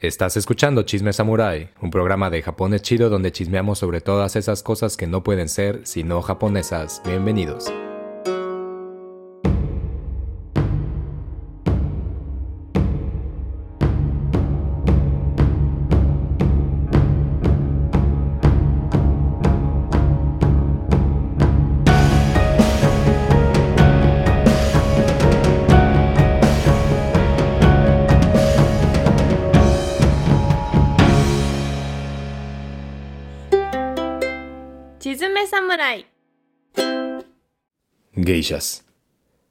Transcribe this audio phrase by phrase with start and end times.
[0.00, 4.96] Estás escuchando Chisme Samurai, un programa de Japón chido donde chismeamos sobre todas esas cosas
[4.96, 7.02] que no pueden ser sino japonesas.
[7.04, 7.70] Bienvenidos.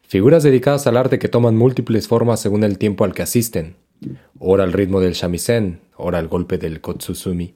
[0.02, 3.76] Figuras dedicadas al arte que toman múltiples formas según el tiempo al que asisten.
[4.40, 7.56] Ora al ritmo del shamisen, ora al golpe del kotsusumi.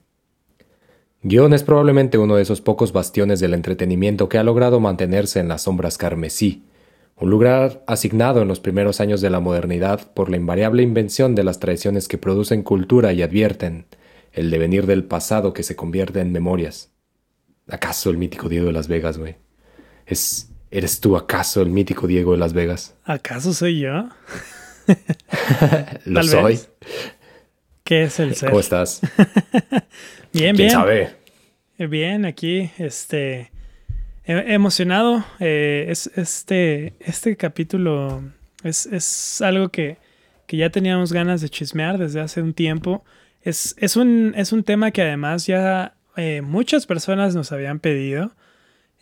[1.21, 5.47] Guión es probablemente uno de esos pocos bastiones del entretenimiento que ha logrado mantenerse en
[5.47, 6.63] las sombras carmesí,
[7.16, 11.44] un lugar asignado en los primeros años de la modernidad por la invariable invención de
[11.44, 13.85] las tradiciones que producen cultura y advierten
[14.33, 16.91] el devenir del pasado que se convierte en memorias.
[17.69, 19.35] ¿Acaso el mítico Diego de Las Vegas, güey?
[20.05, 22.95] ¿Es, ¿Eres tú acaso el mítico Diego de Las Vegas?
[23.05, 24.09] ¿Acaso soy yo?
[26.05, 26.43] Lo Tal soy.
[26.53, 26.69] vez.
[27.83, 28.49] ¿Qué es el ser?
[28.49, 29.01] ¿Cómo estás?
[30.33, 30.69] Bien, ¿Quién bien.
[30.71, 31.16] sabe?
[31.77, 33.51] Eh, Bien, aquí, este,
[34.25, 35.23] emocionado.
[35.39, 38.23] eh, es, este, este capítulo
[38.63, 39.97] es, es algo que,
[40.47, 43.03] que ya teníamos ganas de chismear desde hace un tiempo.
[43.44, 48.31] Es, es, un, es un tema que además ya eh, muchas personas nos habían pedido.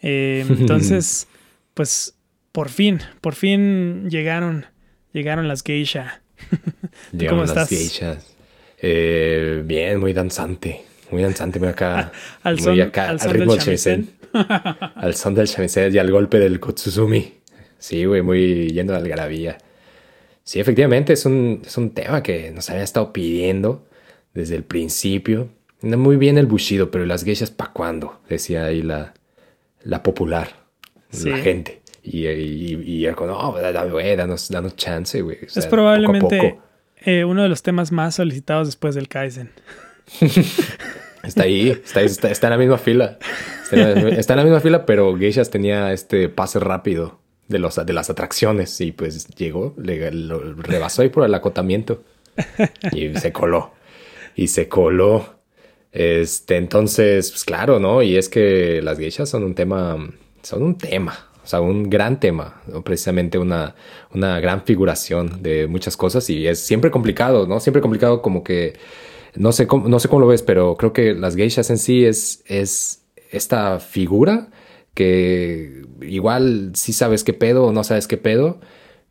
[0.01, 1.27] Eh, entonces,
[1.73, 2.15] pues,
[2.51, 4.65] por fin, por fin llegaron,
[5.13, 6.21] llegaron las geisha.
[7.11, 7.69] Llegaron cómo las estás?
[7.69, 8.35] geishas.
[8.81, 10.81] Eh, bien, muy danzante.
[11.11, 12.11] Muy danzante, muy acá.
[12.43, 14.09] Al muy son- acá, al ritmo del shamisen.
[14.95, 17.33] al son del shamisen y al golpe del kotsuzumi.
[17.77, 19.57] Sí, güey, muy yendo a la algarabía.
[20.43, 23.87] Sí, efectivamente, es un, es un tema que nos había estado pidiendo
[24.33, 25.49] desde el principio.
[25.81, 28.21] Muy bien el bushido, pero ¿y las geishas pa' cuándo?
[28.29, 29.13] Decía ahí la,
[29.83, 30.60] la popular,
[31.25, 31.81] la gente.
[32.03, 33.51] Y, y, y era como, no,
[33.89, 35.37] güey, danos, danos chance, güey.
[35.45, 36.63] O sea, es probablemente poco.
[37.05, 39.51] eh, uno de los temas más solicitados después del Kaizen.
[41.23, 43.19] Está ahí, está, ahí, está, está en la misma fila.
[43.63, 47.59] Está en la, está en la misma fila, pero Geishas tenía este pase rápido de,
[47.59, 52.03] los, de las atracciones y pues llegó, le, lo rebasó ahí por el acotamiento
[52.91, 53.71] y se coló.
[54.35, 55.35] Y se coló.
[55.91, 58.01] Este, entonces, pues claro, ¿no?
[58.01, 59.97] Y es que las geishas son un tema,
[60.43, 62.83] son un tema, o sea, un gran tema, ¿no?
[62.83, 63.75] precisamente una,
[64.13, 67.59] una gran figuración de muchas cosas y es siempre complicado, ¿no?
[67.59, 68.73] Siempre complicado como que,
[69.35, 72.05] no sé cómo, no sé cómo lo ves, pero creo que las geishas en sí
[72.05, 74.49] es, es esta figura
[74.93, 78.59] que igual sí sabes qué pedo o no sabes qué pedo,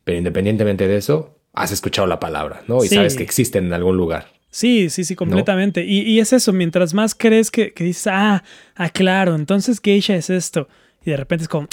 [0.03, 2.83] pero independientemente de eso, has escuchado la palabra, ¿no?
[2.83, 2.95] Y Sí.
[2.95, 4.27] sabes que existen en algún lugar.
[4.51, 5.85] Sí, sí, sí, completamente.
[5.85, 8.43] Y, y es eso, mientras más crees que, que dices, ah,
[8.75, 10.67] ah, claro, entonces geisha es esto.
[11.03, 11.67] Y de repente es como,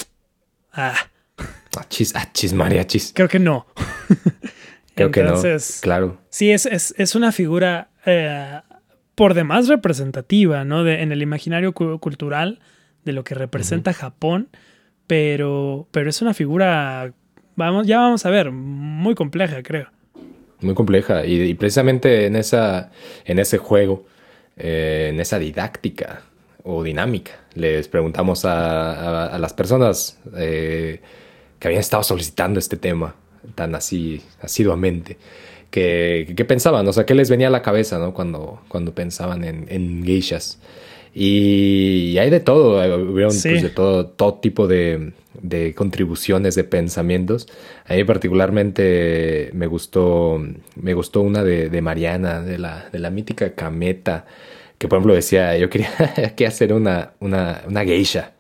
[0.73, 0.95] ah,
[1.77, 3.13] Ah, chis, ah, chis, mariachis.
[3.15, 3.67] creo que no.
[4.95, 5.29] Creo que no.
[5.29, 6.19] Entonces, Claro.
[6.29, 8.61] Sí, es, es, es una figura eh,
[9.15, 10.83] por demás representativa, ¿no?
[10.83, 12.59] De, en el imaginario cu- cultural
[13.05, 14.49] de lo que representa Japón,
[15.07, 17.13] pero, pero es una figura,
[17.55, 19.87] vamos, ya vamos a ver, muy compleja, creo.
[20.61, 21.25] Muy compleja.
[21.25, 22.91] Y, y precisamente en esa,
[23.25, 24.05] en ese juego,
[24.57, 26.23] eh, en esa didáctica
[26.71, 31.01] o dinámica, les preguntamos a, a- a las personas eh,
[31.59, 33.15] que habían estado solicitando este tema
[33.55, 35.17] tan así, asiduamente,
[35.71, 38.13] que, que pensaban, o sea, qué les venía a la cabeza, ¿no?
[38.13, 40.59] Cuando, cuando pensaban en, en geishas.
[41.15, 43.49] Y, hay de todo, eh, hubieron Sí.
[43.51, 47.49] pues, de todo, todo tipo de, de contribuciones, de pensamientos.
[47.87, 50.41] A mí particularmente me gustó,
[50.77, 54.27] me gustó una de, de Mariana, de la, de la mítica Kameta,
[54.79, 55.93] que por ejemplo decía, yo quería
[56.37, 58.33] que hacer una, una, una geisha,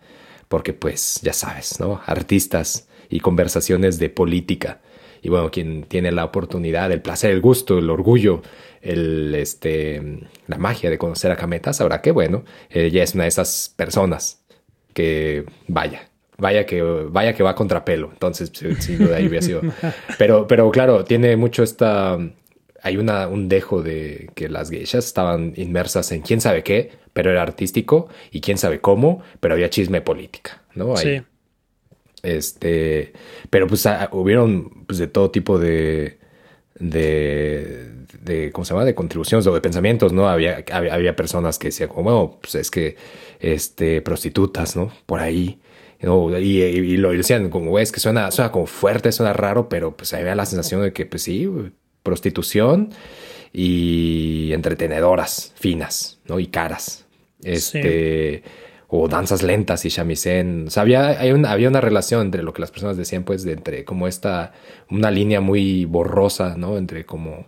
[0.48, 2.00] porque pues ya sabes, ¿no?
[2.06, 4.80] Artistas y conversaciones de política.
[5.20, 8.42] Y bueno, quien tiene la oportunidad, el placer, el gusto, el orgullo,
[8.82, 13.28] el, este, la magia de conocer a Kameta, sabrá que, bueno, ella es una de
[13.28, 14.44] esas personas
[14.94, 16.08] que, vaya,
[16.38, 18.10] vaya que, vaya que va contra pelo.
[18.12, 19.60] Entonces, sin sin duda ahí hubiera sido.
[20.18, 22.18] Pero, pero claro, tiene mucho esta.
[22.82, 27.30] Hay una, un dejo de que las geishas estaban inmersas en quién sabe qué, pero
[27.30, 30.96] era artístico y quién sabe cómo, pero había chisme política, ¿no?
[30.96, 31.18] Ahí.
[31.18, 31.22] Sí.
[32.22, 33.12] Este,
[33.50, 36.18] pero pues ah, hubieron pues, de todo tipo de,
[36.78, 37.90] de,
[38.22, 38.84] de, ¿cómo se llama?
[38.84, 40.28] De contribuciones o de pensamientos, ¿no?
[40.28, 42.96] Había, había, había personas que decían, como, bueno, pues es que,
[43.40, 44.92] este, prostitutas, ¿no?
[45.06, 45.60] Por ahí,
[46.00, 46.36] ¿no?
[46.38, 49.96] Y, y- y lo decían como, es que suena, suena como fuerte, suena raro, pero
[49.96, 51.48] pues había la sensación de que, pues sí,
[52.08, 52.90] prostitución
[53.52, 56.40] y entretenedoras, finas, ¿no?
[56.40, 57.04] Y caras.
[57.42, 58.42] Este,
[58.88, 60.68] o danzas lentas y shamisen.
[60.68, 63.84] O sea, había, había una relación entre lo que las personas decían, pues, de entre
[63.84, 64.52] como esta,
[64.90, 66.78] una línea muy borrosa, ¿no?
[66.78, 67.46] Entre como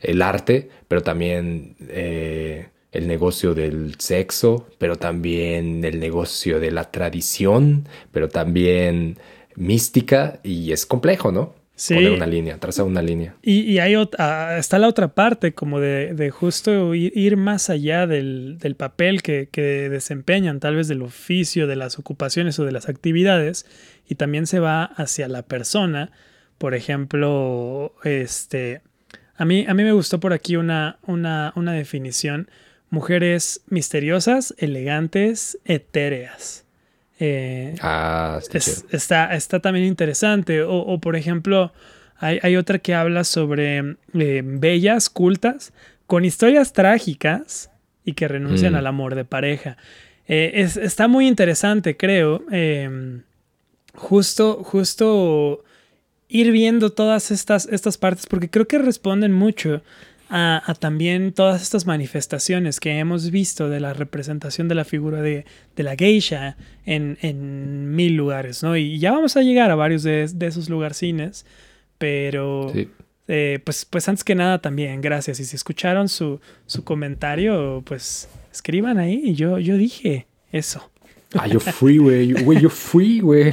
[0.00, 6.90] el arte, pero también eh, el negocio del sexo, pero también el negocio de la
[6.90, 9.16] tradición, pero también
[9.56, 11.61] mística y es complejo, ¿no?
[11.74, 11.94] Sí.
[11.94, 13.34] Poner una línea, trazar una línea.
[13.42, 17.70] Y, y hay otra, está la otra parte, como de, de justo ir, ir, más
[17.70, 22.64] allá del, del papel que, que, desempeñan, tal vez del oficio, de las ocupaciones o
[22.64, 23.66] de las actividades,
[24.06, 26.12] y también se va hacia la persona.
[26.58, 28.82] Por ejemplo, este,
[29.36, 32.48] a mí, a mí me gustó por aquí una, una, una definición
[32.92, 36.61] mujeres misteriosas, elegantes, etéreas.
[37.24, 40.62] Eh, ah, está, es, está, está, también interesante.
[40.62, 41.72] O, o por ejemplo,
[42.16, 45.72] hay, hay, otra que habla sobre eh, bellas, cultas,
[46.08, 47.70] con historias trágicas
[48.04, 48.76] y que renuncian mm.
[48.76, 49.76] al amor de pareja.
[50.26, 52.42] Eh, es, está muy interesante, creo.
[52.50, 53.22] Em,
[53.94, 55.62] justo, justo
[56.26, 59.80] ir viendo todas estas, estas partes, porque creo que responden mucho
[60.34, 65.20] a, a, también todas estas manifestaciones que hemos visto de la representación de la figura
[65.20, 65.44] de,
[65.76, 66.56] de la geisha
[66.86, 68.74] en, en, mil lugares, ¿no?
[68.74, 71.44] Y ya vamos a llegar a varios de, de esos lugarcines,
[71.98, 72.88] pero sí.
[73.28, 75.38] eh, pues, pues antes que nada también, gracias.
[75.38, 79.20] Y si escucharon su, su comentario, pues escriban ahí.
[79.22, 80.90] Y yo, yo dije eso.
[81.34, 82.32] Ah, yo fui, güey.
[82.32, 83.52] Güey, yo fui, güey.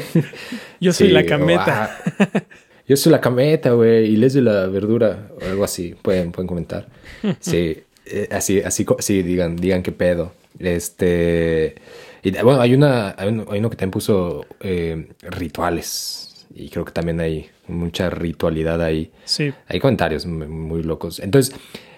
[0.79, 1.97] Yo soy sí, la cameta.
[2.89, 6.47] Yo soy la cameta, güey, y les de la verdura, o algo así, pueden, pueden
[6.47, 6.87] comentar.
[7.39, 10.33] Sí, eh, así, así, sí, digan, digan qué pedo.
[10.57, 11.75] Este,
[12.23, 16.83] y bueno, hay una, hay uno, hay uno que también puso eh, rituales, y creo
[16.83, 19.11] que también hay mucha ritualidad ahí.
[19.23, 19.53] Sí.
[19.67, 21.19] Hay comentarios muy, locos.
[21.19, 21.55] Entonces,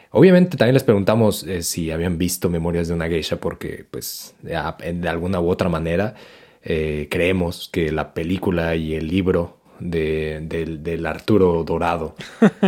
[0.09, 4.59] obviamente también les preguntamos eh, si habían visto Memorias de una Geisha, porque, pues, de,
[4.93, 6.15] de alguna u otra manera,
[6.63, 12.15] eh, creemos que la película y el libro de, del, del, Arturo Dorado,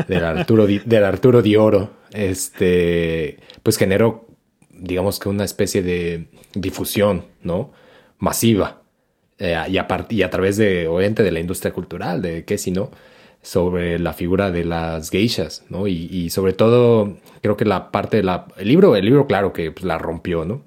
[0.07, 4.27] del Arturo, del Arturo de Oro, este, pues generó,
[4.71, 7.71] digamos que una especie de difusión, ¿no?
[8.17, 8.81] Masiva.
[9.37, 12.71] Eh, y, a y, a través de, obviamente, de la industria cultural, de qué si
[12.71, 12.91] no,
[13.41, 15.87] sobre la figura de las geishas, ¿no?
[15.87, 19.71] Y, sobre todo, creo que la parte de la, el libro, el libro, claro que
[19.71, 20.63] pues, la rompió, ¿no?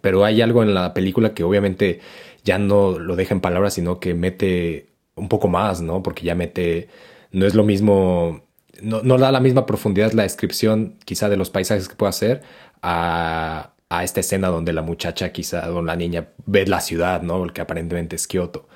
[0.00, 2.00] Pero hay algo en la película que obviamente
[2.44, 6.02] ya no lo deja en palabras, sino que mete un poco más, ¿no?
[6.02, 6.88] Porque ya mete,
[7.32, 8.42] no es lo mismo,
[8.82, 12.42] no, no da la misma profundidad la descripción quizá de los paisajes que puede hacer
[12.82, 17.44] a, a esta escena donde la muchacha quizá, o la niña ve la ciudad, ¿no?
[17.44, 18.68] El que aparentemente es Kioto.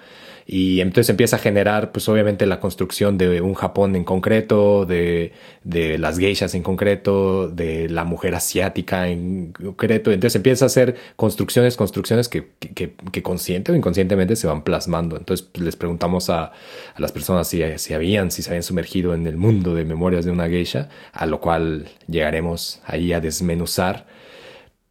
[0.51, 5.33] Y entonces empieza a generar, pues obviamente, la construcción de un Japón en concreto, de,
[5.63, 10.11] de las geishas en concreto, de la mujer asiática en concreto.
[10.11, 15.19] Entonces empieza a hacer construcciones, construcciones que, que, consciente o inconscientemente se van plasmando.
[15.19, 16.53] Entonces pues, les preguntamos a, a
[16.97, 20.31] las personas si, si habían, si se habían sumergido en el mundo de memorias de
[20.31, 24.07] una geisha, a lo cual llegaremos ahí a desmenuzar.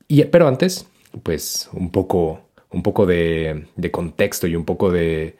[0.08, 0.86] Y, pero antes,
[1.24, 5.36] pues un poco, un poco de, de contexto y un poco de,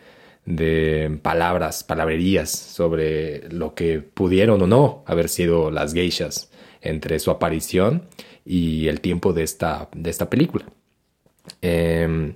[0.48, 6.50] de palabras, palabrerías sobre lo que pudieron o no haber sido las geishas
[6.82, 8.08] entre su aparición
[8.46, 10.66] y el tiempo de esta, de esta película.
[11.62, 12.34] Eh,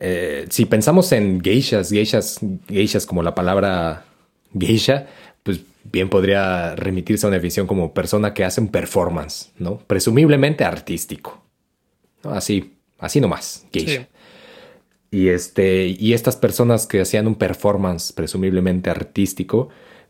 [0.00, 4.04] eh, si pensamos en geishas, geishas, geishas como la palabra
[4.58, 5.06] geisha,
[5.44, 9.78] pues bien podría remitirse a una definición como persona que hace un performance, ¿no?
[9.78, 11.40] Presumiblemente artístico.
[12.24, 14.08] Así, así nomás, geisha.
[15.10, 19.68] Y, este, y estas personas que hacían un performance presumiblemente artístico,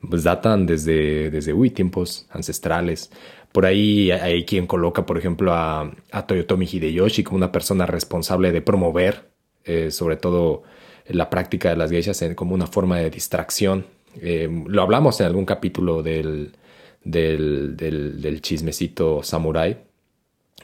[0.09, 3.11] pues datan desde, desde uy, tiempos ancestrales.
[3.53, 8.53] Por ahí hay quien coloca, por ejemplo, a, a Toyotomi Hideyoshi como una persona responsable
[8.53, 9.31] de promover,
[9.65, 10.63] eh, sobre todo,
[11.09, 13.87] la práctica de las geishas como una forma de distracción.
[14.21, 16.53] Eh, lo hablamos en algún capítulo del,
[17.05, 19.79] del, del, chismecito samurai,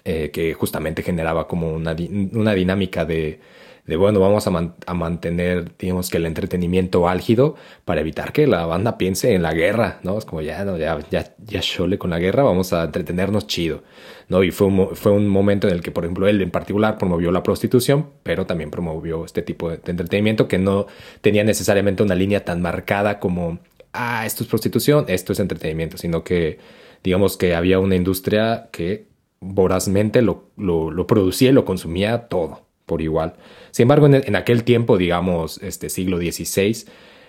[0.05, 1.97] eh, que justamente generaba como una,
[2.33, 3.41] una dinámica de
[3.87, 8.67] de bueno, vamos a, a, mantener, digamos que el entretenimiento álgido para evitar que la
[8.67, 10.19] banda piense en la guerra, ¿no?
[10.19, 13.85] Es como ya, no, ya, ya, ya chole con la guerra, vamos a entretenernos chido,
[14.29, 14.43] ¿no?
[14.43, 17.31] Y fue un, fue un momento en el que, por ejemplo, él en particular promovió
[17.31, 20.87] la prostitución, pero también promovió este tipo de, de entretenimiento que no
[21.21, 23.61] tenía necesariamente una línea tan marcada como,
[23.93, 26.59] ah, esto es prostitución, esto es entretenimiento, sino que,
[27.05, 29.07] digamos que había una industria que
[29.39, 33.35] vorazmente lo, lo, lo producía y lo consumía todo por igual.
[33.73, 36.87] Sin embargo, en, en aquel tiempo, digamos, este siglo XVI,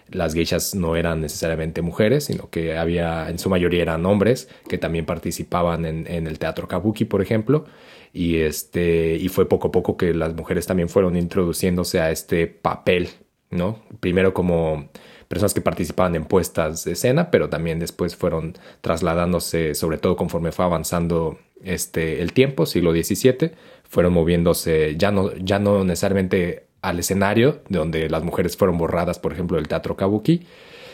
[0.09, 4.77] las geishas no eran necesariamente mujeres, sino que había, en su mayoría eran hombres que
[4.77, 7.65] también participaban en, en el teatro kabuki, por ejemplo.
[8.13, 12.47] Y, este, y fue poco a poco que las mujeres también fueron introduciéndose a este
[12.47, 13.09] papel,
[13.51, 13.79] ¿no?
[13.99, 14.89] Primero como
[15.27, 20.53] personas que participaban en puestas de escena, pero también después fueron trasladándose, sobre todo conforme
[20.53, 23.51] fue avanzando este, el tiempo, siglo XVII,
[23.89, 29.19] fueron moviéndose ya no, ya no necesariamente al escenario, de donde las mujeres fueron borradas,
[29.19, 30.45] por ejemplo, del teatro kabuki,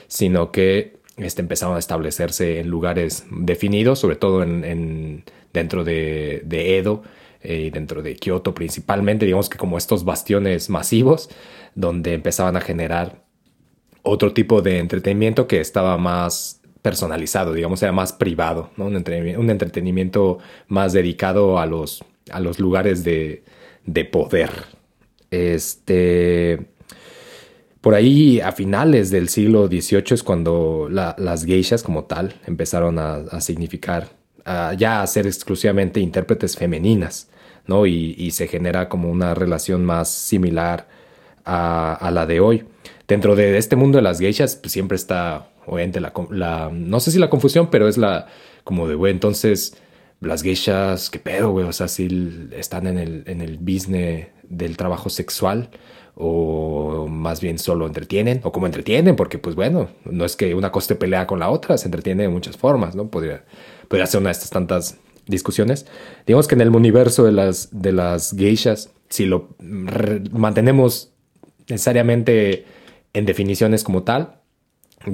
[0.07, 5.23] sino que este, empezaron a establecerse en lugares definidos, sobre todo en,
[5.53, 7.03] dentro de, de Edo
[7.43, 11.29] y eh, dentro de Kioto principalmente, digamos que como estos bastiones masivos,
[11.75, 13.23] donde empezaban a generar
[14.01, 18.85] otro tipo de entretenimiento que estaba más personalizado, digamos, era más privado, ¿no?
[18.85, 23.43] un, entretenimiento, un entretenimiento más dedicado a los, a los lugares de,
[23.85, 24.51] de poder.
[25.31, 26.59] Este,
[27.83, 33.41] por ahí a finales del siglo XVIII es cuando las geishas como tal empezaron a,
[33.41, 34.07] significar,
[34.77, 37.29] ya a ser exclusivamente intérpretes femeninas,
[37.67, 37.85] ¿no?
[37.85, 40.87] Y, se genera como una relación más similar
[41.43, 42.63] a, la de hoy.
[43.05, 47.11] Dentro de este mundo de las geishas pues, siempre está, obviamente, la, la, no sé
[47.11, 48.27] si la confusión, pero es la
[48.63, 49.75] como de, entonces
[50.23, 51.65] las geishas, ¿qué pedo, güey?
[51.65, 55.69] O sea, si están en el, en el business del trabajo sexual
[56.15, 60.71] o más bien solo entretienen o como entretienen, porque pues bueno, no es que una
[60.71, 63.07] cosa pelea con la otra, se entretiene de muchas formas, ¿no?
[63.07, 63.45] Podría,
[63.87, 65.85] podría ser una de estas tantas discusiones.
[66.27, 71.11] Digamos que en el universo de las, de las geishas, si lo mantenemos
[71.67, 72.65] necesariamente
[73.13, 74.41] en definiciones como tal,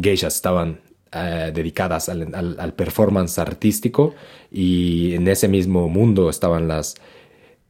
[0.02, 4.14] geishas estaban eh, dedicadas al, performance artístico
[4.52, 6.96] y en ese mismo mundo estaban las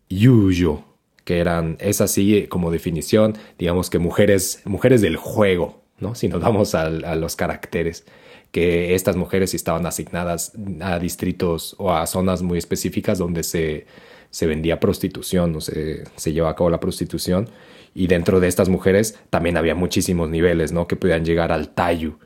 [0.10, 0.84] yuyo,
[1.24, 6.16] que eran, es así como definición, digamos que mujeres, mujeres del juego, ¿no?
[6.16, 8.06] Si nos vamos a, los caracteres,
[8.52, 13.86] que estas mujeres estaban asignadas a distritos o a zonas muy específicas donde se,
[14.32, 17.48] se vendía prostitución, o se, se llevaba a cabo la prostitución,
[17.96, 20.88] y dentro de estas mujeres también había muchísimos niveles, ¿no?
[20.88, 22.18] Que podían llegar al tayu,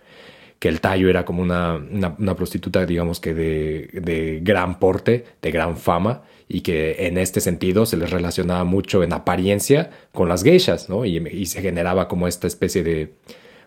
[0.59, 5.51] que el tallo era como una, una, prostituta, digamos que de, de, gran porte, de
[5.51, 10.43] gran fama, y que en este sentido se les relacionaba mucho en apariencia con las
[10.43, 11.03] geishas, ¿no?
[11.05, 13.13] Y, y se generaba como esta especie de,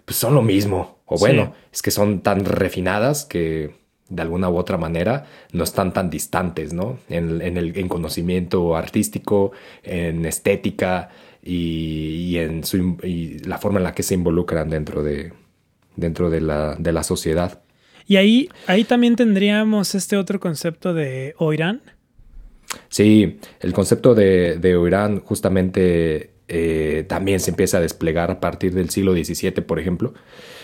[0.07, 3.75] pues son lo mismo, o bueno, es que son tan refinadas que
[4.09, 6.99] de alguna u otra manera no están tan distantes, ¿no?
[7.09, 9.53] En, en el en conocimiento artístico,
[9.83, 11.11] en estética
[11.43, 15.33] y, y en su, y la forma en la que se involucran dentro de,
[15.97, 17.63] dentro de la, de la sociedad.
[18.07, 21.83] Y ahí, ahí también tendríamos este otro concepto de Oirán.
[22.89, 28.75] Sí, el concepto de, de Oirán justamente eh, también se empieza a desplegar a partir
[28.75, 30.15] del siglo XVII, por ejemplo.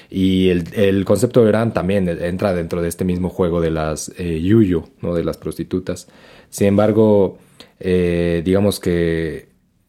[0.09, 4.13] Y el, el, concepto de Oirán también entra dentro de este mismo juego de las
[4.19, 5.15] eh, yuyo, ¿no?
[5.15, 6.09] de las prostitutas.
[6.51, 7.39] Sin embargo,
[7.81, 9.49] eh, digamos que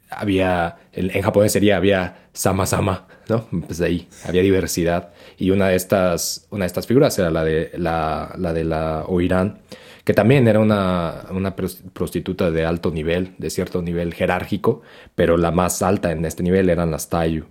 [0.10, 3.48] había, en, en, japonés sería, había sama sama, ¿no?
[3.68, 5.12] Pues ahí había diversidad.
[5.44, 9.04] Y una de estas, una de estas figuras era la de la, la de la
[9.08, 9.60] Oirán,
[10.06, 14.84] que también era una, una prostituta de alto nivel, de cierto nivel jerárquico,
[15.16, 17.44] pero la más alta en este nivel eran las Tayu.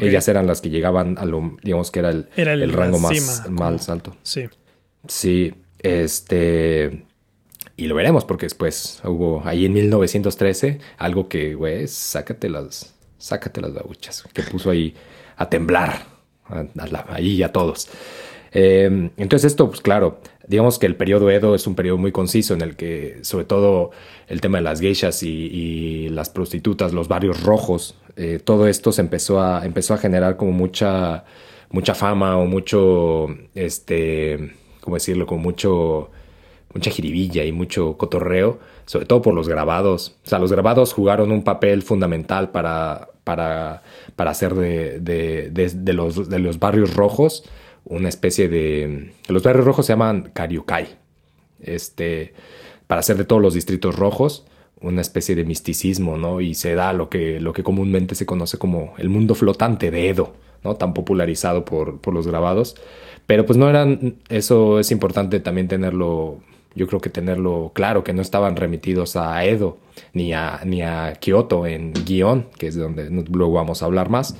[0.00, 3.90] Ellas eran las que llegaban a lo, digamos que era el, el, rango más, más
[3.90, 4.16] alto.
[4.22, 4.48] Sí.
[5.06, 7.04] Sí, este
[7.76, 13.60] y lo veremos porque después hubo ahí en 1913 algo que, güey, sácate las, sácate
[13.60, 14.94] las babuchas, que puso ahí
[15.36, 16.09] a temblar,
[17.08, 17.88] ahí a todos.
[18.52, 22.54] Em, entonces esto, pues claro, digamos que el periodo Edo es un periodo muy conciso
[22.54, 23.92] en el que sobre todo
[24.26, 29.02] el tema de las geishas y, las prostitutas, los barrios rojos, eh, todo esto se
[29.02, 31.24] empezó a, empezó a generar como mucha,
[31.70, 35.26] mucha fama o mucho, este, ¿cómo decirlo?
[35.26, 36.10] Como mucho
[36.74, 40.16] mucha jiribilla y mucho cotorreo, sobre todo por los grabados.
[40.24, 43.84] O sea, los grabados jugaron un papel fundamental para, para,
[44.16, 47.44] para hacer de, de, de, los, de los barrios rojos
[47.84, 49.12] una especie de...
[49.28, 50.88] Los barrios rojos se llaman Kariukai.
[51.60, 52.34] Este,
[52.88, 54.48] para hacer de todos los distritos rojos
[54.80, 56.40] una especie de misticismo, ¿no?
[56.40, 60.08] Y se da lo que, lo que comúnmente se conoce como el mundo flotante de
[60.08, 60.34] Edo,
[60.64, 60.74] ¿no?
[60.74, 62.74] Tan popularizado por, por los grabados.
[63.28, 66.40] Pero pues no eran, eso es importante también tenerlo
[66.74, 69.78] yo creo que tenerlo claro, que no estaban remitidos a Edo
[70.12, 74.36] ni a, ni a Kioto en guion, que es donde luego vamos a hablar más,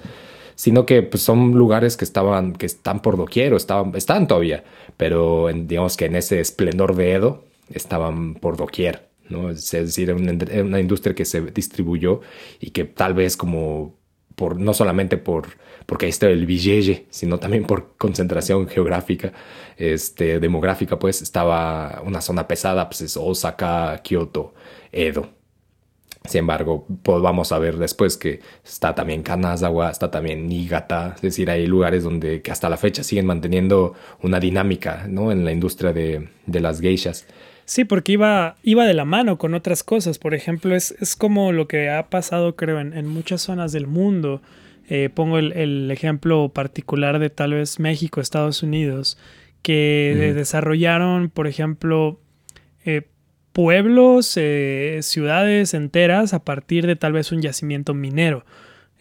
[0.55, 4.65] sino que pues, son lugares que estaban, que están por doquier, o estaban, están todavía,
[4.97, 9.51] pero digamos que en ese esplendor de Edo estaban por doquier, ¿no?
[9.51, 10.33] Es decir, una,
[10.63, 12.21] una industria que se distribuyó
[12.61, 13.95] y que tal vez como
[14.35, 15.49] por, no solamente por,
[15.91, 19.33] porque ahí está el Villeye, sino también por concentración geográfica,
[19.77, 24.55] este, demográfica, pues estaba una zona pesada, pues es Osaka, Kyoto,
[24.93, 25.31] Edo.
[26.27, 31.23] Sin embargo, pues vamos a ver después que está también Kanazawa, está también Niigata, es
[31.23, 35.33] decir, hay lugares donde que hasta la fecha siguen manteniendo una dinámica ¿no?
[35.33, 37.27] en la industria de, de las geishas.
[37.65, 40.21] Sí, porque iba, iba de la mano con otras cosas.
[40.21, 44.41] Por ejemplo, es, es como lo que ha pasado, creo, en muchas zonas del mundo.
[44.93, 49.17] Eh, pongo el, el, ejemplo particular de tal vez México, Estados Unidos,
[49.63, 52.19] que desarrollaron, por ejemplo,
[52.85, 53.03] eh,
[53.53, 58.45] pueblos, eh, ciudades enteras a partir de tal vez un yacimiento minero.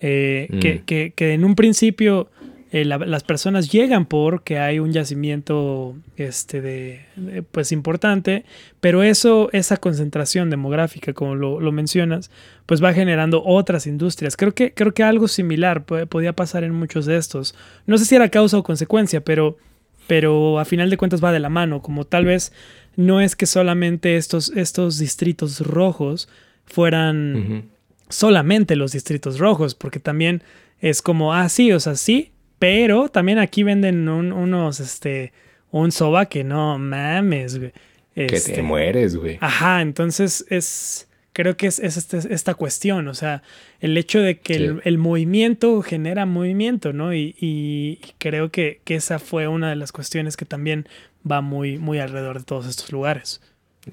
[0.01, 0.60] Mm.
[0.60, 2.29] que, que, que, en un principio
[2.71, 8.45] eh, la, las personas llegan porque hay un yacimiento este, de, de, pues importante,
[8.79, 12.29] pero eso, esa concentración demográfica, como lo, lo, mencionas,
[12.67, 14.38] pues va generando otras industrias.
[14.38, 17.55] Creo que, creo que algo similar podía pasar en muchos de estos.
[17.88, 19.57] No sé si era causa o consecuencia, pero,
[20.05, 22.53] pero a final de cuentas va de la mano, como tal vez
[22.95, 26.29] no es que solamente estos, estos distritos rojos
[26.65, 27.63] fueran uh -huh.
[28.09, 30.43] solamente los distritos rojos, porque también
[30.81, 35.31] es como, ah, sí, o sea, sí, pero también aquí venden un, unos, este,
[35.71, 37.71] un soba que no mames, güey.
[38.15, 39.37] Este, que te este, mueres, güey.
[39.39, 43.43] Ajá, entonces es, creo que es, es este, esta cuestión, o sea,
[43.79, 44.63] el hecho de que sí.
[44.63, 47.13] el, el, movimiento genera movimiento, ¿no?
[47.13, 50.87] Y, y, creo que, que, esa fue una de las cuestiones que también
[51.29, 53.41] va muy, muy alrededor de todos estos lugares.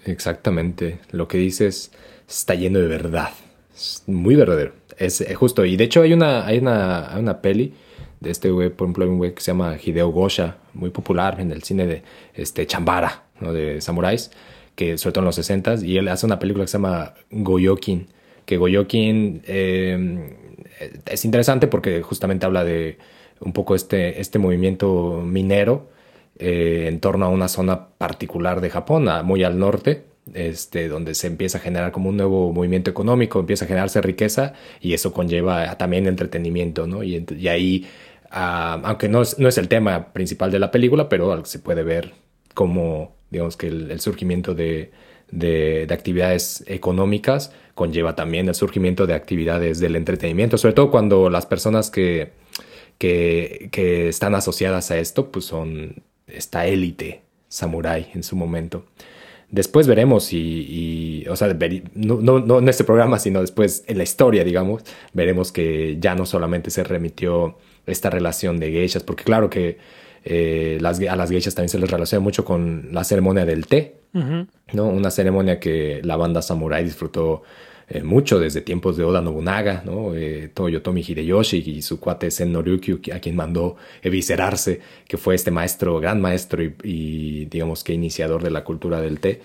[0.05, 1.93] Exactamente, lo que dices
[2.29, 3.31] está lleno de verdad,
[3.75, 7.41] es muy verdadero, es eh, justo, y de hecho hay una, hay una, hay una
[7.41, 7.73] peli
[8.21, 11.41] de este güey, por ejemplo, hay un güey que se llama Hideo Gosha, muy popular
[11.41, 12.03] en el cine de
[12.35, 13.53] este, Chambara, ¿no?
[13.53, 14.31] de samuráis,
[14.75, 18.09] que todo en los 60 y él hace una película que se llama Goyokin,
[18.45, 20.35] que Goyokin eh,
[21.07, 22.99] es interesante porque justamente habla de
[23.41, 25.91] un poco este, este movimiento minero
[26.39, 30.05] eh, en torno a una zona particular de Japón, muy al norte,
[30.35, 34.55] este, donde se empieza a generar como un nuevo movimiento económico, empieza a generarse riqueza
[34.81, 37.03] y eso conlleva también entretenimiento, ¿no?
[37.03, 37.87] Y, ahí,
[38.33, 41.83] uh, aunque no es, no es, el tema principal de la película, pero se puede
[41.83, 42.13] ver
[42.55, 44.91] como, digamos que el, el surgimiento de,
[45.31, 51.31] de, de, actividades económicas conlleva también el surgimiento de actividades del entretenimiento, sobre todo cuando
[51.31, 52.33] las personas que,
[52.99, 58.87] que, que están asociadas a esto, pues son esta élite samurái en su momento.
[59.51, 61.57] Después veremos y, y o sea,
[61.95, 64.83] no, no, no, en este programa, sino después en la historia, digamos,
[65.13, 67.57] veremos que ya no solamente se remitió
[67.87, 69.79] esta relación de geishas, porque claro que
[70.25, 73.95] eh, las, a las geishas también se les relaciona mucho con la ceremonia del té,
[74.15, 74.47] uh -huh.
[74.73, 74.87] ¿no?
[74.89, 77.45] Una ceremonia que la banda samurai disfrutó
[77.89, 80.13] eh, mucho desde tiempos de Oda Nobunaga, ¿no?
[80.15, 85.53] Eh, Toyotomi Hideyoshi y su cuate Sen Noryukyu, a quien mandó eviscerarse, que fue este
[85.53, 89.41] maestro, gran maestro y, y, digamos que iniciador de la cultura del té.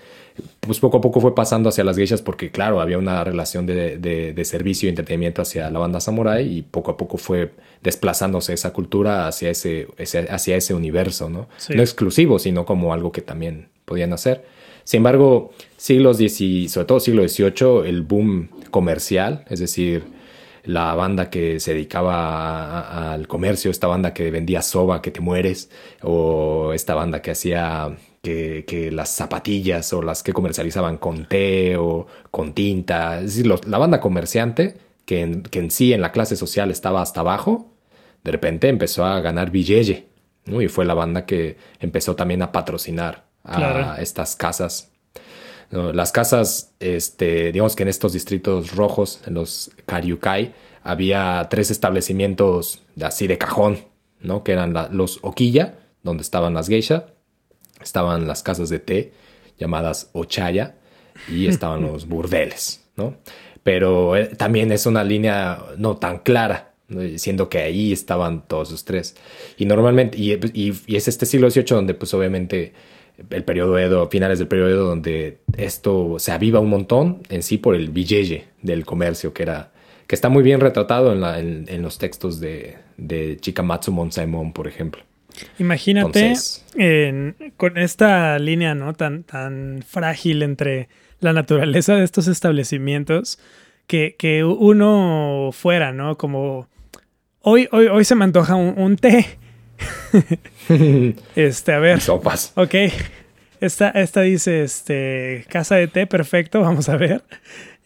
[0.58, 3.98] Pues poco a poco fue pasando hacia las geishas porque, claro, había una relación de,
[3.98, 7.52] de, de servicio y entretenimiento hacia la banda samurai y poco a poco fue
[7.82, 11.48] desplazándose esa cultura hacia ese, ese hacia ese universo, ¿no?
[11.58, 11.74] Sí.
[11.74, 14.44] No exclusivo, sino como algo que también podían hacer.
[14.84, 20.04] Sin embargo, siglos y sobre todo siglo XVIII, el boom comercial, es decir,
[20.64, 25.70] la banda que se dedicaba al comercio, esta banda que vendía soba que te mueres,
[26.02, 31.76] o esta banda que hacía que, que, las zapatillas o las que comercializaban con té
[31.76, 36.12] o con tinta, es decir, la banda comerciante que en, que en, sí en la
[36.12, 37.72] clase social estaba hasta abajo,
[38.22, 40.06] de repente empezó a ganar billete,
[40.46, 40.62] ¿no?
[40.62, 44.90] y fue la banda que empezó también a patrocinar a estas casas.
[45.70, 45.92] ¿no?
[45.92, 52.82] Las casas, este, digamos que en estos distritos rojos, en los Karyukai, había tres establecimientos
[53.02, 53.78] así de cajón,
[54.20, 54.44] ¿no?
[54.44, 57.06] Que eran la, los Okiya, donde estaban las geisha,
[57.80, 59.12] estaban las casas de té
[59.58, 60.76] llamadas Ochaya
[61.28, 63.16] y estaban los burdeles, ¿no?
[63.62, 66.74] Pero eh, también es una línea no tan clara,
[67.16, 69.16] siendo que ahí estaban todos los tres.
[69.56, 72.74] Y normalmente, y, y, y es este siglo XVIII donde pues obviamente
[73.30, 77.58] el periodo Edo, finales del periodo Edo, donde esto se aviva un montón en sí
[77.58, 79.72] por el billete del comercio, que era
[80.06, 84.52] que está muy bien retratado en, la, en, en los textos de, de Chikamatsu Monsaemon,
[84.52, 85.02] por ejemplo.
[85.58, 90.88] Imagínate Entonces, en, con esta línea no tan, tan frágil entre
[91.20, 93.38] la naturaleza de estos establecimientos
[93.86, 96.18] que, que uno fuera, ¿no?
[96.18, 96.68] Como
[97.40, 99.38] hoy, hoy, hoy se me antoja un, un té
[101.36, 102.00] este, a ver.
[102.00, 102.52] Sopas.
[102.56, 102.74] Ok.
[103.60, 107.22] Esta, esta dice, este, casa de té, perfecto, vamos a ver.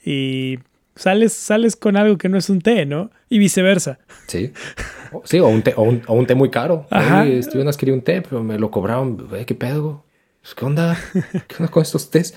[0.05, 0.59] Y
[0.95, 3.11] sales, sales con algo que no es un té, ¿no?
[3.29, 3.99] Y viceversa.
[4.27, 4.53] Sí.
[5.13, 6.87] O- Sí, o un té, o un, o un té muy caro.
[6.91, 7.25] Ajá.
[7.27, 9.29] Yo no quería un té, pero me lo cobraron.
[9.47, 10.05] ¿Qué pedo?
[10.43, 10.97] Pues, ¿Qué onda?
[11.13, 12.35] ¿Qué onda con estos tés?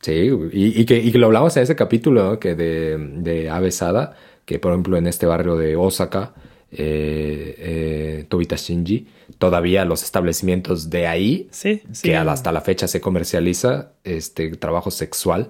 [0.00, 2.38] Sí, y, y que, y que lo hablamos en ese capítulo ¿no?
[2.38, 6.32] que de, de Avesada, que por ejemplo en este barrio de Osaka,
[6.76, 9.06] eh, eh, Tobita Shinji,
[9.38, 12.02] todavía los establecimientos de ahí Sí, sí.
[12.08, 15.48] que hasta la fecha se comercializa este trabajo sexual,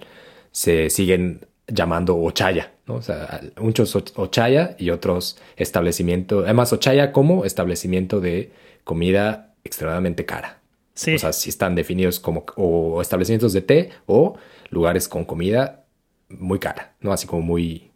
[0.53, 2.95] se siguen llamando ochaya, ¿no?
[2.95, 8.53] O sea, muchos och- ochaya y otros establecimientos, además ochaya como establecimiento de
[8.85, 10.61] comida extremadamente cara.
[10.95, 11.15] Sí.
[11.17, 14.37] O sea, sí están definidos como o establecimientos de té o
[14.71, 15.85] lugares con comida
[16.29, 17.13] muy cara, ¿no?
[17.13, 17.91] Así como muy,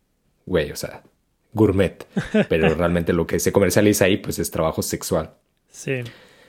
[0.46, 1.02] güey, o sea,
[1.52, 2.06] gourmet.
[2.48, 5.30] Pero realmente lo que se comercializa ahí, pues es trabajo sexual.
[5.70, 6.02] sí.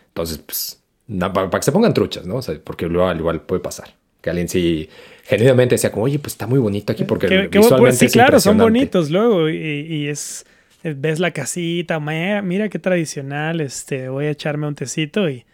[0.09, 2.35] Entonces, pues, na- para, que se pongan truchas, ¿no?
[2.35, 3.93] O sea, porque luego al igual puede pasar.
[4.21, 4.89] Que alguien sí,
[5.23, 8.11] genuinamente decía como, oye, pues está muy bonito aquí porque Que- que- visualmente sí, es
[8.11, 8.63] claro, son impresionante".
[8.79, 9.49] bonitos luego.
[9.49, 10.45] Y, y es.
[10.83, 13.61] eh, Ves la casita, mira, mira qué tradicional.
[13.61, 15.45] Este, voy a echarme un tecito y,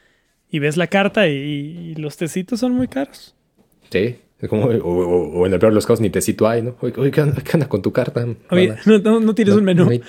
[0.50, 3.36] y ves la carta y, y los tecitos son muy caros.
[3.92, 4.18] Sí.
[4.50, 6.76] Como, o, o- o en el peor de los casos, ni tecito hay, ¿no?
[6.82, 8.26] Oye, ¿qué, onda con tu carta?
[8.52, 9.86] Oye, no, no- no tienes un menú.
[9.86, 10.02] No, hay-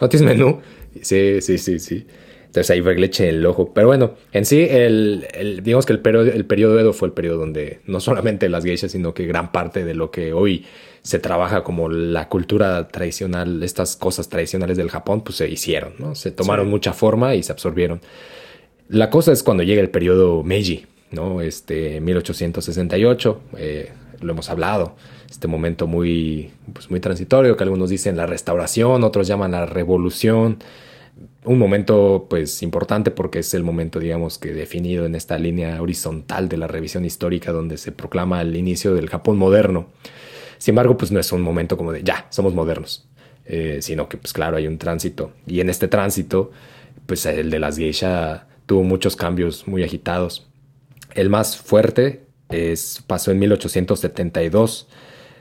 [0.00, 0.60] no tienes menú.
[1.00, 2.06] Sí, sí, sí, sí.
[2.46, 3.72] Entonces ahí fue leche en el ojo.
[3.72, 7.14] Pero bueno, en sí, el, el- digamos que el periodo, el periodo Edo fue el
[7.14, 10.66] periodo donde no solamente las geishas, sino que gran parte de lo que hoy
[11.00, 16.14] se trabaja como la cultura tradicional, estas cosas tradicionales del Japón, pues se hicieron, ¿no?
[16.14, 16.70] Se tomaron Sí.
[16.70, 18.02] mucha forma y se absorbieron.
[18.88, 21.40] La cosa es cuando llega el periodo Meiji, ¿no?
[21.40, 24.96] Este 1868, eh, lo hemos hablado,
[25.30, 30.58] este momento muy, pues muy transitorio, que algunos dicen la restauración, otros llaman la revolución.
[31.44, 36.48] Un momento, pues, importante porque es el momento, digamos, que definido en esta línea horizontal
[36.48, 39.88] de la revisión histórica donde se proclama el inicio del Japón moderno.
[40.58, 43.08] Sin embargo, pues no es un momento como de ya, somos modernos,
[43.46, 45.32] eh, sino que, pues claro, hay un tránsito.
[45.46, 46.52] Y en este tránsito,
[47.06, 50.51] pues el de las geisha tuvo muchos cambios muy agitados.
[51.14, 54.88] El más fuerte es, pasó en 1872,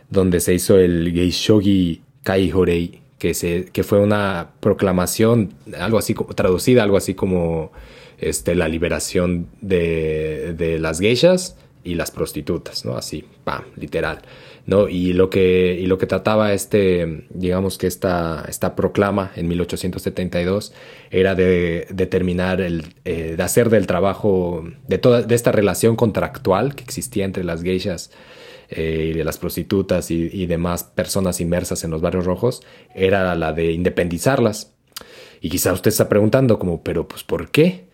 [0.10, 6.34] donde se hizo el Geishogi Kaihorei, que, se, que fue una proclamación, algo así como,
[6.34, 7.72] traducida, algo así como
[8.18, 12.96] este, la liberación de, de las geishas y las prostitutas, ¿no?
[12.98, 14.22] Así, pam, literal.
[14.66, 14.88] ¿No?
[14.88, 20.74] Y lo que, y lo que trataba este, digamos que esta, esta proclama en 1872
[21.10, 26.76] era de determinar, el, eh, de hacer del trabajo, de toda de esta relación contractual
[26.76, 28.12] que existía entre las geishas
[28.70, 32.62] eh, y las prostitutas y, y demás personas inmersas en los barrios rojos,
[32.96, 34.74] era la de independizarlas.
[35.42, 37.86] Y quizá usted está preguntando como, pero pues ¿por qué?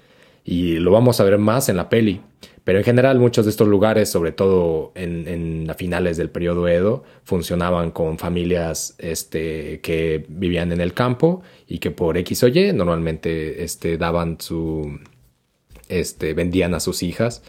[0.44, 2.22] Y lo vamos a ver más en la peli.
[2.68, 7.92] Pero en general muchos de estos lugares, sobre todo en, finales del periodo Edo, funcionaban
[7.92, 13.64] con familias este, que vivían en el campo y que por X o Y normalmente
[13.64, 15.00] este, daban su...
[15.88, 17.42] Este, vendían a sus hijas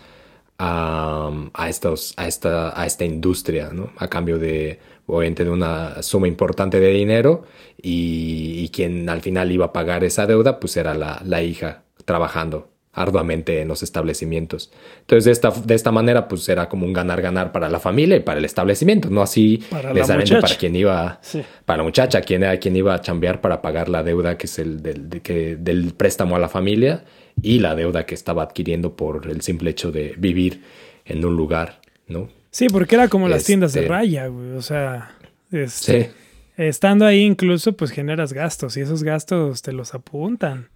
[0.56, 1.32] a,
[1.66, 3.90] esta, industria, ¿no?
[3.96, 4.78] A cambio de,
[5.08, 7.42] obviamente, de una suma importante de dinero
[7.82, 13.60] y, quien al final iba a pagar esa deuda, pues era la hija trabajando arduamente
[13.60, 14.70] en los establecimientos.
[15.00, 18.20] Entonces, de esta, de esta manera, pues era como un ganar-ganar para la familia y
[18.20, 20.48] para el establecimiento, no así Para la necesariamente muchacha.
[20.48, 21.42] para quien iba, Sí.
[21.64, 24.58] para la muchacha, quien era quien iba a chambear para pagar la deuda que es
[24.58, 27.04] el del, de que, del préstamo a la familia
[27.40, 30.62] y la deuda que estaba adquiriendo por el simple hecho de vivir
[31.04, 32.28] en un lugar, ¿no?
[32.50, 34.50] Sí, porque era como las tiendas de Este- raya, güey.
[34.52, 35.12] O sea,
[35.52, 36.10] este, Sí.
[36.56, 40.68] estando ahí incluso, pues generas gastos y esos gastos te los apuntan.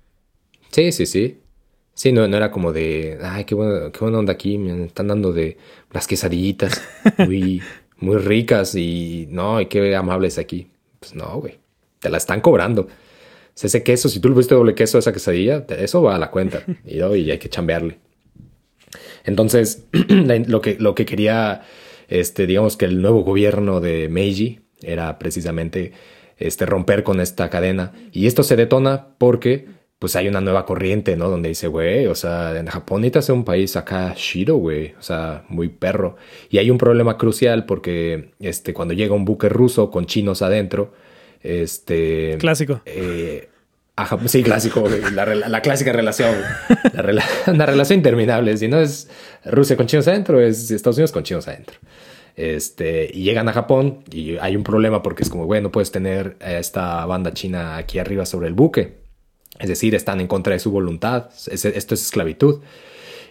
[0.70, 1.38] Sí, sí, sí.
[1.94, 5.08] Sí, no, no era como de, ay, qué buena, qué buena onda aquí, me están
[5.08, 5.58] dando de
[5.90, 6.82] las quesadillitas
[7.18, 7.62] muy,
[7.98, 10.68] muy ricas y no, y qué amables aquí.
[10.98, 11.58] Pues no, güey,
[12.00, 12.82] te la están cobrando.
[12.82, 12.88] O
[13.54, 16.18] sea, ese queso, si tú le pusiste doble queso a esa quesadilla, eso va a
[16.18, 17.98] la cuenta y, no, y hay que chambearle.
[19.24, 21.62] Entonces, lo que, lo que quería,
[22.08, 25.92] este, digamos que el nuevo gobierno de Meiji era precisamente
[26.38, 27.92] este, romper con esta cadena.
[28.12, 29.66] Y esto se detona porque
[30.02, 31.30] pues hay una nueva corriente, ¿no?
[31.30, 35.44] Donde dice, güey, o sea, en Japón necesitas un país acá shiro, güey, o sea,
[35.48, 36.16] muy perro.
[36.50, 40.92] Y hay un problema crucial porque este, cuando llega un buque ruso con chinos adentro,
[41.40, 42.36] este...
[42.40, 42.80] Clásico.
[42.84, 43.48] eh,
[43.94, 46.34] a sí, clásico, la, la clásica relación,
[46.94, 48.56] la rela- una relación interminable.
[48.56, 49.08] Si no es
[49.44, 51.76] Rusia con chinos adentro, es Estados Unidos con chinos adentro.
[52.34, 55.92] Este, y llegan a Japón y hay un problema porque es como, güey, no puedes
[55.92, 59.01] tener a esta banda china aquí arriba sobre el buque.
[59.62, 61.30] Es decir, están en contra de su voluntad.
[61.50, 62.60] Es- esto es esclavitud.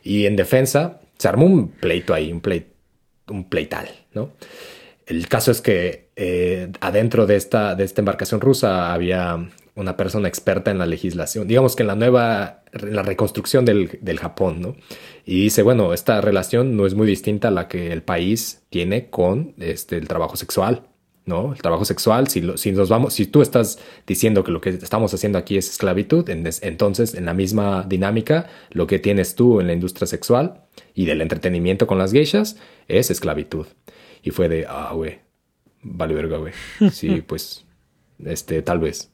[0.04, 2.72] Y en defensa, se armó un pleito ahí, un, pleit-
[3.30, 4.32] un pleital, ¿no?
[5.08, 10.28] el caso es que eh, adentro de esta, de esta embarcación rusa había una persona
[10.30, 14.76] experta en la legislación, digamos que en la nueva, la reconstrucción del, del, Japón, ¿no?
[15.26, 19.10] Y dice, bueno, esta relación no es muy distinta a la que el país tiene
[19.10, 20.84] con este, el trabajo sexual,
[21.26, 21.54] ¿no?
[21.54, 25.14] El trabajo sexual, si, si nos vamos, si tú estás diciendo que lo que estamos
[25.14, 29.74] haciendo aquí es esclavitud, entonces en la misma dinámica, lo que tienes tú en la
[29.74, 32.58] industria sexual y del entretenimiento con las geishas
[32.88, 33.68] es esclavitud.
[34.24, 35.20] Y fue de, ah, güey,
[35.82, 36.54] vale verga, güey.
[36.92, 37.66] Sí, pues,
[38.24, 39.12] este, tal vez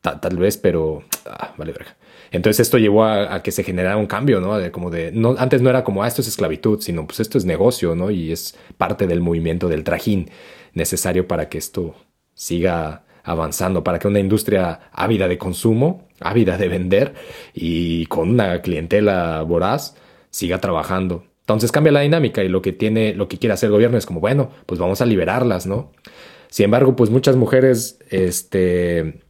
[0.00, 1.96] tal vez, pero ah, vale verga.
[2.30, 4.56] Entonces esto llevó a, que se generara un cambio, ¿no?
[4.56, 7.38] De como de, no, antes no era como, ah, esto es esclavitud, sino pues esto
[7.38, 8.10] es negocio, ¿no?
[8.10, 10.30] Y es parte del movimiento del trajín
[10.74, 11.94] necesario para que esto
[12.34, 17.14] siga avanzando, para que una industria ávida de consumo, ávida de vender
[17.54, 19.96] y con una clientela voraz
[20.30, 21.24] siga trabajando.
[21.40, 24.06] Entonces cambia la dinámica y lo que tiene, lo que quiere hacer el gobierno es
[24.06, 25.92] como, bueno, pues vamos a liberarlas, ¿no?
[26.48, 29.20] Sin embargo, pues muchas mujeres, este,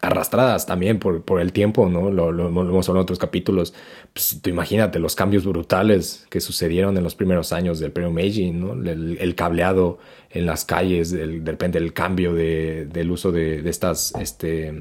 [0.00, 2.10] arrastradas también por, por el tiempo, ¿no?
[2.10, 3.74] Lo, lo, hemos hablado en otros capítulos.
[4.12, 8.50] Pues, tú imagínate los cambios brutales que sucedieron en los primeros años del Premio Meiji,
[8.50, 8.72] ¿no?
[8.72, 9.98] El, cableado
[10.30, 14.72] en las calles, el, de repente el cambio de, del uso de, de estas, este,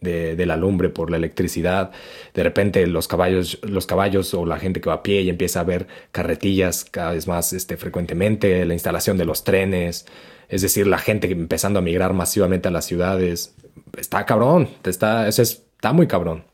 [0.00, 1.90] de, de, la lumbre por la electricidad.
[2.32, 5.60] De repente los caballos, los caballos o la gente que va a pie y empieza
[5.60, 10.06] a ver carretillas cada vez más este, frecuentemente, la instalación de los trenes,
[10.48, 13.54] es decir, la gente empezando a migrar masivamente a las ciudades
[13.96, 16.44] está cabrón, está, está muy cabrón.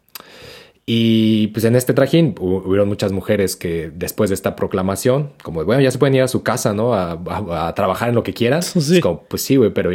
[0.87, 5.83] Y pues en este trajín hubieron muchas mujeres que después de esta proclamación, como bueno,
[5.83, 6.95] ya se pueden ir a su casa, ¿no?
[6.95, 8.75] A, trabajar en lo que quieras.
[9.03, 9.91] como, pues sí, güey, pero...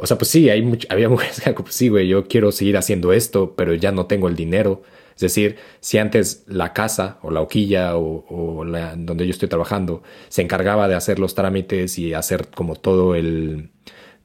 [0.00, 3.12] O sea, pues sí, hay había mujeres que, pues sí, güey, yo quiero seguir haciendo
[3.12, 4.82] esto, pero ya no tengo el dinero.
[5.18, 10.04] Es decir, si antes la casa o la hoquilla o, la, donde yo estoy trabajando
[10.28, 13.70] se encargaba de hacer los trámites y hacer como todo el,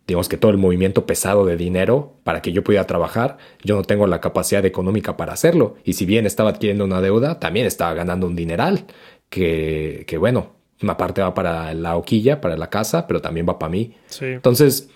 [0.07, 3.83] digamos que todo el movimiento pesado de dinero para que yo pudiera trabajar, yo no
[3.83, 5.75] tengo la capacidad económica para hacerlo.
[5.83, 8.85] Y si bien estaba adquiriendo una deuda, también estaba ganando un dineral,
[9.29, 13.57] que, que bueno, una parte va para la hoquilla, para la casa, pero también va
[13.57, 13.95] para mí.
[14.19, 14.89] Entonces,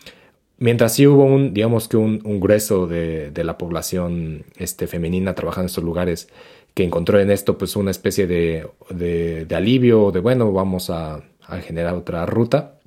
[0.57, 5.63] mientras sí hubo un, digamos que un, grueso de, de, la población este, femenina trabajando
[5.63, 6.29] en estos lugares
[6.73, 11.23] que encontró en esto pues una especie de, de, de alivio, de bueno, vamos a,
[11.47, 12.79] a generar otra ruta.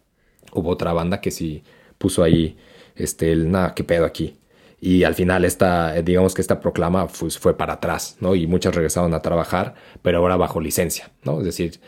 [0.52, 1.64] Hubo otra banda que sí
[2.00, 2.56] puso ahí
[2.96, 4.38] este, el nada, qué pedo aquí.
[4.80, 8.34] Y al final esta, digamos que esta proclama pues, fue para atrás, ¿no?
[8.34, 11.40] Y muchas regresaron a trabajar, pero ahora bajo licencia, ¿no?
[11.40, 11.78] Es decir,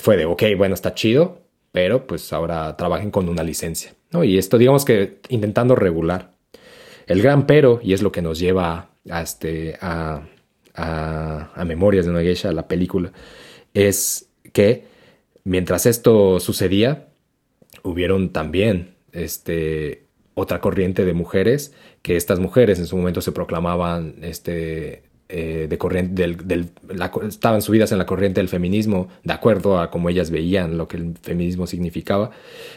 [0.00, 4.24] fue de, ok, bueno, está chido, pero pues ahora trabajen con una licencia, ¿no?
[4.24, 6.32] Y esto, digamos que intentando regular.
[7.06, 10.22] El gran pero, y es lo que nos lleva a, este, a,
[10.74, 13.12] a, a Memorias de una Geisha, la película,
[13.74, 14.86] es que
[15.44, 17.08] mientras esto sucedía,
[17.82, 24.16] hubieron también este, otra corriente de mujeres, que estas mujeres en su momento se proclamaban
[24.22, 26.70] este, eh, de corriente del,
[27.26, 30.98] estaban subidas en la corriente del feminismo de acuerdo a cómo ellas veían lo que
[30.98, 32.30] el feminismo significaba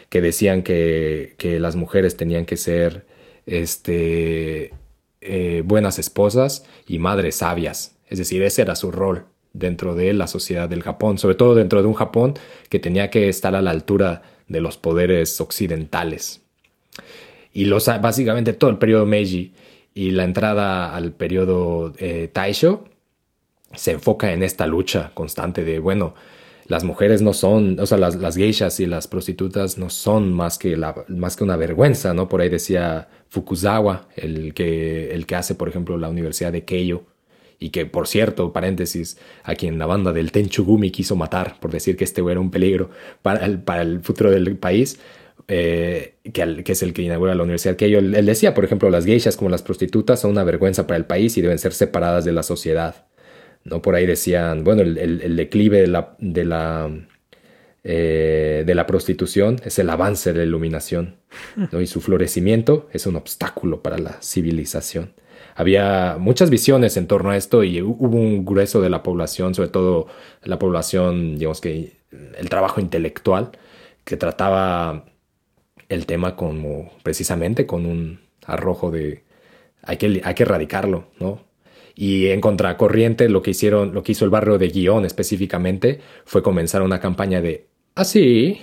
[0.09, 3.05] que decían que, que las mujeres tenían que ser
[3.45, 4.73] este,
[5.21, 7.95] eh, buenas esposas y madres sabias.
[8.07, 11.83] Es decir ese era su rol dentro de la sociedad del Japón sobre todo dentro
[11.83, 12.33] de un Japón
[12.69, 16.41] que tenía que estar a la altura de los poderes occidentales.
[17.53, 19.53] Y los, básicamente todo el periodo Meiji
[19.93, 22.85] y la entrada al periodo eh, Taisho
[23.73, 26.15] se enfoca en esta lucha constante de, bueno,
[26.69, 30.59] las mujeres no son, o sea, las, las geishas y las prostitutas no son más
[30.59, 32.29] que, la, más que una vergüenza, ¿no?
[32.29, 37.05] Por ahí decía Fukuzawa, el que, el que hace, por ejemplo, la Universidad de Keio,
[37.59, 41.97] y que por cierto, paréntesis, a quien la banda del Tenchugumi quiso matar por decir
[41.97, 42.89] que este era un peligro
[43.21, 44.99] para el, para el futuro del país,
[45.47, 49.05] eh, que, es el que inaugura la universidad, que él, él, decía, por ejemplo, las
[49.05, 52.31] geishas como las prostitutas son una vergüenza para el país y deben ser separadas de
[52.31, 53.07] la sociedad.
[53.65, 53.81] ¿no?
[53.81, 56.89] Por ahí decían, bueno, el, el, declive de la, de la,
[57.83, 61.15] eh, de la prostitución es el avance de la iluminación
[61.71, 61.81] ¿no?
[61.81, 65.13] y su florecimiento es un obstáculo para la civilización
[65.59, 69.67] había muchas visiones en torno a esto y hubo un grueso de la población, sobre
[69.67, 70.07] todo
[70.41, 71.97] la población, digamos que
[72.37, 73.51] el trabajo intelectual,
[74.05, 75.03] que trataba
[75.89, 79.25] el tema como precisamente con un arrojo de
[79.83, 81.43] hay que, hay que erradicarlo, ¿no?
[81.93, 86.41] Y en contracorriente lo que hicieron, lo que hizo el barrio de Guión específicamente fue
[86.41, 88.61] comenzar una campaña de así,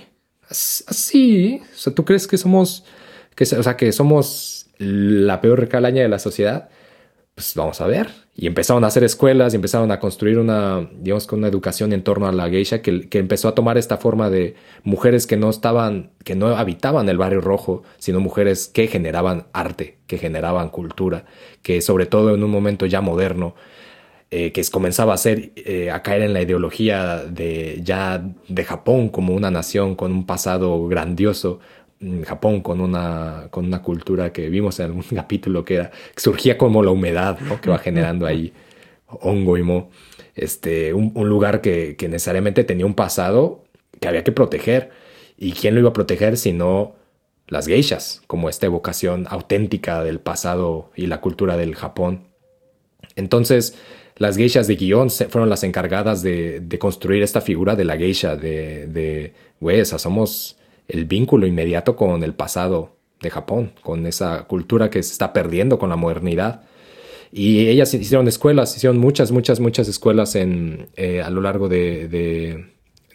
[0.49, 2.85] así, o sea, ¿tú crees que somos,
[3.35, 6.69] que, o sea, que somos la peor calaña de la sociedad?
[7.37, 8.09] Pues vamos a ver.
[8.35, 12.25] Y empezaron a hacer escuelas y empezaron a construir una, digamos, una educación en torno
[12.25, 16.09] a la geisha que, que, empezó a tomar esta forma de mujeres que no estaban,
[16.23, 21.25] que no habitaban el barrio rojo, sino mujeres que generaban arte, que generaban cultura,
[21.61, 23.53] que sobre todo en un momento ya moderno,
[24.31, 29.09] eh, que comenzaba a ser, eh, a caer en la ideología de ya de Japón
[29.09, 31.59] como una nación con un pasado grandioso,
[32.25, 36.57] Japón con una, con una cultura que vimos en algún capítulo que, era, que surgía
[36.57, 37.59] como la humedad ¿no?
[37.59, 38.53] que va generando ahí
[39.07, 39.89] hongo y mo.
[40.35, 43.63] Este, un, lugar que, que, necesariamente tenía un pasado
[43.99, 44.91] que había que proteger.
[45.37, 46.95] ¿Y quién lo iba a proteger sino
[47.47, 52.25] las geishas, como esta evocación auténtica del pasado y la cultura del Japón?
[53.15, 53.75] Entonces,
[54.17, 58.35] las geishas de guion fueron las encargadas de, de construir esta figura de la geisha,
[58.35, 65.01] de, güey, somos el vínculo inmediato con el pasado de Japón, con esa cultura que
[65.03, 66.63] se está perdiendo con la modernidad.
[67.31, 72.65] Y ellas hicieron escuelas, hicieron muchas, muchas, muchas escuelas en, eh, a lo largo de,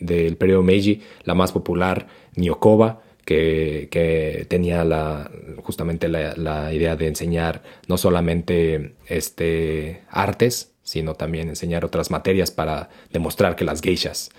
[0.01, 1.01] del periodo Meiji.
[1.25, 5.31] La más popular, Nyokoba, que, tenía la,
[5.63, 12.51] justamente la, la, idea de enseñar no solamente este, artes, sino también enseñar otras materias
[12.51, 14.31] para demostrar que las geishas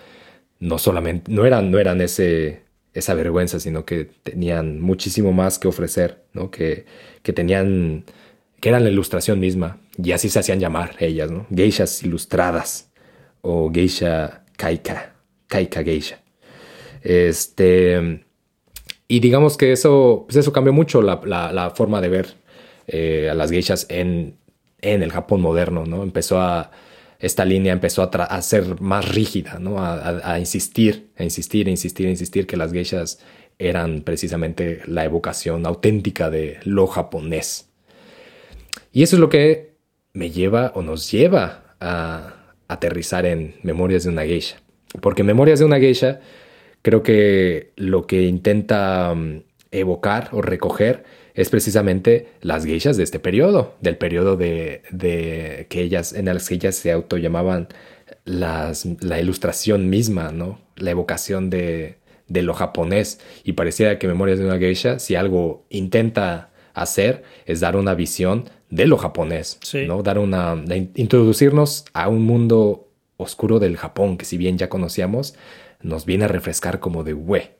[0.60, 2.64] no solamente no eran, no eran ese,
[2.94, 6.52] esa vergüenza, sino que tenían muchísimo más que ofrecer, ¿no?
[6.52, 6.86] Que,
[7.24, 8.06] que tenían,
[8.60, 11.48] que eran la ilustración misma, y así se hacían llamar ellas, ¿no?
[11.54, 12.92] Geishas ilustradas,
[13.42, 15.16] o geisha kaika,
[15.48, 16.22] kaika geisha.
[17.02, 18.24] Este,
[19.08, 21.20] y digamos que eso, pues eso cambió mucho la,
[21.52, 22.36] la, forma de ver
[22.88, 24.38] eh, a las geishas en,
[24.82, 26.04] en el Japón moderno, ¿no?
[26.04, 26.72] Empezó a,
[27.24, 29.78] esta línea empezó a, ser más rígida, ¿no?
[29.80, 33.20] A, insistir, a insistir, a insistir, a insistir que las geishas
[33.58, 37.70] eran precisamente la evocación auténtica de lo japonés.
[38.92, 39.78] Y eso es lo que
[40.12, 44.58] me lleva o nos lleva a aterrizar en Memorias de una geisha.
[45.00, 46.20] Porque Memorias de una geisha
[46.82, 53.20] creo que lo que intenta mm, evocar o recoger es precisamente las geishas de este
[53.20, 57.68] periodo, del periodo de, de que ellas, en las que ellas se auto llamaban
[58.26, 60.60] las, la ilustración misma, ¿no?
[60.76, 63.20] La evocación de, de lo japonés.
[63.44, 68.50] Y parecía que Memorias de una geisha, si algo intenta hacer, es dar una visión
[68.70, 70.04] de lo japonés, ¿no?
[70.04, 70.56] Dar una,
[70.96, 75.36] introducirnos a un mundo oscuro del Japón, que si bien ya conocíamos,
[75.82, 77.52] nos viene a refrescar como de, güey,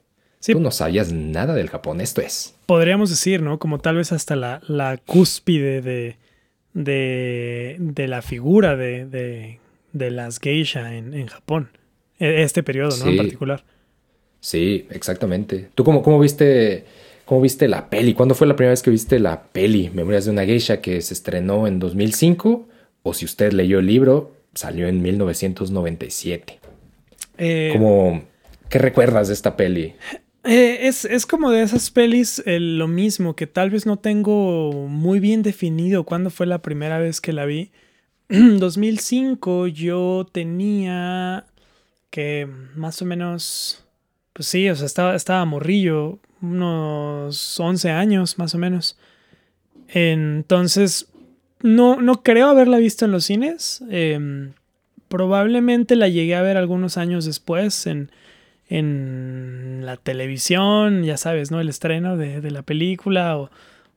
[0.52, 2.54] Tú no sabías nada del Japón, esto es.
[2.66, 3.58] Podríamos decir, ¿no?
[3.58, 6.16] Como tal vez hasta la, la cúspide de,
[6.74, 9.60] de, de, la figura de, de,
[9.92, 11.70] de las geisha en, en, Japón.
[12.18, 13.10] E, este periodo, ¿no?
[13.10, 13.64] En particular.
[14.40, 15.70] Sí, exactamente.
[15.74, 16.84] ¿Tú cómo, cómo viste...
[17.24, 18.12] ¿Cómo viste la peli?
[18.12, 21.14] ¿Cuándo fue la primera vez que viste la peli Memorias de una Geisha que se
[21.14, 22.68] estrenó en 2005?
[23.02, 26.58] O si usted leyó el libro, salió en 1997.
[27.38, 28.24] Eh, ¿Cómo,
[28.68, 29.94] ¿Qué recuerdas de esta peli?
[30.44, 35.42] Eh, es, como de esas pelis lo mismo, que tal vez no tengo muy bien
[35.42, 37.70] definido cuándo fue la primera vez que la vi.
[38.28, 41.46] 2005 yo tenía
[42.10, 43.84] que más o menos,
[44.32, 48.98] pues sí, o sea, estaba, estaba morrillo, unos 11 años más o menos.
[49.88, 51.08] Entonces,
[51.62, 53.82] no, no creo haberla visto en los cines.
[53.88, 54.52] Em,
[55.08, 58.10] probablemente la llegué a ver algunos años después en
[58.68, 61.60] en la televisión, ya sabes, ¿no?
[61.60, 63.50] El estreno de, de la película o,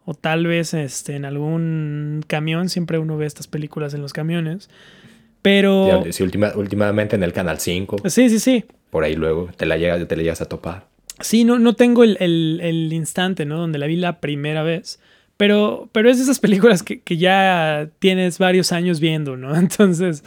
[0.05, 4.69] o, tal vez este, en algún camión, siempre uno ve estas películas en los camiones.
[5.41, 6.03] Pero...
[6.11, 8.09] Sí, últimamente en el Canal 5.
[8.09, 8.65] Sí, sí, sí.
[8.89, 10.87] Por ahí luego te la llegas, te la llegas a topar.
[11.19, 13.57] Sí, no, no tengo el, el, el, instante, ¿no?
[13.57, 14.99] Donde la vi la primera vez.
[15.35, 19.55] Pero, pero es de esas películas que, que ya tienes varios años viendo, ¿no?
[19.59, 20.23] Entonces,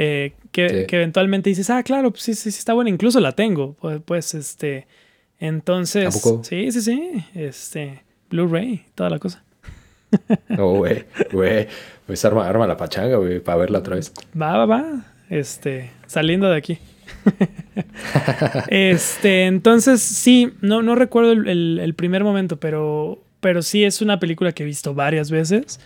[0.00, 3.74] eh, que, eventualmente dices, ah, claro, pues sí, sí, sí, está buena, incluso la tengo.
[3.80, 4.86] Pues, pues este,
[5.40, 9.42] entonces, sí, sí, sí, este, Blu-ray, toda la cosa.
[10.48, 11.66] No, güey, güey,
[12.06, 14.12] pues arma, arma la pachanga, güey, para verla otra vez.
[14.40, 16.78] Va, va, va, este, saliendo de aquí.
[18.68, 24.20] este, entonces, sí, no, no recuerdo el, el, primer momento, pero, pero sí es una
[24.20, 25.80] película que he visto varias veces.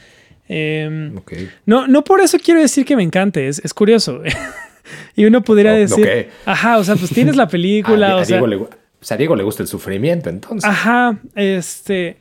[0.55, 1.15] Em,
[1.65, 4.23] no, no por eso quiero decir que me encante, es, es curioso.
[5.17, 8.19] y uno pudiera decir, ajá, o sea, pues tienes la película.
[8.19, 8.61] A, Diego le,
[9.09, 10.69] a Diego le gusta el sufrimiento, entonces.
[10.69, 12.19] Ajá, este,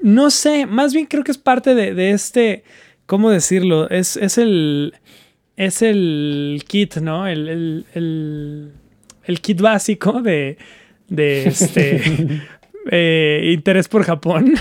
[0.00, 2.64] no sé, más bien creo que es parte de, este,
[3.04, 3.90] ¿cómo decirlo?
[3.90, 4.94] Es, es el,
[5.56, 7.26] es el kit, ¿no?
[7.26, 8.72] El, el,
[9.24, 10.56] el, kit básico de,
[11.08, 12.40] de este,
[12.90, 14.54] eh, interés por Japón.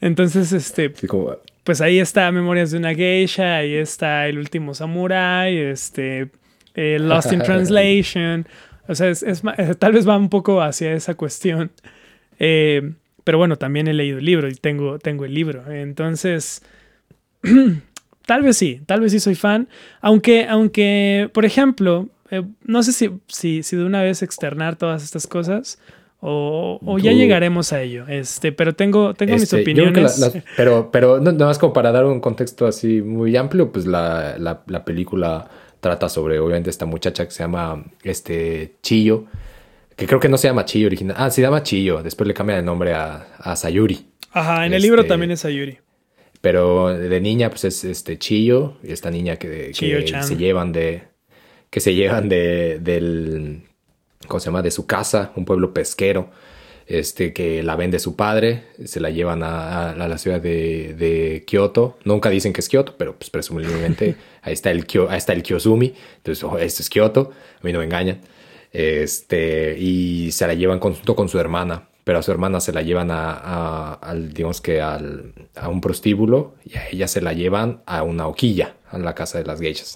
[0.00, 0.90] Entonces, este...
[0.94, 6.30] Sí, como pues ahí está Memorias de una Geisha, ahí está El último Samurai, este,
[6.74, 8.46] eh, Lost in Translation.
[8.86, 11.72] O sea, es, es eh, tal vez va un poco hacia esa cuestión.
[12.38, 12.92] Eh,
[13.24, 15.70] pero bueno, también he leído el libro y tengo, tengo el libro.
[15.72, 16.62] Entonces,
[18.26, 19.68] tal vez sí, tal vez sí soy fan.
[20.02, 25.02] Aunque, aunque por ejemplo, eh, no sé si, si, si de una vez externar todas
[25.02, 25.78] estas cosas
[26.26, 28.06] o, o ya llegaremos a ello.
[28.08, 30.32] Este, pero tengo, tengo mis Este, la- opiniones.
[30.56, 34.36] pero, pero no, nada más como para dar un contexto así muy amplio, pues la,
[34.38, 35.48] la, la película
[35.80, 39.24] trata sobre, obviamente, esta muchacha que se llama este Chillo,
[39.96, 41.14] que creo que no se llama Chillo original.
[41.18, 44.06] Ah, se llama Chillo, después le cambian el nombre a, a Sayuri.
[44.32, 45.78] Ajá, en el libro este, también es Ayuri.
[46.40, 51.02] Pero de niña, pues es este Chillo, y esta niña que, que se llevan de.
[51.70, 52.78] que se llevan de.
[52.80, 53.62] del.
[54.26, 54.62] ¿Cómo se llama?
[54.62, 56.30] de su casa, un pueblo pesquero.
[56.86, 61.96] Este, que la vende su padre, se la llevan a, la ciudad de, de Kioto.
[62.04, 65.42] Nunca dicen que es Kioto, pero pues presumiblemente ahí está el, Kyo- ahí está el
[65.42, 65.94] Kyozumi.
[66.18, 68.20] Entonces, oh, este es Kioto, a mí no me engañan.
[68.70, 72.82] Este, y se la llevan junto con su hermana, pero a su hermana se la
[72.82, 77.32] llevan a, a- al, digamos que al, a un prostíbulo y a ella se la
[77.32, 79.94] llevan a una hoquilla, a la casa de las geishas.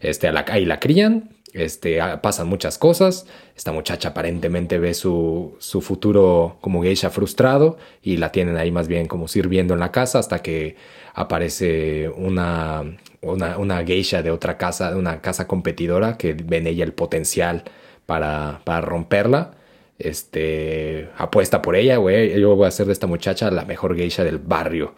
[0.00, 3.26] Este, a la, ahí la crían, este, ah, pasan muchas cosas.
[3.56, 8.88] Esta muchacha aparentemente ve su, su futuro como geisha frustrado y la tienen ahí más
[8.88, 10.76] bien como sirviendo en la casa hasta que
[11.14, 12.82] aparece una,
[13.20, 17.64] una, geisha de otra casa, de una casa competidora que ve en ella el potencial
[18.06, 19.52] para, para romperla.
[19.98, 22.40] Este, apuesta por ella, güey.
[22.40, 24.94] Yo voy a hacer de esta muchacha la mejor geisha del barrio.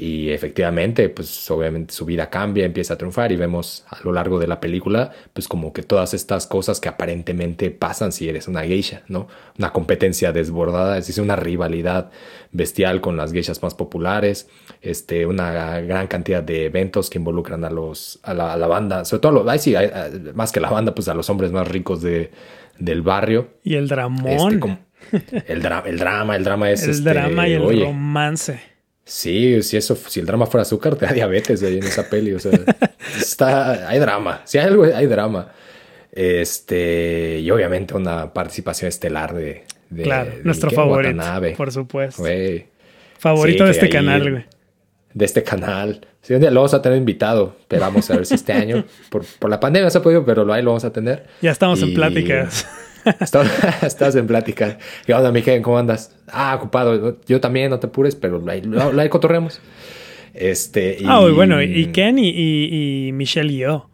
[0.00, 4.38] Y efectivamente, pues obviamente su vida cambia, empieza a triunfar y vemos a lo largo
[4.38, 8.62] de la película, pues como que todas estas cosas que aparentemente pasan si eres una
[8.62, 9.26] geisha, ¿no?
[9.58, 12.10] Una competencia desbordada, es decir, una rivalidad
[12.52, 14.48] bestial con las geishas más populares,
[14.82, 19.04] este, una gran cantidad de eventos que involucran a los, a la, a la banda,
[19.04, 21.50] sobre todo, a los- ay, sí, a- más que la banda, pues a los hombres
[21.50, 22.30] más ricos de,
[22.78, 23.48] del barrio.
[23.64, 24.60] Y el Este, dramón.
[24.60, 24.78] como-
[25.48, 28.60] el, dra- el drama, el drama es el este, drama y el oye, romance.
[29.10, 32.34] Sí, si eso, si el drama fuera azúcar, te da diabetes ahí en esa peli.
[32.34, 32.52] O sea,
[33.18, 34.42] está, hay drama.
[34.44, 35.50] Si hay algo, hay drama.
[36.12, 41.08] Este, y obviamente una participación estelar de, de claro, de nuestro favorito.
[41.16, 41.52] Watanabe.
[41.56, 42.22] Por supuesto.
[43.18, 44.44] Favorito Sí, de este ahí- canal, güey.
[45.14, 46.06] de este canal.
[46.22, 48.84] Sí, un día lo vamos a tener invitado, pero vamos a ver si este año,
[49.08, 51.26] por, por la pandemia no se ha podido, pero lo- ahí lo vamos a tener.
[51.40, 52.66] Ya estamos en pláticas.
[53.82, 54.78] Estás, en plática.
[55.06, 55.62] ¿Qué onda, Miguel?
[55.62, 56.16] ¿Cómo andas?
[56.28, 57.18] Ah, ocupado.
[57.26, 58.50] Yo también, no te apures, pero lo
[59.00, 59.60] ahí cotorremos.
[60.34, 60.98] Este.
[61.06, 63.88] Ah, y bueno, y Ken y, y, y Michelle Yeoh.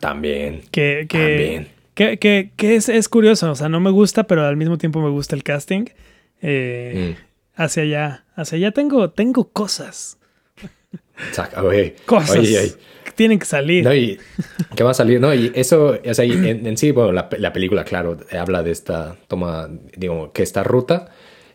[0.00, 0.62] También.
[0.70, 1.68] Que, que, También.
[1.94, 3.50] que, que, que es, es curioso.
[3.50, 5.86] O sea, no me gusta, pero al mismo tiempo me gusta el casting.
[6.42, 7.26] Eh, Mm.
[7.58, 8.24] Hacia allá.
[8.34, 10.18] Hacia allá tengo, tengo cosas.
[11.32, 11.62] Saca.
[12.04, 12.72] Cosas Oye, oye.
[13.16, 13.84] Tienen que salir.
[13.84, 13.90] No,
[14.76, 15.34] que va a salir, ¿no?
[15.34, 19.68] Y eso, o sea, en, sí, bueno, la, la película, claro, habla de esta toma,
[19.96, 21.10] digo, que esta ruta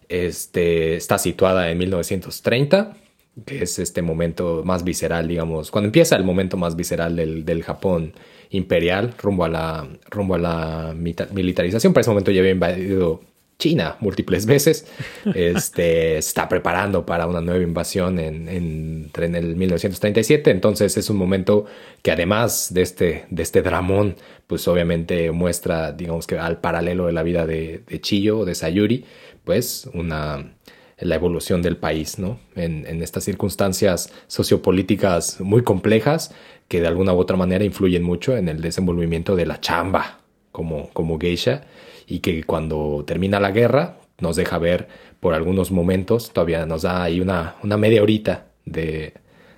[0.09, 2.97] este, está situada en 1930,
[3.45, 7.63] que es este momento más visceral, digamos, cuando empieza el momento más visceral del, del
[7.63, 8.13] Japón
[8.49, 11.93] imperial rumbo a la, rumbo a la militarización.
[11.93, 13.21] Para ese momento ya había invadido
[13.61, 14.87] China múltiples veces.
[15.35, 20.49] Este, está preparando para una nueva invasión en, en, el 1937.
[20.49, 21.65] Entonces es un momento
[22.01, 24.15] que además de este, de este dramón,
[24.47, 28.55] pues obviamente muestra, digamos que al paralelo de la vida de, de Chiyo o de
[28.55, 29.05] Sayuri,
[29.45, 30.55] pues una
[30.99, 32.39] la evolución del país, ¿no?
[32.55, 36.31] En, en estas circunstancias sociopolíticas muy complejas
[36.67, 40.19] que de alguna u otra manera influyen mucho en el desenvolvimiento de la chamba
[40.51, 41.63] como, como geisha
[42.11, 44.89] y que cuando termina la guerra nos deja ver
[45.21, 49.13] por algunos momentos, todavía nos da ahí una, una media horita de,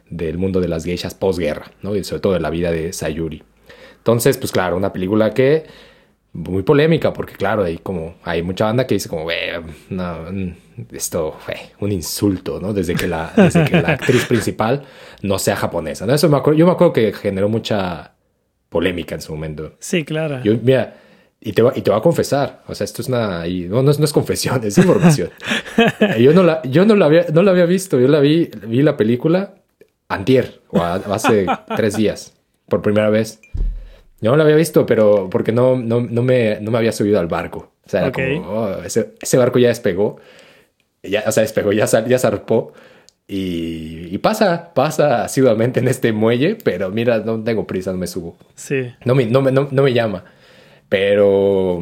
[0.10, 1.95] del mundo de las geishas posguerra, ¿no?
[1.95, 3.41] Y sobre todo de la vida de Sayuri.
[3.97, 5.66] Entonces, pues claro, una película que
[6.34, 9.51] muy polémica porque claro, hay como hay mucha banda que dice como, "Güey,
[9.89, 10.54] no, mm,
[10.91, 12.72] esto fue un insulto, ¿no?
[12.74, 14.84] Desde que la desde que la actriz principal
[15.24, 16.06] no sea japonesa.
[16.06, 16.14] ¿no?
[16.14, 18.14] Eso me acuerdo, yo me acuerdo que generó mucha
[18.70, 19.76] polémica en su momento.
[19.80, 20.41] Sí, claro.
[20.43, 20.95] Yo, mira,
[21.46, 23.84] y te, va- y te voy a confesar, o sea, esto es una, y no,
[23.84, 25.30] no, es, no es confesión, es información.
[26.20, 28.82] yo no la, yo no la había, no la había visto, yo la vi, vi
[28.82, 29.56] la película
[30.08, 32.34] antier, o a- hace tres días,
[32.70, 33.39] por primera vez.
[34.22, 37.20] Yo no la había visto, pero porque no, no, no, me, no me había subido
[37.20, 37.74] al barco.
[37.86, 38.16] O sea, era Ok.
[38.38, 40.20] como, oh, ese, ese barco ya despegó,
[41.04, 42.72] ya, o sea, despegó, ya, sal- ya zarpó.
[43.28, 48.08] Y, y pasa, pasa asiduamente en este muelle, pero mira, no tengo prisa, no me
[48.08, 48.38] subo.
[48.56, 48.91] Sí.
[49.06, 50.26] No me, no me, no, no me llama.
[50.94, 51.82] Pero,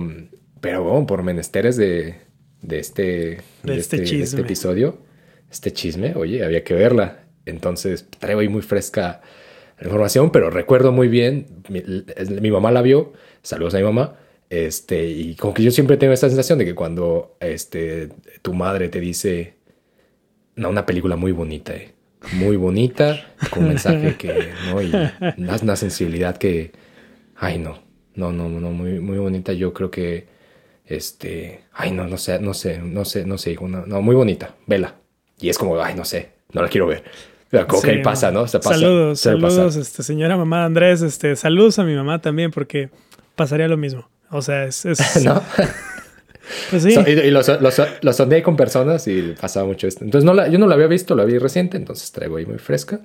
[0.62, 2.16] pero bueno, por menesteres de,
[2.62, 4.40] de este, De este de chisme.
[4.40, 5.00] episodio,
[5.52, 7.26] este chisme, oye, había que verla.
[7.46, 9.20] Entonces traigo ahí muy fresca
[9.80, 11.84] la información, pero recuerdo muy bien, mi,
[12.40, 13.12] mi mamá la vio,
[13.44, 14.16] saludos a mi mamá,
[14.50, 18.88] este, y como que yo siempre tengo esta sensación de que cuando este, tu madre
[18.88, 19.56] te dice,
[20.56, 21.94] no, una película muy bonita, eh,
[22.32, 24.82] muy bonita, con un mensaje que, ¿no?
[24.82, 24.90] Y
[25.36, 26.72] una, una sensibilidad que,
[27.36, 29.54] ay, no, no, no, no, muy, muy bonita.
[29.54, 30.28] Yo creo que,
[30.86, 34.16] este, ay, no, no sé, no sé, no sé, no sé, hijo, no, no, muy
[34.16, 34.96] bonita, vela.
[35.40, 37.04] Y es como, ay, no sé, no la quiero ver.
[37.54, 38.48] Ok, Sí, pasa, ¿no?
[38.48, 42.90] Se pasa, saludos, saludos, este, señora mamá Andrés, este, saludos a mi mamá también porque
[43.36, 44.10] pasaría lo mismo.
[44.30, 45.42] O sea, es, es ¿No?
[46.70, 49.66] pues sí, So- y y lo, so- lo, so- lo sondeé con personas y pasaba
[49.66, 50.06] mucho esto.
[50.06, 52.58] Entonces no la, yo no la había visto, la vi reciente, entonces traigo ahí muy
[52.58, 53.02] fresca.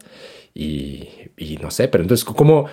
[0.54, 2.66] Y, y no sé, pero entonces, ¿cómo?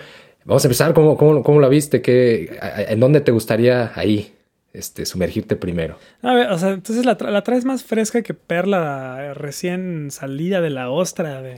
[0.44, 2.02] Vamos a empezar, ¿cómo, cómo, cómo la viste?
[2.02, 4.34] ¿Qué, a- ¿En dónde te gustaría ahí
[4.72, 5.98] este, sumergirte primero?
[6.22, 10.60] A ver, o sea, entonces la, tra- la traes más fresca que Perla recién salida
[10.60, 11.56] de la ostra de,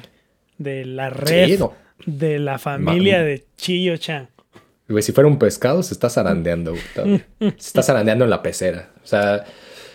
[0.59, 1.72] de la red Sí, no.
[2.07, 4.28] de la familia Ma- de Chiyo Chan.
[4.89, 6.72] Güey, si fuera un pescado, se está zarandeando.
[6.72, 8.91] güey, se está zarandeando en la pecera.
[9.03, 9.45] O sea,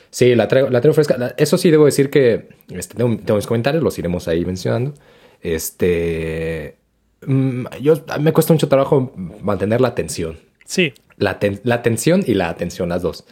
[0.10, 1.18] sí, la traigo, la traigo fresca.
[1.18, 4.94] La- Eso sí, debo decir que este, tengo, tengo mis comentarios, los iremos ahí mencionando.
[5.42, 6.76] Este.
[7.26, 10.40] Mm, yo, a mí me cuesta mucho trabajo mantener la atención.
[10.66, 13.26] Sí, La, ten- la atención y la atención, las dos.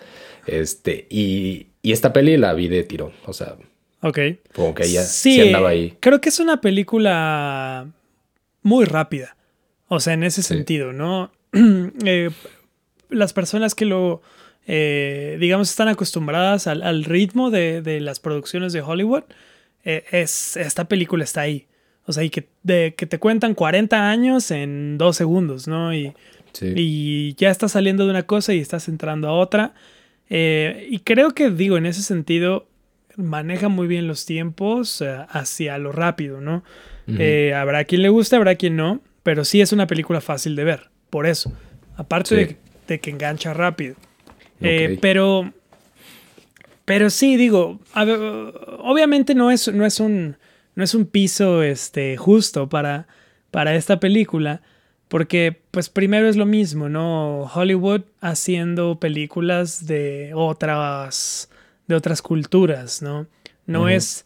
[0.46, 3.12] Este, y, y esta peli la vi de tirón.
[3.26, 3.56] O sea,
[4.02, 4.20] ok.
[4.54, 5.96] como que ella sí, andaba ahí.
[6.00, 7.88] Creo que es una película
[8.62, 9.36] muy rápida.
[9.88, 10.50] O sea, en ese Sí.
[10.50, 11.32] sentido, ¿no?
[12.06, 12.30] Eh,
[13.10, 14.22] las personas que lo,
[14.68, 19.24] eh, digamos, están acostumbradas al, al ritmo de, de las producciones de Hollywood,
[19.84, 21.66] eh, es, esta película está ahí.
[22.10, 25.94] O sea, y que, de, que te cuentan 40 años en dos segundos, ¿no?
[25.94, 26.12] Y,
[26.54, 26.74] Sí.
[26.76, 29.76] y ya estás saliendo de una cosa y estás entrando a otra.
[30.32, 32.66] Eh, y creo que, digo, en ese sentido,
[33.16, 36.64] maneja muy bien los tiempos eh, hacia lo rápido, ¿no?
[37.08, 40.64] Eh, habrá quien le guste, habrá quien no, pero sí es una película fácil de
[40.64, 41.54] ver, por eso.
[41.98, 42.36] Aparte Sí.
[42.36, 42.58] de,
[42.88, 43.96] de que engancha rápido.
[44.60, 45.54] Pero,
[46.86, 48.04] pero sí, digo, a
[48.80, 50.38] obviamente no es, no es un,
[50.80, 53.06] no es un piso este, justo para,
[53.52, 54.62] para esta película,
[55.08, 57.42] porque pues primero es lo mismo, ¿no?
[57.54, 61.50] Hollywood haciendo películas de otras,
[61.88, 63.28] de otras culturas, ¿no?
[63.68, 64.26] No es...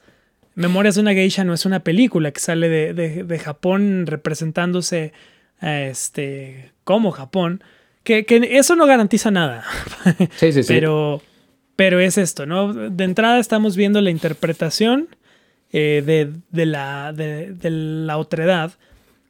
[0.56, 5.12] Memorias de una geisha no es una película que sale de, de- de Japón representándose
[5.62, 7.64] este, como Japón,
[8.04, 9.64] que, que eso no garantiza nada.
[10.36, 10.68] Sí, sí, sí.
[10.74, 11.22] Pero,
[11.76, 12.72] pero es esto, ¿no?
[12.74, 15.08] De entrada estamos viendo la interpretación
[15.74, 18.72] eh, de, de la, de, de la otredad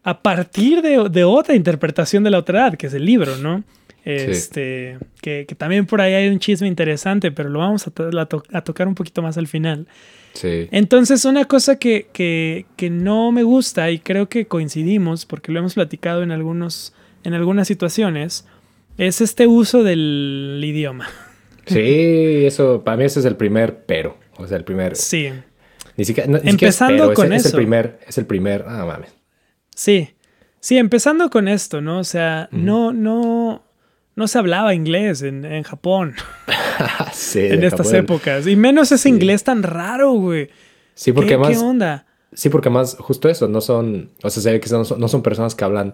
[0.04, 3.64] a partir de, de otra interpretación de la otredad, que es el libro, ¿no?
[4.06, 8.20] Este, que, que también por ahí hay un chisme interesante, pero lo vamos a, to-
[8.20, 9.88] a to- a tocar un poquito más al final.
[10.34, 10.68] Sí.
[10.72, 15.60] Entonces, una cosa que, que, que no me gusta, y creo que coincidimos, porque lo
[15.60, 18.46] hemos platicado en, algunos, en algunas situaciones,
[18.98, 21.08] es este uso del idioma.
[21.66, 24.18] Sí, eso, para mí ese es el primer pero.
[24.36, 24.98] O sea, el primer.
[24.98, 25.30] Sí,
[25.98, 27.58] Ni siquiera, no, ni siquiera es Empezando es con es, eso.
[27.58, 28.66] el primer, es el primer.
[28.68, 29.14] Ah, mames.
[29.76, 30.10] sí.
[30.60, 32.00] Sí, empezando con esto, ¿no?
[32.00, 33.66] O sea, no, no,
[34.16, 36.16] no se hablaba inglés en, en Japón
[37.12, 37.96] sí, en estas Japón.
[37.96, 38.48] épocas.
[38.48, 39.10] Y menos ese Sí.
[39.10, 40.50] inglés tan raro, güey.
[40.96, 41.50] Sí, porque ¿Qué, más.
[41.50, 42.06] ¿Qué onda?
[42.32, 45.08] Sí, porque más justo eso, no son, o sea, se ve que no son, no
[45.10, 45.94] son personas que hablan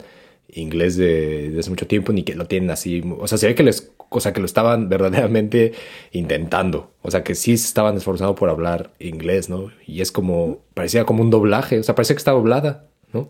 [0.54, 3.56] inglés de, de hace mucho tiempo ni que lo tienen así, o sea, se ve
[3.56, 5.74] que les, o sea, que lo estaban verdaderamente
[6.12, 9.72] intentando, o sea, que sí se estaban esforzando por hablar inglés, ¿no?
[9.86, 13.30] Y es como, parecía como un doblaje, o sea, parecía que estaba doblada, ¿no?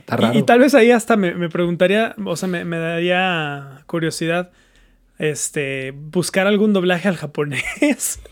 [0.00, 0.38] Está Y- raro.
[0.38, 4.50] Y, tal vez ahí hasta me, me preguntaría, o sea, me, me daría curiosidad
[5.18, 8.20] este, buscar algún doblaje al japonés.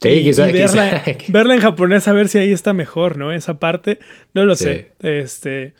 [0.00, 3.18] Sí, y, quizá- y verla, quizá- verla en japonés a ver si ahí está mejor,
[3.18, 3.32] ¿no?
[3.32, 3.98] Esa parte,
[4.32, 4.64] no lo Sí.
[4.64, 4.92] sé.
[5.00, 5.74] Este,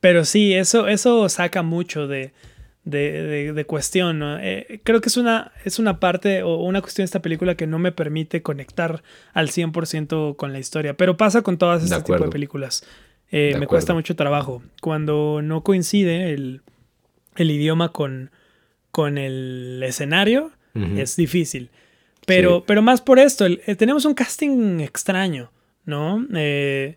[0.00, 2.32] pero sí, eso, eso saca mucho de,
[2.84, 4.38] de, de- de cuestión, ¿no?
[4.38, 7.66] Eh, creo que es una, es una parte o una cuestión de esta película que
[7.66, 12.18] no me permite conectar al 100% con la historia, pero pasa con todas este tipo
[12.24, 12.84] de películas.
[13.30, 14.62] Eh, me cuesta mucho trabajo.
[14.80, 16.62] Cuando no coincide el,
[17.36, 18.30] el idioma con,
[18.90, 20.52] con el escenario,
[20.96, 21.70] es difícil.
[22.24, 22.64] Pero, Sí.
[22.68, 25.50] pero más por esto, el- eh, tenemos un casting extraño,
[25.84, 26.24] ¿no?
[26.34, 26.96] Eh,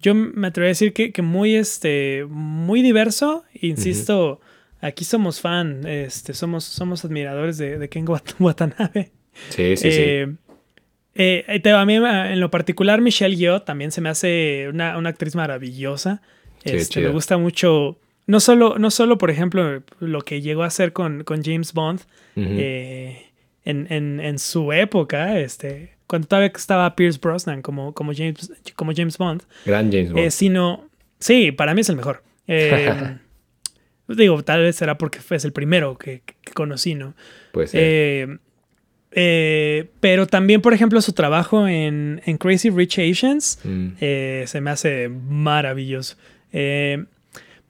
[0.00, 3.44] yo me atrevería a decir que, que muy, este, muy diverso.
[3.60, 4.40] Insisto,
[4.80, 9.10] aquí somos fan, este, somos, somos admiradores de, de Ken Wat- Watanabe.
[9.50, 10.00] Sí, sí, sí.
[10.00, 14.96] Eh, eh, te- a mí en lo particular Michelle Yeoh también se me hace una,
[14.98, 16.22] una actriz maravillosa.
[16.64, 17.12] Sí, es Este, me chida.
[17.12, 21.42] gusta mucho, no solo, no solo por ejemplo lo que llegó a hacer con, con
[21.42, 22.00] James Bond
[22.36, 23.26] eh,
[23.64, 28.92] en, en- en su época, este, cuando todavía estaba Pierce Brosnan como, como, James, como
[28.92, 29.42] James Bond.
[29.64, 30.26] Gran James Bond.
[30.26, 30.88] Eh, sino,
[31.20, 32.24] sí, para mí es el mejor.
[32.48, 33.16] Eh,
[34.08, 37.14] digo, tal vez será porque fue el primero que, que conocí, ¿no?
[37.52, 37.78] Pues sí.
[37.80, 38.36] Eh,
[40.00, 43.90] pero también, por ejemplo, su trabajo en, en Crazy Rich Asians Mm.
[43.98, 46.16] se me hace maravilloso.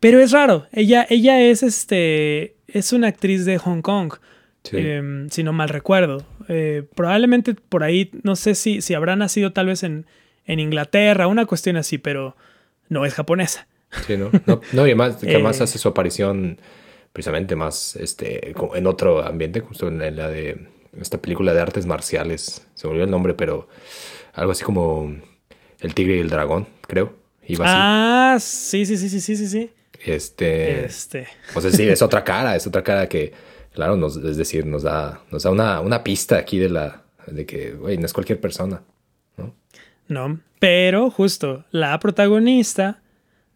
[0.00, 0.66] Pero es raro.
[0.72, 2.54] Ella, ella es este.
[2.68, 4.14] Es una actriz de Hong Kong.
[4.64, 4.76] Sí.
[4.78, 6.24] eh, si no mal recuerdo.
[6.48, 10.06] Eh, probablemente por ahí, no sé si, si habrá nacido tal vez en,
[10.46, 12.36] en Inglaterra, una cuestión así, pero
[12.88, 13.66] no es japonesa.
[14.06, 14.30] Sí, ¿no?
[14.46, 15.64] No, no, y además, que además Eh.
[15.64, 16.58] hace su aparición
[17.12, 20.68] precisamente más este, en otro ambiente, justo en la de
[21.00, 22.66] esta película de artes marciales.
[22.74, 23.68] Se me olvidó el nombre, pero
[24.34, 25.14] algo así como
[25.80, 27.14] El Tigre y el Dragón, creo.
[27.46, 27.74] Iba así.
[27.76, 29.70] Ah, sí, sí, sí, sí, sí, sí, sí.
[30.04, 30.84] Este.
[30.84, 31.26] Este.
[31.54, 33.32] O sea, sí, es otra cara, es otra cara que,
[33.78, 37.46] claro, nos, es decir, nos da, nos da una, una pista aquí de la, de
[37.46, 38.82] que, güey, no es cualquier persona.
[40.08, 43.00] No, pero justo la protagonista,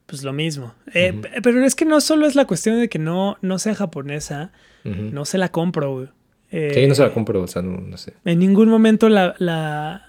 [0.07, 0.75] pues lo mismo.
[0.95, 4.53] Eh, Pero es que no solo es la cuestión de que no, no sea japonesa,
[4.85, 6.09] no se la compro, güey.
[6.53, 8.13] Eh, Sí, no se la compro, o sea, no, no sé.
[8.25, 10.07] En ningún momento la, la-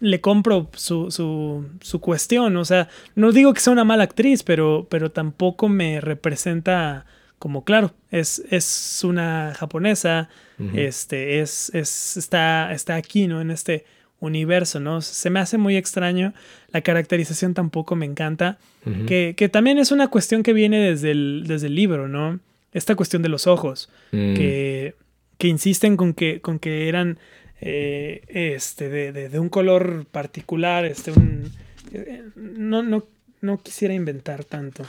[0.00, 2.54] le compro su, su, su cuestión.
[2.58, 7.06] O sea, no digo que sea una mala actriz, pero, pero tampoco me representa
[7.40, 10.28] como, claro, es, es una japonesa,
[10.74, 13.40] este, es, es, está, está aquí, ¿no?
[13.40, 13.84] En este
[14.20, 15.00] universo, ¿no?
[15.00, 16.34] Se me hace muy extraño.
[16.70, 18.58] La caracterización tampoco me encanta.
[19.06, 22.38] Que, que también es una cuestión que viene desde el, desde el libro, ¿no?
[22.72, 24.94] Esta cuestión de los ojos Mm, que,
[25.38, 27.18] que insisten con que, con que eran
[27.62, 31.50] eh, este, de, de- de un color particular, este, un,
[31.92, 33.04] eh, no, no,
[33.40, 34.84] no quisiera inventar tanto.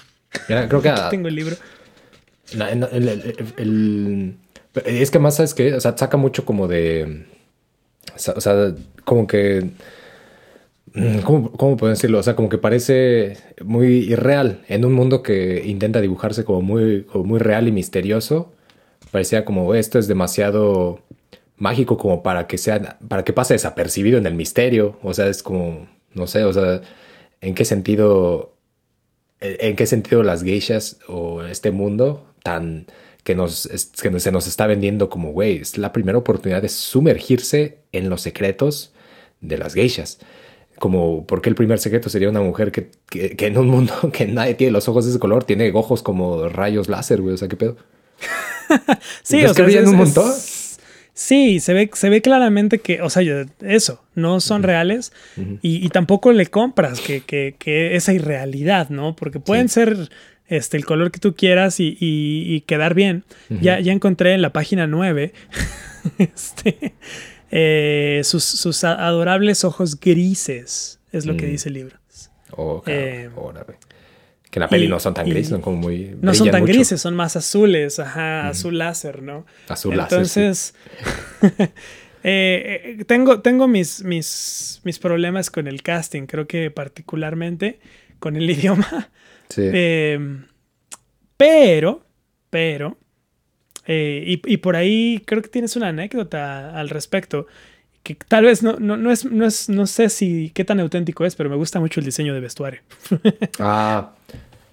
[0.67, 1.55] creo que tengo el libro.
[4.85, 7.25] Es que más sabes que, o sea, saca mucho como de,
[8.15, 8.73] o sea, o sea,
[9.03, 9.71] como que,
[10.93, 12.19] mm, ¿cómo, cómo puedo decirlo?
[12.19, 17.03] O sea, como que parece muy irreal en un mundo que intenta dibujarse como muy,
[17.03, 18.53] como muy real y misterioso.
[19.11, 21.01] Parecía como esto es demasiado
[21.57, 24.97] mágico como para que sea, para que pase desapercibido en el misterio.
[25.03, 26.81] O sea, es como, no sé, o sea,
[27.41, 28.55] ¿en qué sentido,
[29.41, 32.85] en qué sentido las geishas o este mundo tan
[33.23, 36.69] que nos, es- que se nos está vendiendo como, güey, es la primera oportunidad de
[36.69, 38.93] sumergirse en los secretos
[39.41, 40.19] de las geishas.
[40.79, 43.93] Como, ¿por qué el primer secreto sería una mujer que, que, que en un mundo
[44.13, 47.35] que nadie tiene los ojos de ese color, tiene ojos como rayos láser, güey?
[47.35, 47.77] O sea, ¿qué pedo?
[49.23, 50.31] Sí, ¿Ves o sea, es- un es- montón?
[51.13, 53.21] Sí, se ve, se ve claramente que, o sea,
[53.61, 55.11] eso, no son reales
[55.61, 59.15] y, y tampoco le compras que, que, que esa irrealidad, ¿no?
[59.15, 59.73] Porque pueden Sí.
[59.75, 60.09] ser
[60.51, 63.23] este, el color que tú quieras y, y- y quedar bien.
[63.49, 65.33] ya, ya encontré en la página 9
[66.19, 66.93] este,
[67.51, 71.49] eh, sus, sus adorables ojos grises, es lo que Mm.
[71.49, 71.97] dice el libro.
[72.51, 73.77] Oh, cabrón, Eh, güey.
[74.49, 76.17] Que en la peli y- no son tan grises, son como muy.
[76.21, 76.73] No son tan mucho.
[76.73, 79.45] grises, son más azules, ajá, azul láser, ¿no?
[79.69, 80.39] Azul láser, sí.
[80.41, 80.75] Entonces,
[82.23, 87.79] eh, eh, tengo, tengo mis, mis, mis problemas con el casting, creo que particularmente
[88.19, 89.09] con el idioma.
[89.51, 89.63] Sí.
[89.65, 90.19] Eh,
[91.37, 92.01] pero,
[92.49, 92.97] pero,
[93.87, 97.47] eh, y, y por ahí creo que tienes una anécdota al respecto.
[98.03, 101.25] Que tal vez no, no, no es, no es, no sé si qué tan auténtico
[101.25, 102.81] es, pero me gusta mucho el diseño de vestuario.
[103.59, 104.13] Ah,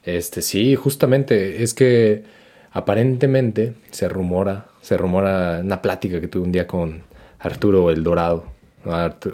[0.05, 1.63] este sí, justamente.
[1.63, 2.25] Es que
[2.73, 7.03] aparentemente se rumora, se rumora una plática que tuve un día con
[7.41, 8.47] Arturo el Dorado,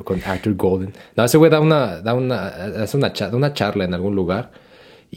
[0.04, 0.92] con Arthur Golden.
[1.14, 4.50] No, ese güey da una, da una, hace una charla en algún lugar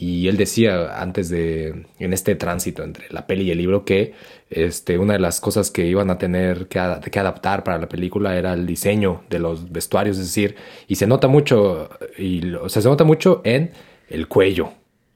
[0.00, 4.12] y él decía antes de, en este tránsito entre la peli y el libro, que
[4.48, 7.88] este, una de las cosas que iban a tener que, ad- que adaptar para la
[7.88, 10.54] película era el diseño de los vestuarios, es decir,
[10.86, 13.72] y se nota mucho, y, o sea, se nota mucho en
[14.08, 14.70] el cuello.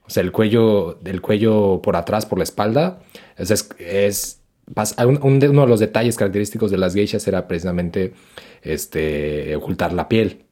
[0.05, 2.99] O sea, el cuello, el cuello por atrás, por la espalda,
[3.37, 4.41] es, es
[5.05, 8.13] uno de los detalles característicos de las geishas era precisamente
[8.61, 10.43] este, ocultar la piel.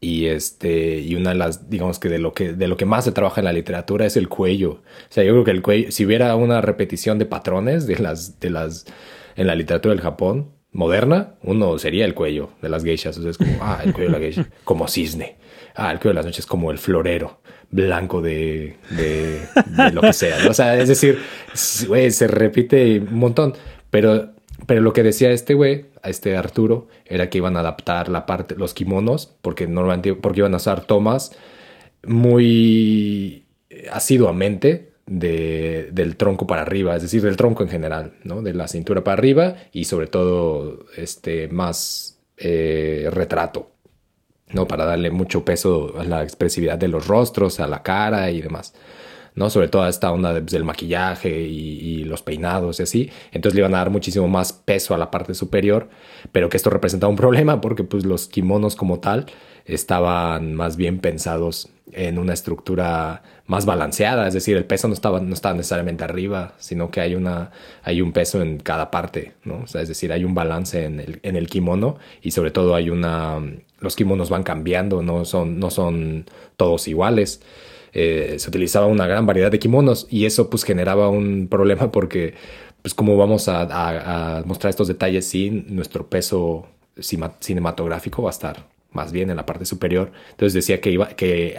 [0.00, 3.04] Y este, y una de las, digamos que de lo que, de lo que más
[3.04, 4.70] se trabaja en la literatura es el cuello.
[4.70, 8.38] O sea, yo creo que el cuello, si hubiera una repetición de patrones de las,
[8.40, 8.86] de las,
[9.36, 13.18] en la literatura del Japón moderna, uno sería el cuello de las geishas.
[13.18, 15.36] O sea, como, ah, el cuello de la geisha, como cisne.
[15.74, 19.40] Ah, el cuello de las noches como el florero, blanco de, de,
[19.92, 20.42] lo que sea.
[20.42, 20.50] ¿no?
[20.50, 21.18] O sea, es decir,
[21.54, 23.54] se repite un montón.
[23.90, 24.32] Pero,
[24.66, 28.26] pero lo que decía este güey, a este Arturo, era que iban a adaptar la
[28.26, 31.32] parte, los kimonos, porque normalmente, porque iban a usar tomas
[32.04, 33.44] muy
[33.92, 38.42] asiduamente de, del tronco para arriba, es decir, del tronco en general, ¿no?
[38.42, 43.70] De la cintura para arriba y sobre todo este, más, eh, retrato,
[44.52, 44.68] ¿no?
[44.68, 48.74] Para darle mucho peso a la expresividad de los rostros, a la cara y demás.
[49.38, 49.50] ¿No?
[49.50, 53.10] Sobre todo esta onda del maquillaje y, los peinados y así.
[53.32, 55.88] Entonces le iban a dar muchísimo más peso a la parte superior,
[56.32, 59.26] pero que esto representaba un problema porque pues los kimonos como tal
[59.66, 65.20] estaban más bien pensados en una estructura más balanceada, es decir, el peso no estaba,
[65.20, 67.50] no necesariamente arriba, sino que hay, una,
[67.82, 69.64] hay un peso en cada parte, ¿no?
[69.64, 73.40] Es decir, hay un balance en el, en el kimono y sobre todo hay una...
[73.80, 76.26] Los kimonos van cambiando, no son, no son
[76.56, 77.40] todos iguales.
[78.00, 82.34] Eh, se utilizaba una gran variedad de kimonos y eso pues generaba un problema porque
[82.80, 86.68] pues cómo vamos a, mostrar estos detalles sin nuestro peso
[87.00, 90.12] cinematográfico va a estar más bien en la parte superior.
[90.30, 91.56] Entonces decía que, iba, que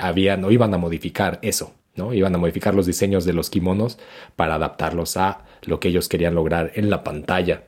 [0.50, 2.14] iban a modificar eso, ¿no?
[2.14, 4.00] Iban a modificar los diseños de los kimonos
[4.38, 7.64] para adaptarlos a lo que ellos querían lograr en la pantalla.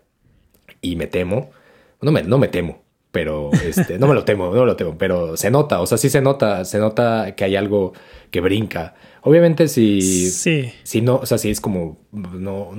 [0.80, 1.52] Y me temo,
[2.00, 4.98] no me, no me temo, pero este, no me lo temo, no me lo temo,
[4.98, 7.94] pero se nota, o sea, sí se nota, se nota que hay algo
[8.30, 8.96] que brinca.
[9.24, 10.72] Obviamente si, sí.
[10.84, 12.72] si no, o sea, si es como, no,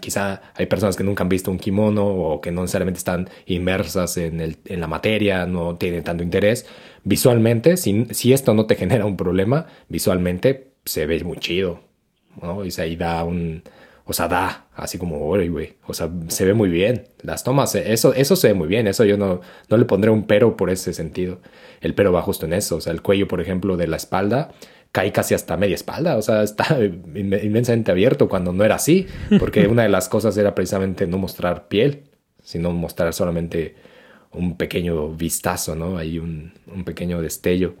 [0.00, 4.16] quizá hay personas que nunca han visto un kimono o que no necesariamente están inmersas
[4.16, 6.66] en, el, en la materia, no tienen tanto interés.
[7.04, 11.80] Visualmente, si, si esto no te genera un problema, visualmente se ve muy chido,
[12.42, 12.64] ¿no?
[12.64, 13.62] Y ahí da un,
[14.06, 17.08] o sea, da, así como, güey, o sea, se ve muy bien.
[17.22, 20.24] Las tomas, eso, eso se ve muy bien, eso yo no, no le pondré un
[20.24, 21.40] pero por ese sentido.
[21.80, 24.52] El pero va justo en eso, o sea, el cuello, por ejemplo, de la espalda
[24.92, 29.06] cae casi hasta media espalda, o sea, está inmensamente abierto cuando no era así,
[29.40, 32.04] porque una de las cosas era precisamente no mostrar piel,
[32.42, 33.74] sino mostrar solamente
[34.32, 35.96] un pequeño vistazo, ¿no?
[35.96, 37.74] Hay un, un pequeño destello.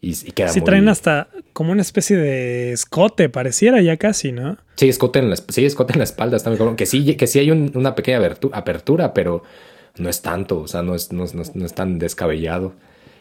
[0.00, 4.58] Y, queda sí, traen hasta como una especie de escote, pareciera ya casi, ¿no?
[4.76, 7.38] Sí, escote en la, sí, escote en la espalda, está muy Que sí, que sí
[7.38, 8.20] hay una pequeña
[8.52, 9.42] apertura, pero
[9.96, 12.74] no es tanto, o sea, no es, no, es tan descabellado.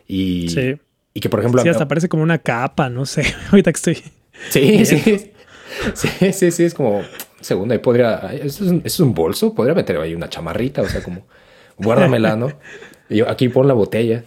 [0.07, 0.77] Y, sí.
[1.13, 1.61] y que, por ejemplo...
[1.61, 3.95] Sí, hasta parece como una capa, no sé, ahorita que estoy...
[4.49, 4.99] Sí, sí,
[5.93, 7.01] sí, sí, sí, es como...
[7.41, 8.33] Segundo, ahí podría...
[8.33, 9.53] ¿Eso es, es un bolso?
[9.53, 11.25] Podría meter ahí una chamarrita, o sea, como...
[11.77, 12.51] Guárdamela, ¿no?
[13.09, 14.23] Y yo, aquí pon la botella.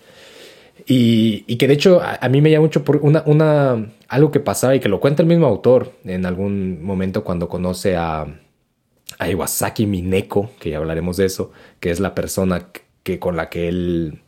[0.86, 4.74] Y, que de hecho a, mí me llama mucho por una, una, algo que pasaba
[4.74, 8.26] y que lo cuenta el mismo autor en algún momento cuando conoce a,
[9.18, 12.68] a Iwasaki Mineko, que ya hablaremos de eso, que es la persona
[13.02, 14.22] que, con la que él,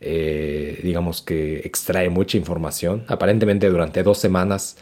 [0.00, 3.04] eh, digamos que extrae mucha información.
[3.08, 4.76] Aparentemente durante dos semanas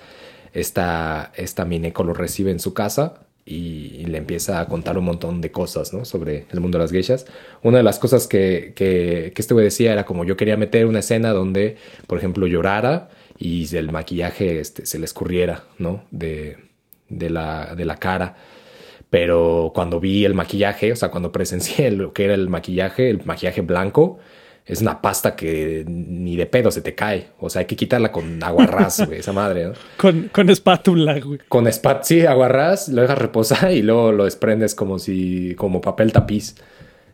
[0.52, 5.40] esta, esta Mineko lo recibe en su casa y, le empieza a contar un montón
[5.40, 6.04] de cosas, ¿no?
[6.04, 7.26] Sobre el mundo de las geishas.
[7.62, 10.86] Una de las cosas que, que, que este güey decía era como yo quería meter
[10.86, 11.76] una escena donde,
[12.06, 16.04] por ejemplo, llorara y el maquillaje este, se le escurriera, ¿no?
[16.10, 16.58] De,
[17.08, 18.36] de, la, de la cara.
[19.10, 23.24] Pero cuando vi el maquillaje, o sea, cuando presencié lo que era el maquillaje, el
[23.24, 24.18] maquillaje blanco,
[24.70, 27.30] es una pasta que ni de pedo se te cae.
[27.40, 29.72] O sea, hay que quitarla con aguarrás, güey, esa madre, ¿no?
[29.96, 31.40] Con, con espátula, güey.
[31.48, 36.12] Con espátula, sí, aguarrás, lo dejas reposar y luego lo desprendes como si, como papel
[36.12, 36.54] tapiz.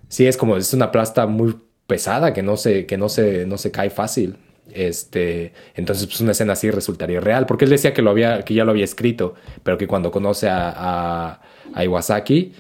[0.09, 3.57] Sí, es como, es una pasta muy pesada que no se, que no se, no
[3.57, 4.37] se cae fácil.
[4.71, 8.53] Este, entonces, pues una escena así resultaría real, porque él decía que lo había, que
[8.53, 11.41] ya lo había escrito, pero que cuando conoce a, a,
[11.73, 12.53] a Iwasaki,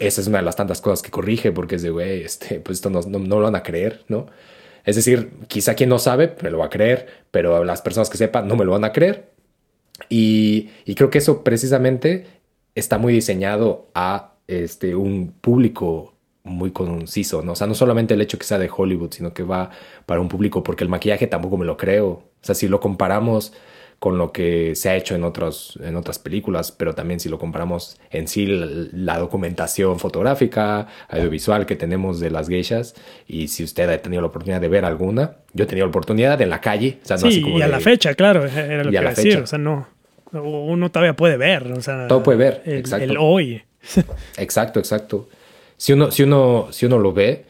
[0.00, 2.78] esa es una de las tantas cosas que corrige porque es de, güey, este, pues
[2.78, 4.26] esto no, no, lo van a creer, ¿no?
[4.84, 8.18] Es decir, quizá quien no sabe me lo va a creer, pero las personas que
[8.18, 9.32] sepan no me lo van a creer.
[10.08, 12.26] Y, y creo que eso precisamente
[12.74, 16.14] está muy diseñado a este, un público
[16.44, 17.52] muy conciso, ¿no?
[17.52, 19.70] O sea, no solamente el hecho que sea de Hollywood, sino que va
[20.06, 22.08] para un público, porque el maquillaje tampoco me lo creo.
[22.08, 23.52] O sea, si lo comparamos
[23.98, 27.38] con lo que se ha hecho en, otros, en otras películas, pero también si lo
[27.38, 32.94] comparamos en sí la, documentación fotográfica, audiovisual que tenemos de las geishas,
[33.26, 36.40] y si usted ha tenido la oportunidad de ver alguna, yo he tenido la oportunidad
[36.42, 36.98] en la calle.
[37.02, 39.38] O sea, no sí, y a la fecha, claro, era lo que iba a decir,
[39.38, 39.88] o sea, no,
[40.32, 43.04] uno todavía puede ver, o sea, todo puede ver, exacto.
[43.04, 43.62] El hoy.
[44.36, 45.28] exacto, exacto.
[45.78, 47.46] Si uno, si uno, si uno lo ve,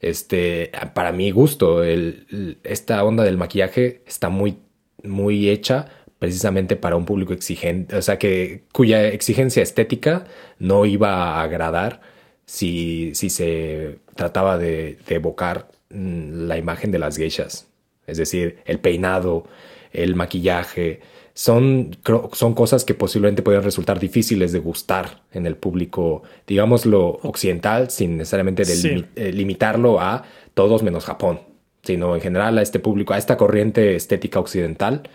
[0.00, 4.58] este, para mi gusto, el, esta onda del maquillaje está muy
[5.06, 5.86] muy hecha
[6.18, 10.24] precisamente para un público exigente, o sea, que cuya exigencia estética
[10.58, 12.00] no iba a agradar
[12.46, 17.68] si, si se trataba de, evocar mm, la imagen de las geishas.
[18.06, 19.46] Es decir, el peinado,
[19.92, 21.00] el maquillaje,
[21.34, 21.98] son,
[22.32, 28.16] son cosas que posiblemente pueden resultar difíciles de gustar en el público, digámoslo, occidental, sin
[28.16, 28.62] necesariamente
[29.16, 31.55] eh, limitarlo a todos menos Japón
[31.86, 35.08] sino en general a este público, a esta corriente estética occidental,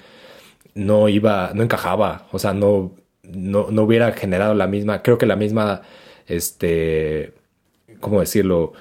[0.73, 2.93] no iba, no encajaba, o sea, no,
[3.23, 5.81] no, no hubiera generado la misma, creo que la misma,
[6.27, 7.33] este,
[7.99, 8.73] ¿cómo decirlo?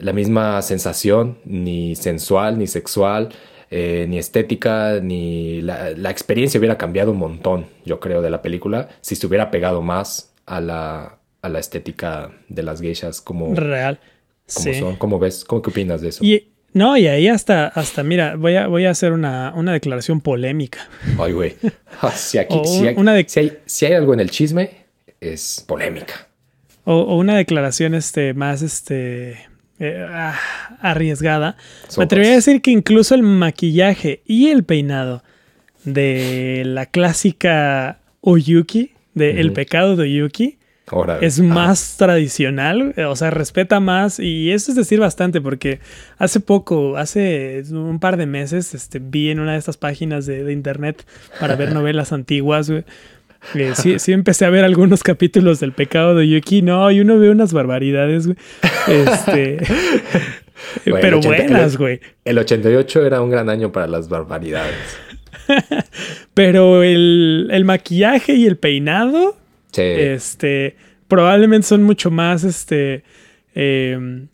[0.00, 3.28] la misma sensación, ni sensual, ni sexual,
[3.70, 8.42] eh, ni estética, ni la, la, experiencia hubiera cambiado un montón, yo creo, de la
[8.42, 13.54] película, si se hubiera pegado más a la, a la estética de las geishas como...
[13.54, 14.00] Real.
[14.52, 14.80] Como sí.
[14.80, 14.96] son.
[14.96, 15.44] ¿Cómo ves?
[15.44, 16.24] ¿Cómo qué opinas de eso?
[16.24, 20.20] Y, no, y ahí hasta, hasta mira, voy a, voy a hacer una, una declaración
[20.20, 20.88] polémica.
[21.18, 21.56] Ay, güey.
[22.14, 24.70] Si, aquí, si, hay, una de- si, hay, si hay algo en el chisme,
[25.20, 26.28] es polémica.
[26.84, 29.32] O, o una declaración este, más este,
[29.80, 30.38] eh, ah,
[30.80, 31.56] arriesgada.
[31.98, 35.22] Me atrevería a decir que incluso el maquillaje y el peinado
[35.84, 40.58] de la clásica Oyuki, de El pecado de Oyuki,
[41.20, 45.80] Es ah, más tradicional, eh, o sea, respeta más y eso es decir bastante porque
[46.18, 50.42] hace poco, hace un par de meses, este, vi en una de estas páginas de,
[50.44, 51.04] de internet
[51.38, 52.84] para ver novelas antiguas, güey.
[53.54, 57.18] eh, sí, sí empecé a ver algunos capítulos del pecado de Yuki, no, y uno
[57.18, 58.36] ve unas barbaridades, güey.
[58.88, 59.58] Este,
[60.84, 62.00] Bueno, pero el ochenta- buenas, el- güey.
[62.26, 64.74] El 88 era un gran año para las barbaridades.
[66.34, 69.36] Pero el, el maquillaje y el peinado,
[69.72, 69.82] Sí.
[69.82, 70.76] este,
[71.08, 73.04] probablemente son mucho más, este,
[73.54, 74.26] eh,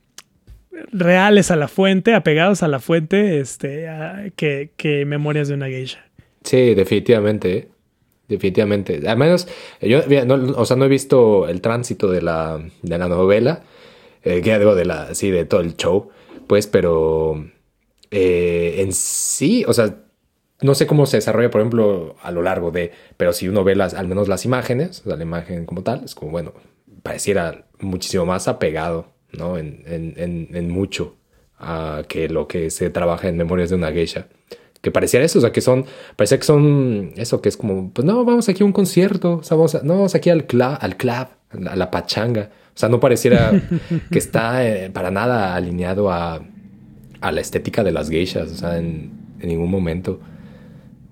[0.92, 5.66] reales a la fuente, apegados a la fuente, este, a- que, que Memorias de una
[5.66, 6.04] Geisha.
[6.44, 7.56] Sí, definitivamente.
[7.56, 7.68] ¿eh?
[8.28, 9.00] Definitivamente.
[9.08, 9.46] Al menos,
[9.80, 13.62] yo no, o sea, no he visto el tránsito de la, de la novela,
[14.24, 16.10] eh, que digo, de la, sí, de todo el show,
[16.48, 17.44] pues, pero
[18.10, 19.96] eh, en sí, o sea,
[20.62, 23.74] no sé cómo se desarrolla, por ejemplo, a lo largo de, pero si uno ve
[23.74, 26.52] las, al menos las imágenes, o sea, la imagen como tal, es como, bueno,
[27.02, 29.58] pareciera muchísimo más apegado, ¿no?
[29.58, 31.16] En, en, en, en mucho
[31.58, 34.26] a que lo que se trabaja en Memorias de una Geisha.
[34.82, 35.84] Que pareciera eso, o sea, que son,
[36.16, 39.42] parecía que son eso, que es como, pues no, vamos aquí a un concierto, o
[39.42, 41.26] sea, vamos, a- no, vamos aquí al club, al club,
[41.68, 42.50] a la pachanga.
[42.74, 43.52] O sea, no pareciera
[44.10, 46.40] que está eh, para nada alineado a,
[47.20, 50.20] a la estética de las geishas, o sea, en, en ningún momento.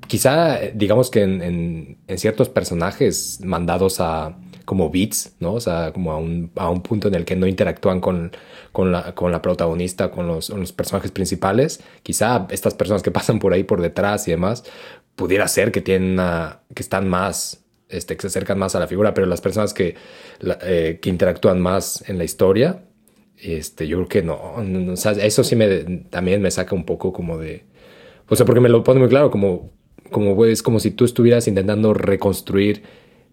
[0.09, 5.55] Quizá, eh, digamos que en, ciertos personajes mandados a como beats, ¿no?
[5.55, 8.33] O sea, como a un, a un punto en el que no interactúan con,
[8.73, 11.83] con, la, con la protagonista, con los, personajes principales.
[12.03, 14.65] Quizá estas personas que pasan por ahí por detrás y demás,
[15.17, 18.87] pudiera ser que tienen una- que están más, este, que se acercan más a la
[18.87, 19.97] figura, pero las personas que,
[20.63, 22.85] eh, que interactúan más en la historia,
[23.37, 25.69] este, yo creo que no, no, no, o sea, eso sí me,
[26.11, 27.65] también me saca un poco como de,
[28.29, 29.73] o sea, porque me lo pone muy claro, como,
[30.15, 32.85] como güey, es como si tú estuvieras intentando reconstruir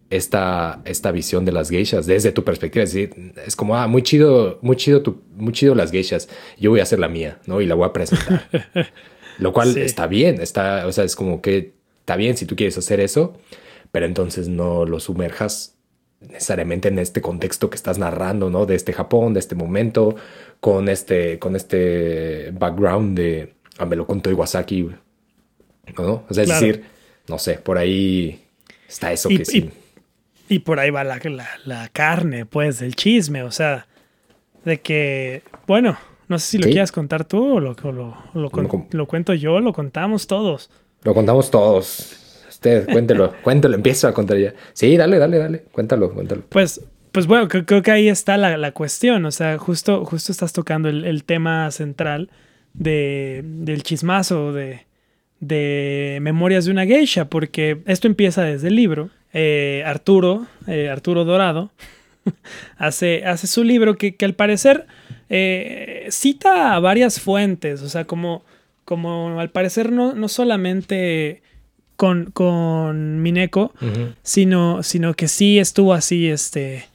[0.09, 2.83] esta, esta visión de las geishas desde tu perspectiva.
[2.83, 6.27] Es decir, es como, ah, muy chido, muy chido, tu, muy chido las geishas.
[6.59, 7.61] Yo voy a hacer la mía, ¿no?
[7.61, 8.49] Y la voy a presentar.
[9.37, 9.81] Lo cual Sí.
[9.81, 13.37] está bien, está, o sea, es como que está bien si tú quieres hacer eso,
[13.91, 15.75] pero entonces no lo sumerjas
[16.19, 18.65] necesariamente en este contexto que estás narrando, ¿no?
[18.65, 20.15] De este Japón, de este momento,
[20.59, 24.89] con este, con este background de, ah, me lo contó Iwasaki.
[25.97, 26.23] ¿No?
[26.29, 26.83] O sea, es decir,
[27.27, 28.41] no sé, por ahí
[28.87, 29.69] está eso Y- que sí.
[30.49, 33.87] Y por ahí va la, la, la carne, pues, del chisme, o sea,
[34.65, 36.71] de que, bueno, no sé si lo Sí.
[36.71, 37.91] quieras contar tú o lo, o
[38.33, 40.69] lo, con- lo cuento yo, lo contamos todos.
[41.03, 42.17] Lo contamos todos.
[42.49, 44.53] Usted, cuéntelo, cuéntelo, empiezo a contar ya.
[44.73, 46.43] Sí, dale, dale, dale, cuéntalo, cuéntalo.
[46.49, 46.81] Pues,
[47.13, 49.25] pues bueno, creo, creo que ahí está la, la cuestión.
[49.25, 52.29] O sea, justo, justo estás tocando el, el tema central
[52.73, 54.85] de, del chismazo de,
[55.41, 59.09] de Memorias de una Geisha, porque esto empieza desde el libro.
[59.33, 61.71] Eh, Arturo, eh, Arturo Dorado,
[62.77, 64.85] hace, hace su libro que, que al parecer
[65.29, 67.81] eh, cita a varias fuentes.
[67.81, 68.43] O sea, como,
[68.85, 71.41] como al parecer no, no solamente
[71.95, 74.13] con, con Mineko, Ujú.
[74.21, 76.85] sino, sino que sí estuvo así, este,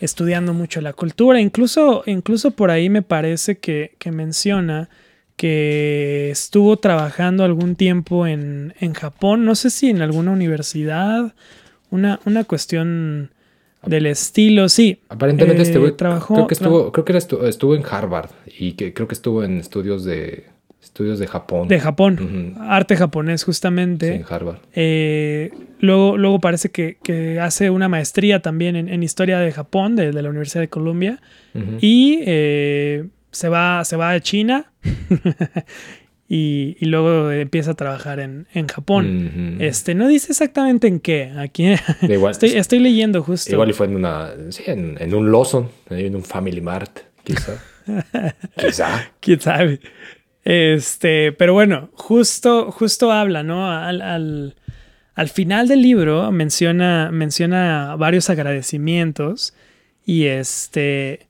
[0.00, 1.40] estudiando mucho la cultura.
[1.40, 4.90] Incluso, incluso por ahí me parece que, que menciona
[5.36, 11.34] que estuvo trabajando algún tiempo en, en Japón, no sé si en alguna universidad,
[11.90, 13.30] una, una cuestión
[13.84, 15.00] del estilo, sí.
[15.08, 18.30] Aparentemente Eh, este güey trabajó- creo que estuvo, creo que era estu- estuvo en Harvard
[18.58, 20.46] y que creo que estuvo en estudios de
[20.82, 21.66] estudios de Japón.
[21.68, 24.14] De Japón, arte japonés Sí, justamente.
[24.14, 24.58] en Harvard.
[24.74, 29.96] Eh, luego, luego parece que, que hace una maestría también en, en historia de Japón,
[29.96, 31.20] de, de la Universidad de Columbia.
[31.80, 33.04] Y eh,
[33.34, 34.72] se, va, se va a China
[36.28, 39.58] y, y luego empieza a trabajar en, en Japón.
[39.60, 41.32] Este, no dice exactamente en qué.
[41.36, 43.52] Aquí igual, estoy, estoy leyendo justo.
[43.52, 47.62] igual y fue en una, sí, en, en un Lawson, en un Family Mart, quizá.
[48.56, 49.10] quizá.
[49.20, 49.80] quién sabe.
[50.44, 53.70] Este, pero bueno, justo, justo habla, ¿no?
[53.70, 54.54] Al, al,
[55.14, 59.54] al final del libro menciona, menciona varios agradecimientos
[60.04, 61.26] y este,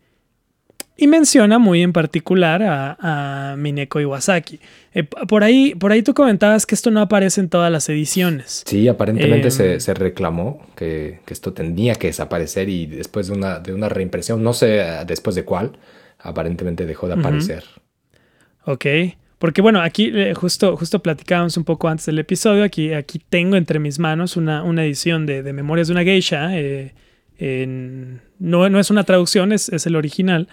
[0.96, 4.60] y menciona muy en particular a, Mineko Iwasaki.
[4.92, 8.62] Eh, por, ahí, por ahí tú comentabas que esto no aparece en todas las ediciones.
[8.66, 13.74] Sí, aparentemente se, em, reclamó que, esto tenía que desaparecer y después de una, de
[13.74, 15.72] una reimpresión, no sé después de cuál,
[16.20, 17.64] aparentemente dejó de aparecer.
[18.64, 18.86] Ok.
[19.38, 23.56] Porque bueno, aquí eh, justo, justo platicábamos un poco antes del episodio, aquí, aquí tengo
[23.56, 26.50] entre mis manos una, una edición de, Memorias de una Geisha.
[26.52, 26.94] Eh,
[28.38, 30.48] no, no, es una traducción, es, es el original.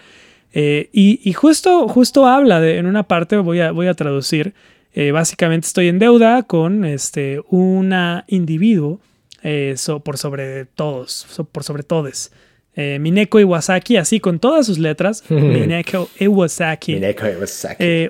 [0.54, 4.54] Eh, y, justo, justo habla de, en una parte, voy a, voy a traducir,
[4.94, 9.00] eh, básicamente estoy en deuda con este, una individuo
[9.44, 12.32] eh, por sobre todos, por sobre todos.
[12.76, 15.24] Mineko Iwasaki, así con todas sus letras.
[15.30, 16.94] Mineko Iwasaki.
[16.96, 18.10] Mineko Iwasaki.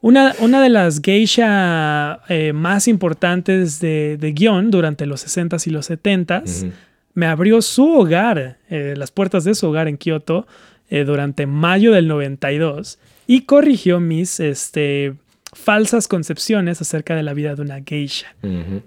[0.00, 2.20] Una, una, de las geisha
[2.52, 6.70] más importantes de, de, guion durante los 60s y los 70s
[7.14, 10.46] me abrió su hogar, las puertas de su hogar en Kioto,
[10.94, 15.14] eh, durante mayo del 92 y corrigió mis este,
[15.52, 18.32] falsas concepciones acerca de la vida de una geisha.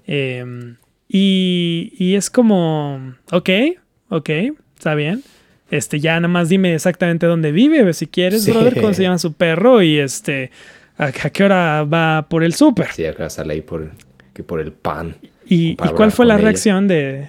[0.06, 0.78] Em,
[1.10, 3.50] y, es como, ok,
[4.08, 4.30] ok,
[4.78, 5.22] está bien.
[5.70, 9.34] Este, ya nada más dime exactamente dónde vive, si quieres, brother, cómo se llama su
[9.34, 10.52] perro y este,
[10.98, 12.88] a, qué hora va por el súper.
[12.94, 13.92] Sí, acá sale ahí por,
[14.34, 15.18] que por el pan.
[15.46, 17.28] ¿Y, cuál fue la reacción de,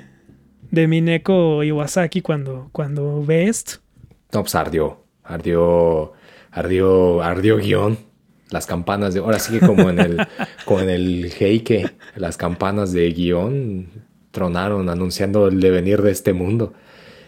[0.70, 3.80] de Mineko Iwasaki cuando, cuando ve esto?
[4.32, 5.04] No, pues ardió.
[5.22, 6.12] Ardió.
[6.50, 7.22] Ardió.
[7.22, 7.98] Ardió guion.
[8.50, 9.20] Las campanas de.
[9.20, 10.26] Ahora sí que como en el.
[10.64, 11.90] como en el Heike.
[12.16, 13.88] Las campanas de guion
[14.30, 16.74] tronaron anunciando el devenir de este mundo.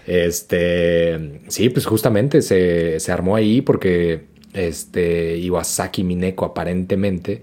[0.06, 1.40] Este.
[1.48, 4.26] Sí, pues justamente se, se armó ahí porque.
[4.52, 5.36] Este.
[5.38, 7.42] Iwasaki Mineko aparentemente.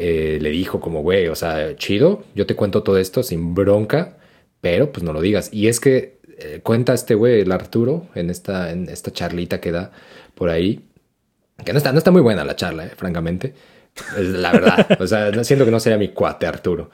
[0.00, 4.16] Eh, le dijo como, güey, o sea, chido, yo te cuento todo esto sin bronca,
[4.60, 5.50] pero pues no lo digas.
[5.52, 9.72] Y es que eh, cuenta este güey, el Arturo, en esta, en esta charlita que
[9.72, 9.90] da
[10.34, 10.84] por ahí.
[11.64, 13.54] Que no está, no está muy buena la charla, eh, francamente.
[14.16, 14.96] La verdad.
[15.00, 16.90] o sea, siento que no sería mi cuate Arturo.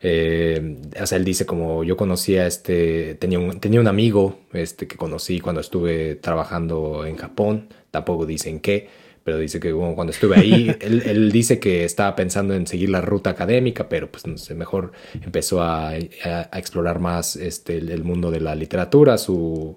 [0.00, 4.86] Eh, o sea, él dice como yo conocía este, tenía un, tenía un amigo este,
[4.86, 8.88] que conocí cuando estuve trabajando en Japón, tampoco dicen qué,
[9.28, 13.28] pero dice que cuando estuve ahí, él, dice que estaba pensando en seguir la ruta
[13.28, 18.54] académica, pero pues no sé, mejor empezó a, explorar más este, el, mundo de la
[18.54, 19.76] literatura, su,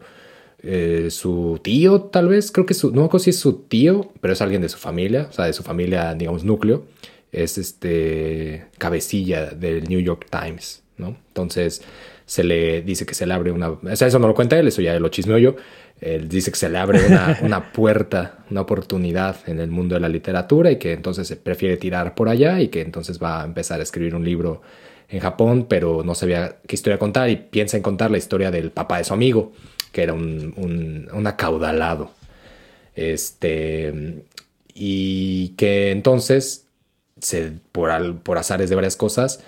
[0.63, 4.31] eh, su tío tal vez, creo que su, no sé si es su tío, pero
[4.33, 6.85] es alguien de su familia, o sea, de su familia, digamos, núcleo,
[7.33, 11.17] es este cabecilla del New York Times, ¿no?
[11.27, 11.81] Entonces
[12.25, 14.69] se le dice que se le abre una, o sea, eso no lo cuenta él,
[14.69, 15.57] eso ya lo chismeo yo,
[16.01, 16.99] él dice que se le abre
[17.41, 21.77] una, puerta, una oportunidad en el mundo de la literatura y que entonces se prefiere
[21.77, 24.61] tirar por allá y que entonces va a empezar a escribir un libro
[25.09, 28.71] en Japón, pero no sabía qué historia contar y piensa en contar la historia del
[28.71, 29.51] papá de su amigo,
[29.91, 32.11] que era un, acaudalado.
[32.95, 34.23] Este,
[34.73, 36.65] y que entonces,
[37.19, 39.43] se, por, por azares de varias cosas,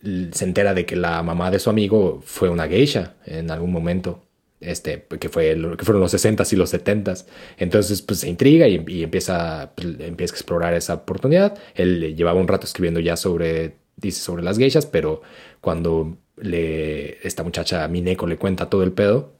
[0.00, 4.22] se entera de que la mamá de su amigo fue una geisha en algún momento
[4.62, 7.26] este, que, fue que fueron los 60s y los 70s.
[7.58, 11.58] Entonces, pues se intriga y, empieza, pues, empieza a explorar esa oportunidad.
[11.74, 15.22] Él llevaba un rato escribiendo ya sobre, dice, sobre las geishas, pero
[15.60, 19.32] cuando le, esta muchacha Mineko le cuenta todo el pedo,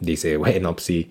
[0.00, 1.10] dice, bueno, pues sí,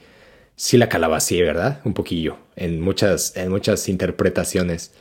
[0.56, 1.82] sí la calaba así, ¿verdad?
[1.86, 4.94] Un poquillo, en muchas, en muchas interpretaciones.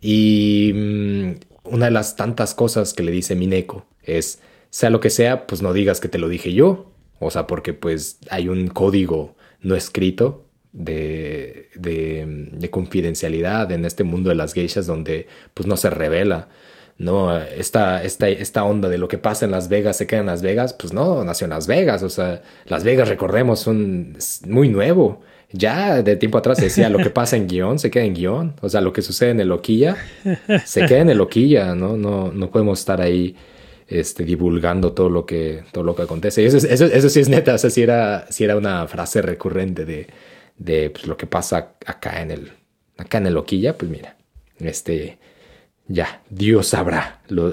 [0.00, 1.32] Y mm,
[1.64, 5.62] una de las tantas cosas que le dice Mineko es, sea lo que sea, pues
[5.62, 9.74] no digas que te lo dije yo, o sea, porque pues hay un código no
[9.76, 16.48] escrito de, de, confidencialidad en este mundo de las geishas donde pues no se revela.
[16.96, 20.26] No, esta, esta, esta onda de lo que pasa en Las Vegas se queda en
[20.26, 22.02] Las Vegas, pues no, nació en Las Vegas.
[22.02, 25.22] O sea, Las Vegas, recordemos, son muy nuevo.
[25.52, 28.54] Ya de tiempo atrás decía lo que pasa en guion se queda en guion.
[28.60, 29.96] O sea, lo que sucede en el Loquilla
[30.64, 31.96] se queda en el Loquilla, ¿no?
[31.96, 33.36] No, no podemos estar ahí
[33.88, 36.44] este, divulgando todo lo que, todo lo que acontece.
[36.44, 40.06] eso, eso, sí es neta, o sea, era, era una frase recurrente de,
[40.56, 42.52] de pues, lo que pasa acá en el,
[42.96, 44.16] acá en el Loquilla, pues mira,
[44.58, 45.18] este,
[45.86, 47.52] ya, Dios sabrá, lo,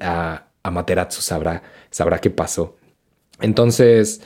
[0.00, 2.76] a, Materatsu sabrá, sabrá qué pasó.
[3.40, 4.20] Entonces,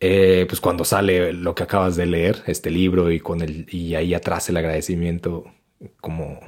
[0.00, 3.94] eh, pues cuando sale lo que acabas de leer, este libro, y con el, y
[3.94, 5.44] ahí atrás el agradecimiento
[6.00, 6.40] como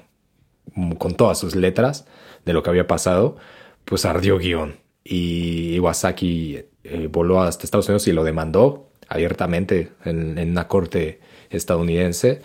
[0.98, 2.06] con todas sus letras
[2.44, 3.36] de lo que había pasado,
[3.84, 4.76] pues ardió guion.
[5.04, 11.20] Y Iwasaki eh, voló hasta Estados Unidos y lo demandó abiertamente en, una corte
[11.50, 12.40] estadounidense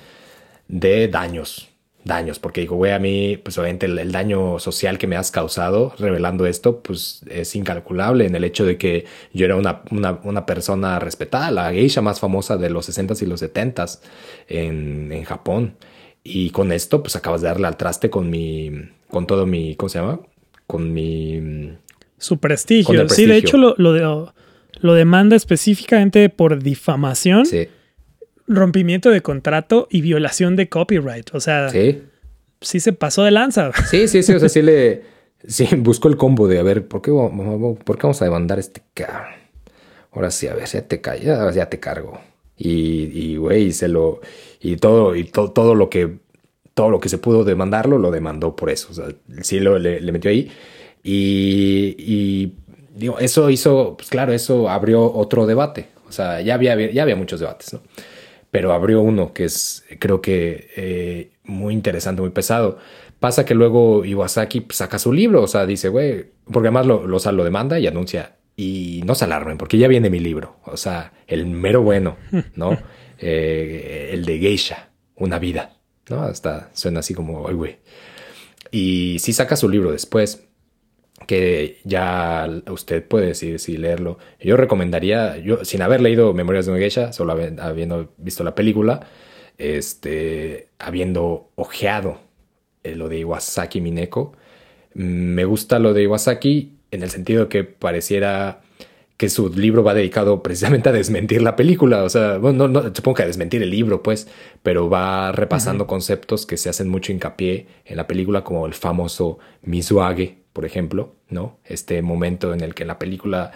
[0.67, 1.69] de daños,
[2.03, 5.93] daños, porque digo, güey, a mí, pues obviamente el, daño social que me has causado
[5.97, 10.45] revelando esto, pues es incalculable en el hecho de que yo era una, una, una
[10.45, 13.99] persona respetada, la geisha más famosa de los 60s y los 70s
[14.47, 15.75] en, en Japón.
[16.23, 18.71] Y con esto, pues acabas de darle al traste con mi,
[19.09, 20.19] con todo mi, ¿cómo se llama?
[20.69, 21.73] Con mi...
[22.17, 22.99] Su prestigio.
[22.99, 23.25] prestigio.
[23.25, 24.33] Sí, de hecho lo, lo,
[24.79, 27.45] lo demanda específicamente por difamación.
[27.45, 27.67] Sí
[28.49, 31.33] rompimiento de contrato y violación de copyright.
[31.33, 32.01] O sea, sí,
[32.59, 33.71] sí se pasó de lanza.
[33.89, 34.33] Sí, sí, sí.
[34.33, 35.03] O sea, sí le.
[35.47, 38.61] Sí, buscó el combo de a ver, ¿por qué, por qué vamos a demandar a
[38.61, 39.39] este cabrón?
[40.11, 42.19] Ahora sí, a ver, ya te ya, ya te cargo.
[42.57, 44.19] Y, y güey, se lo.
[44.59, 46.17] Y todo, y to, todo lo que.
[46.79, 48.87] Todo lo que se pudo demandarlo, lo demandó por eso.
[48.91, 49.07] O sea,
[49.41, 50.49] sí lo, le, le metió ahí.
[51.03, 52.53] Y, y
[52.95, 55.87] digo, eso hizo, pues claro, eso abrió otro debate.
[56.07, 57.81] O sea, ya había, ya había muchos debates, ¿no?
[58.51, 62.77] pero abrió uno que es, creo que, eh, muy interesante, muy pesado.
[63.19, 67.19] Pasa que luego Iwasaki saca su libro, o sea, dice, güey, porque además lo, lo,
[67.19, 71.11] lo demanda y anuncia, y no se alarmen, porque ya viene mi libro, o sea,
[71.27, 72.17] el mero bueno,
[72.55, 72.77] ¿no?
[73.19, 75.78] eh, el de Geisha, una vida,
[76.09, 76.21] ¿no?
[76.23, 77.77] Hasta suena así como, ay, güey.
[78.71, 80.47] Y sí saca su libro después,
[81.27, 84.17] que ya usted puede decidir si leerlo.
[84.39, 89.07] Yo recomendaría, yo sin haber leído Memorias de una Geisha, solo habiendo visto la película,
[89.57, 92.19] este, habiendo ojeado
[92.83, 94.33] eh, lo de Iwasaki Mineko,
[94.93, 98.61] me gusta lo de Iwasaki en el sentido que pareciera
[99.19, 102.05] que su libro va dedicado precisamente a desmentir la película.
[102.05, 104.29] O sea, bueno, no, no supongo que a desmentir el libro, pues,
[104.63, 105.89] pero va repasando uh -huh.
[105.89, 111.15] conceptos que se hacen mucho hincapié en la película, como el famoso Mizuage, por ejemplo,
[111.29, 111.57] ¿no?
[111.65, 113.51] Este momento en el que la película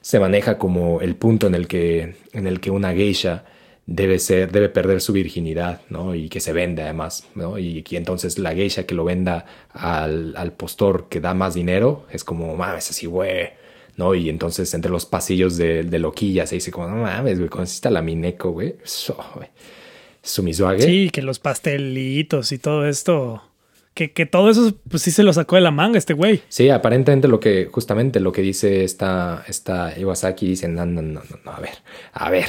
[0.00, 3.44] se maneja como el punto en el que, en el que una geisha
[3.86, 6.16] debe ser, debe perder su virginidad, ¿no?
[6.16, 7.56] Y que se vende además, ¿no?
[7.56, 12.04] Y que entonces la geisha que lo venda al, al postor que da más dinero
[12.10, 13.62] es como, mames, así, güey,
[13.96, 14.14] ¿no?
[14.14, 17.88] Y entonces entre los pasillos de, de Loquilla se dice como, no mames, güey, conociste
[17.88, 18.76] a la Mineco, güey.
[18.82, 19.48] Eso, güey.
[20.24, 23.42] Sí, que los pastelitos y todo esto.
[23.92, 26.40] Que, que, todo eso, pues sí se lo sacó de la manga este güey.
[26.48, 31.20] Sí, aparentemente lo que, justamente lo que dice esta, esta Iwasaki, dice, no, no, no,
[31.44, 31.74] no, a ver,
[32.12, 32.46] a ver,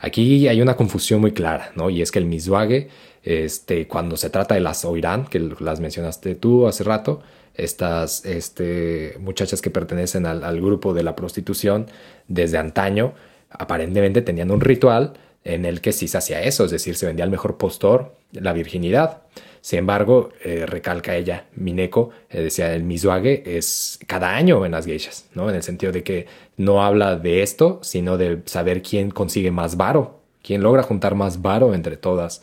[0.00, 1.88] aquí hay una confusión muy clara, ¿no?
[1.88, 2.88] Y es que el Mizuage,
[3.22, 7.22] este, cuando se trata de las Oirán, que las mencionaste tú hace rato,
[7.54, 11.86] estas este, muchachas que pertenecen al, grupo de la prostitución
[12.28, 13.14] desde antaño,
[13.50, 17.24] aparentemente tenían un ritual en el que sí se hacía eso, es decir, se vendía
[17.24, 19.22] al mejor postor la virginidad.
[19.60, 24.84] Sin embargo, eh, recalca ella, Mineko, eh, decía, el mizuage es cada año en las
[24.84, 25.48] geishas, ¿no?
[25.48, 26.26] En el sentido de que
[26.56, 31.40] no habla de esto, sino de saber quién consigue más varo, quién logra juntar más
[31.40, 32.42] varo entre todas.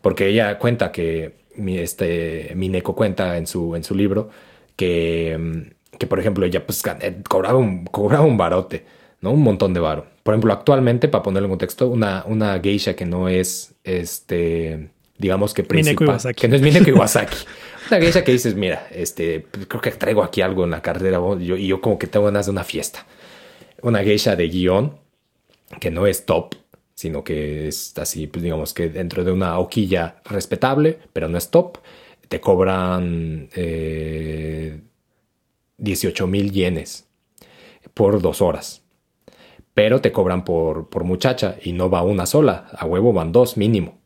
[0.00, 4.30] Porque ella cuenta que, este, Mineko cuenta en su, en su libro
[4.76, 6.82] que, que, por ejemplo, ella pues,
[7.28, 8.84] cobraba, un, cobraba un barote,
[9.20, 9.32] ¿no?
[9.32, 10.06] Un montón de varo.
[10.22, 15.54] Por ejemplo, actualmente, para ponerlo en contexto, una, una geisha que no es, este, digamos
[15.54, 17.36] que principal, que no es Mineko Iwasaki.
[17.90, 21.56] una geisha que dices, mira, este, creo que traigo aquí algo en la cartera yo,
[21.56, 23.06] y yo como que tengo ganas de una fiesta.
[23.82, 24.98] Una geisha de guion
[25.80, 26.54] que no es top,
[26.94, 31.50] sino que es así, pues digamos que dentro de una hoquilla respetable, pero no es
[31.50, 31.78] top,
[32.28, 34.80] te cobran eh,
[35.78, 37.06] 18 mil yenes
[37.94, 38.82] por dos horas.
[39.74, 43.56] Pero te cobran por, por muchacha y no va una sola, a huevo van dos
[43.56, 43.98] mínimo.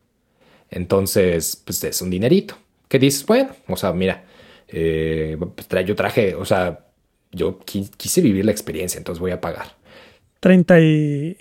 [0.70, 2.56] Entonces, pues es un dinerito.
[2.88, 3.24] ¿Qué dices?
[3.26, 4.24] Bueno, o sea, mira,
[4.68, 6.86] eh, pues yo traje, o sea,
[7.32, 9.76] yo qui quise vivir la experiencia, entonces voy a pagar.
[10.40, 11.36] 30 y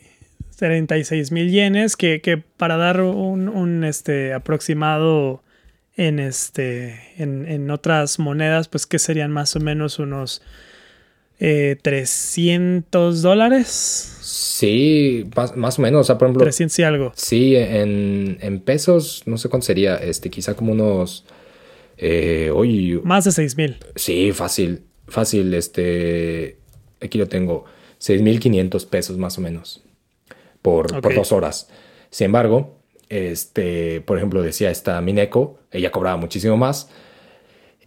[0.57, 5.43] 36 mil yenes, que, que, para dar un, un, este, aproximado
[5.95, 10.41] en, este, en, en, otras monedas, pues que serían más o menos unos
[11.39, 13.67] eh, 300 dólares.
[13.67, 16.43] Sí, más, más, o menos, o sea, por ejemplo.
[16.43, 17.11] 300 y algo.
[17.15, 21.23] Sí, en, en pesos, no sé cuánto sería, este, quizá como unos...
[21.99, 23.77] Eh, hoy, más de 6 mil.
[23.95, 26.57] Sí, fácil, fácil, este,
[27.01, 27.65] aquí lo tengo,
[27.99, 29.83] 6.500 pesos más o menos
[30.61, 31.01] por, okay.
[31.01, 31.69] por dos horas.
[32.09, 32.77] Sin embargo,
[33.09, 36.89] este, por ejemplo, decía esta Mineko, ella cobraba muchísimo más.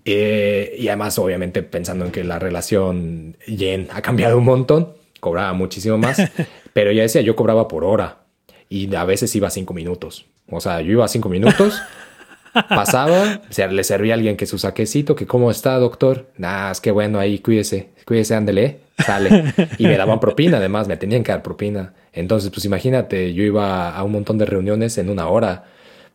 [0.05, 5.52] Eh, y además, obviamente, pensando en que la relación yen ha cambiado un montón, cobraba
[5.52, 6.18] muchísimo más.
[6.72, 8.20] pero ella decía, yo cobraba por hora
[8.68, 10.26] y a veces iba cinco minutos.
[10.48, 11.80] O sea, yo iba cinco minutos,
[12.52, 16.28] pasaba, o sea, le servía a alguien que su saquecito, que cómo está, doctor.
[16.36, 19.55] Nah, es que bueno, ahí cuídese, cuídese, ándele, sale.
[19.78, 21.94] Y me daban propina, además, me tenían que dar propina.
[22.12, 25.64] Entonces, pues imagínate, yo iba a un montón de reuniones en una hora.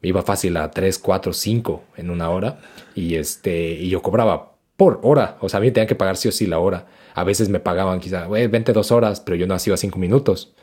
[0.02, 2.60] me iba fácil a 3, 4, 5 en una hora
[2.96, 6.18] y, este, y yo cobraba por hora, o sea, a mí me tenían que pagar
[6.18, 6.88] sí o sí la hora.
[7.14, 10.54] A veces me pagaban quizá, güey, 22 horas, pero yo no hacía 5 minutos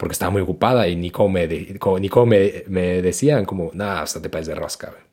[0.00, 4.00] porque estaba muy ocupada y ni como me, ni como me, me, decían, como, nada,
[4.00, 5.09] hasta te pases de güey.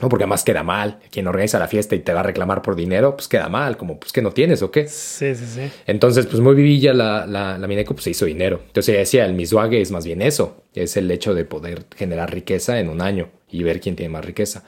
[0.00, 0.98] No, porque además queda mal.
[1.10, 4.00] Quien organiza la fiesta y te va a reclamar por dinero, pues queda mal, como
[4.00, 4.88] pues que no tienes o qué.
[4.88, 5.70] Sí, sí, sí.
[5.86, 8.60] Entonces, pues muy vivilla la, la, la Mineco, pues se hizo dinero.
[8.66, 12.32] Entonces ella decía, el miswague es más bien eso, es el hecho de poder generar
[12.32, 14.64] riqueza en un año y ver quién tiene más riqueza.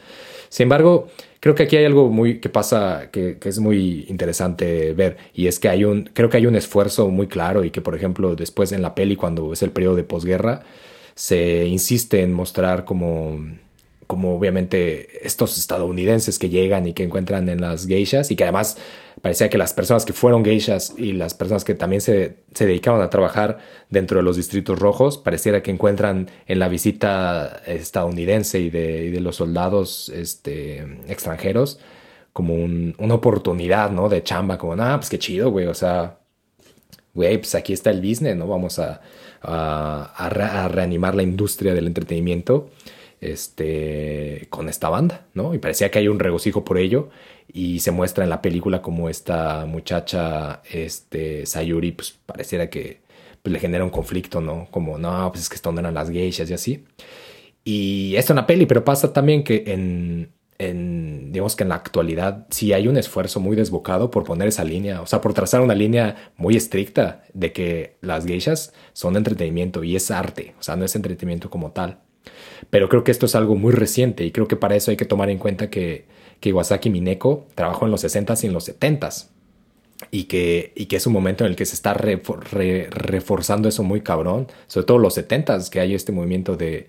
[0.49, 1.09] Sin embargo,
[1.41, 5.49] creo que aquí hay algo muy que pasa que, que, es muy interesante ver y
[5.49, 8.37] es que hay un creo que hay un esfuerzo muy claro y que por ejemplo
[8.37, 10.63] después en la peli cuando es el periodo de posguerra
[11.15, 13.41] se insiste en mostrar como
[14.07, 18.79] como obviamente estos estadounidenses que llegan y que encuentran en las geishas y que además
[19.21, 23.01] parecía que las personas que fueron geishas y las personas que también se, se dedicaban
[23.01, 23.59] a trabajar
[23.91, 29.21] dentro de los distritos rojos, pareciera que encuentran en la visita estadounidense y de, de
[29.21, 31.81] los soldados este, extranjeros
[32.33, 34.09] como un, una oportunidad, ¿no?
[34.11, 36.19] De chamba, como, ah, pues qué chido, güey, o sea,
[37.15, 38.47] güey, pues aquí está el business, ¿no?
[38.47, 39.01] Vamos a,
[39.43, 42.71] a reanimar la industria del entretenimiento
[43.21, 45.55] este, con esta banda, ¿no?
[45.55, 47.11] Y parecía que hay un regocijo por ello
[47.53, 53.01] y se muestra en la película como esta muchacha, este, Sayuri, pues pareciera que
[53.43, 54.69] pues, le genera un conflicto, ¿no?
[54.71, 56.85] Como, no, pues es que esto eran las geishas y así.
[57.65, 61.77] Y esto en la peli, pero pasa también que en, en, digamos que en la
[61.77, 65.61] actualidad sí hay un esfuerzo muy desbocado por poner esa línea, o sea, por trazar
[65.61, 70.77] una línea muy estricta de que las geishas son entretenimiento y es arte, o sea,
[70.77, 72.01] no es entretenimiento como tal.
[72.71, 75.05] Pero creo que esto es algo muy reciente y creo que para eso hay que
[75.05, 76.07] tomar en cuenta que,
[76.41, 79.29] que Iwasaki Mineko trabajó en los 60s y en los 70s.
[80.11, 84.03] Y que, y que es un momento en el que se está reforzando eso muy
[84.03, 86.89] cabrón, sobre todo los 70s, que hay este movimiento de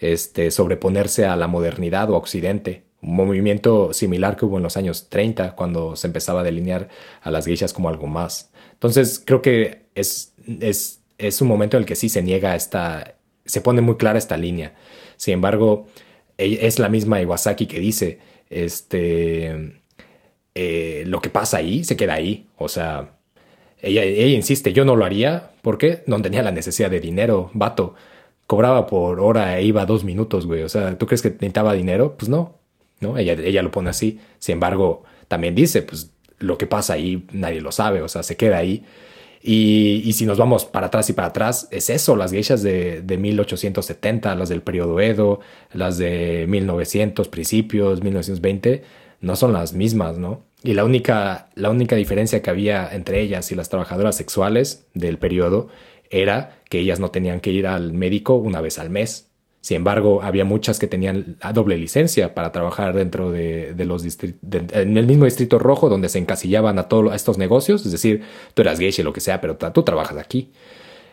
[0.00, 5.08] este, sobreponerse a la modernidad o Occidente, un movimiento similar que hubo en los años
[5.08, 6.88] 30, cuando se empezaba a delinear
[7.22, 8.50] a las geishas como algo más.
[8.74, 13.14] Entonces, creo que es, es, es un momento en el que sí se niega esta,
[13.44, 14.74] se pone muy clara esta línea.
[15.22, 15.86] Sin embargo,
[16.36, 18.18] es la misma Iwasaki que dice,
[18.50, 19.80] este,
[20.52, 22.48] eh, lo que pasa ahí se queda ahí.
[22.58, 23.18] O sea,
[23.80, 27.94] ella, ella insiste, yo no lo haría porque no tenía la necesidad de dinero, vato.
[28.48, 30.64] Cobraba por hora e iba dos minutos, güey.
[30.64, 32.16] O sea, ¿tú crees que necesitaba dinero?
[32.18, 32.58] Pues no,
[32.98, 33.16] ¿no?
[33.16, 34.18] Ella, ella lo pone así.
[34.40, 38.36] Sin embargo, también dice, pues lo que pasa ahí nadie lo sabe, o sea, se
[38.36, 38.84] queda ahí.
[39.44, 43.18] Y, si nos vamos para atrás y para atrás, es eso, las geishas de, de
[43.18, 45.40] 1870, las del periodo Edo,
[45.72, 48.84] las de 1900, principios, 1920,
[49.20, 50.44] no son las mismas, ¿no?
[50.62, 55.18] Y la única, la única diferencia que había entre ellas y las trabajadoras sexuales del
[55.18, 55.68] periodo
[56.10, 59.31] era que ellas no tenían que ir al médico una vez al mes,
[59.62, 64.40] sin embargo, había muchas que tenían la doble licencia para trabajar dentro de, los distritos,
[64.72, 67.86] en el mismo distrito rojo donde se encasillaban a todos estos negocios.
[67.86, 68.22] Es decir,
[68.54, 70.50] tú eras y lo que sea, pero tú trabajas aquí.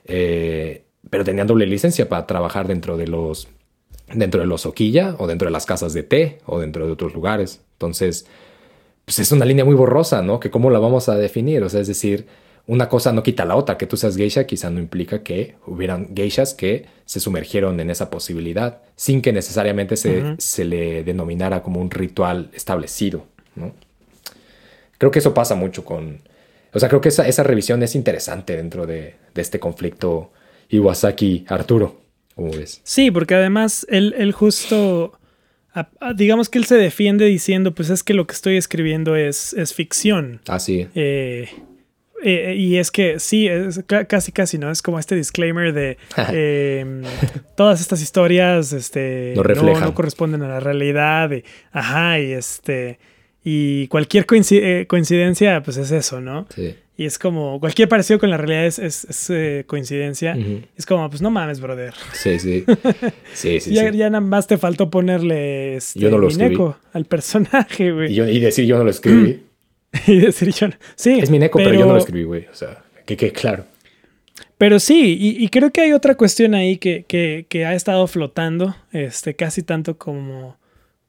[0.05, 3.47] Eh, pero tenían doble licencia para trabajar dentro de los
[4.11, 7.13] dentro de los Oquilla o dentro de las casas de té o dentro de otros
[7.13, 7.61] lugares.
[7.73, 8.25] Entonces,
[9.05, 10.39] pues es una línea muy borrosa, ¿no?
[10.39, 11.61] Que cómo la vamos a definir.
[11.61, 12.25] O sea, es decir,
[12.69, 13.79] una cosa no quita la otra.
[13.79, 18.11] Que tú seas geisha quizá no implica que hubieran geishas que se sumergieron en esa
[18.11, 23.25] posibilidad sin que necesariamente se, se le denominara como un ritual establecido.
[23.55, 23.73] ¿no?
[24.99, 26.19] Creo que eso pasa mucho con...
[26.71, 30.31] O sea, creo que esa, esa revisión es interesante dentro de, de este conflicto
[30.69, 31.99] Iwasaki-Arturo.
[32.35, 32.81] ¿Cómo ves?
[32.83, 35.13] Sí, porque además él, justo
[36.15, 39.73] digamos que él se defiende diciendo, pues es que lo que estoy escribiendo es, es
[39.73, 40.41] ficción.
[40.47, 40.87] Ah, sí.
[40.93, 41.49] Eh,
[42.23, 44.71] eh, y es que sí, es casi casi, ¿no?
[44.71, 45.97] Es como este disclaimer de
[46.79, 47.03] em,
[47.55, 51.31] todas estas historias este, no, no, corresponden a la realidad.
[51.71, 52.99] ajá, y este.
[53.41, 56.45] Y cualquier eh, coincidencia, pues es eso, ¿no?
[56.53, 56.75] Sí.
[56.97, 60.37] Y es como, cualquier parecido con la realidad es, es, eh, coincidencia.
[60.75, 61.93] Es como, pues no mames, brother.
[62.11, 62.65] Sí, sí.
[63.33, 67.93] Sí, sí, ya, ya, nada más te faltó ponerle este, yo no lo al personaje,
[67.93, 68.11] güey.
[68.11, 69.43] Y, y, decir yo no lo escribí.
[70.07, 71.19] y decir yo Sí.
[71.19, 72.47] Es mi neco, pero, yo no lo escribí, güey.
[72.51, 73.65] O sea, que quede claro.
[74.59, 79.33] Pero sí, y, creo que hay otra cuestión ahí que, que, ha estado flotando, este,
[79.33, 80.57] casi tanto como,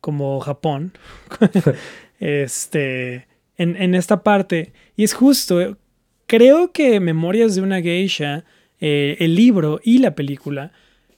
[0.01, 0.93] como Japón,
[2.21, 3.27] este,
[3.59, 4.73] en, en, esta parte.
[4.97, 5.77] Y es justo,
[6.29, 8.45] creo que Memorias de una Geisha,
[8.81, 10.71] eh, el libro y la película,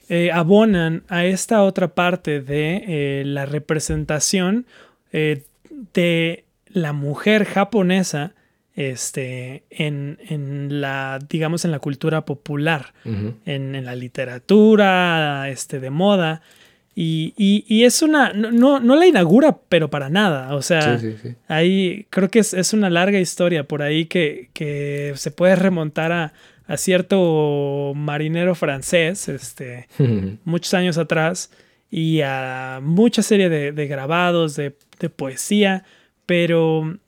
[0.09, 4.64] eh, abonan a esta otra parte de eh, la representación
[5.12, 8.35] de la mujer japonesa
[8.74, 15.90] este, en, en, la, digamos, en la cultura popular, en, en, la literatura este, de
[15.90, 16.43] moda.
[16.94, 20.55] Y, y, y es una, no, no, no, la inaugura, pero para nada.
[20.55, 21.35] O sea, Sí, sí, sí.
[21.49, 26.12] ahí creo que es, es una larga historia por ahí que, que se puede remontar
[26.12, 26.32] a,
[26.66, 29.89] a cierto marinero francés, este,
[30.44, 31.51] muchos años atrás,
[31.90, 35.85] y a mucha serie de, de grabados, de, de poesía,
[36.27, 36.99] pero,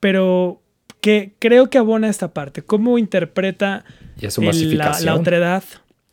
[0.00, 0.60] pero
[1.00, 2.62] que creo que abona esta parte.
[2.62, 3.84] ¿Cómo interpreta
[4.20, 5.62] Y a su el- la, la otredad?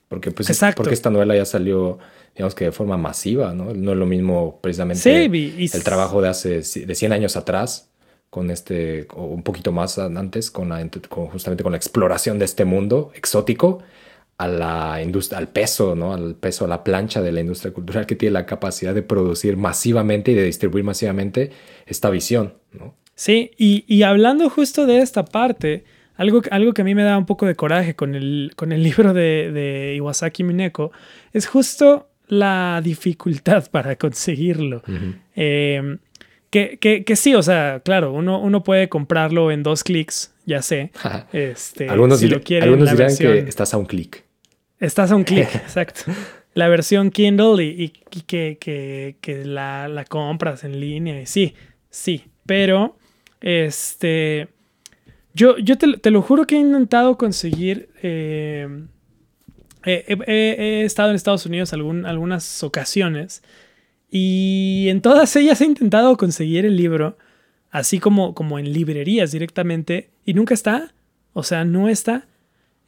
[0.07, 0.77] Porque, pues, Exacto.
[0.77, 1.97] porque esta novela ya salió,
[2.35, 3.73] digamos que de forma masiva, ¿no?
[3.73, 7.37] No es lo mismo precisamente Sí, y- y- el trabajo de hace de 100 años
[7.37, 7.89] atrás,
[8.29, 12.45] con este, o un poquito más antes, con, la, con justamente con la exploración de
[12.45, 13.79] este mundo exótico,
[14.37, 16.13] a la industria, al peso, ¿no?
[16.13, 19.55] Al peso, a la plancha de la industria cultural que tiene la capacidad de producir
[19.55, 21.51] masivamente y de distribuir masivamente
[21.91, 22.95] esta visión, ¿no?
[23.15, 25.83] Sí, y, y hablando justo de esta parte,
[26.15, 28.81] algo, algo que a mí me da un poco de coraje con el, con el
[28.87, 30.91] libro de, de Iwasaki Mineko
[31.33, 34.81] es justo la dificultad para conseguirlo.
[35.35, 35.97] Eh,
[36.49, 40.61] que, que, que sí, o sea, claro, uno, uno puede comprarlo en dos clics, ya
[40.61, 40.91] sé.
[41.31, 44.23] Este, algunos si lo quieren, algunos la dirán versión- que estás a un clic.
[44.79, 46.01] Estás a un clic, exacto.
[46.53, 48.57] La versión Kindle y, y- que-
[49.21, 51.21] que la, la compras en línea.
[51.21, 51.53] Y sí,
[51.91, 52.25] sí.
[52.47, 52.97] Pero,
[53.41, 54.47] este.
[55.33, 57.89] Yo, yo te, te lo juro que he intentado conseguir.
[58.01, 58.67] eh,
[59.85, 63.43] he, he- estado en Estados Unidos algún- algunas ocasiones.
[64.09, 67.17] Y en todas ellas he intentado conseguir el libro.
[67.69, 70.09] Así como, como en librerías directamente.
[70.25, 70.93] Y nunca está.
[71.33, 72.27] O sea, no está.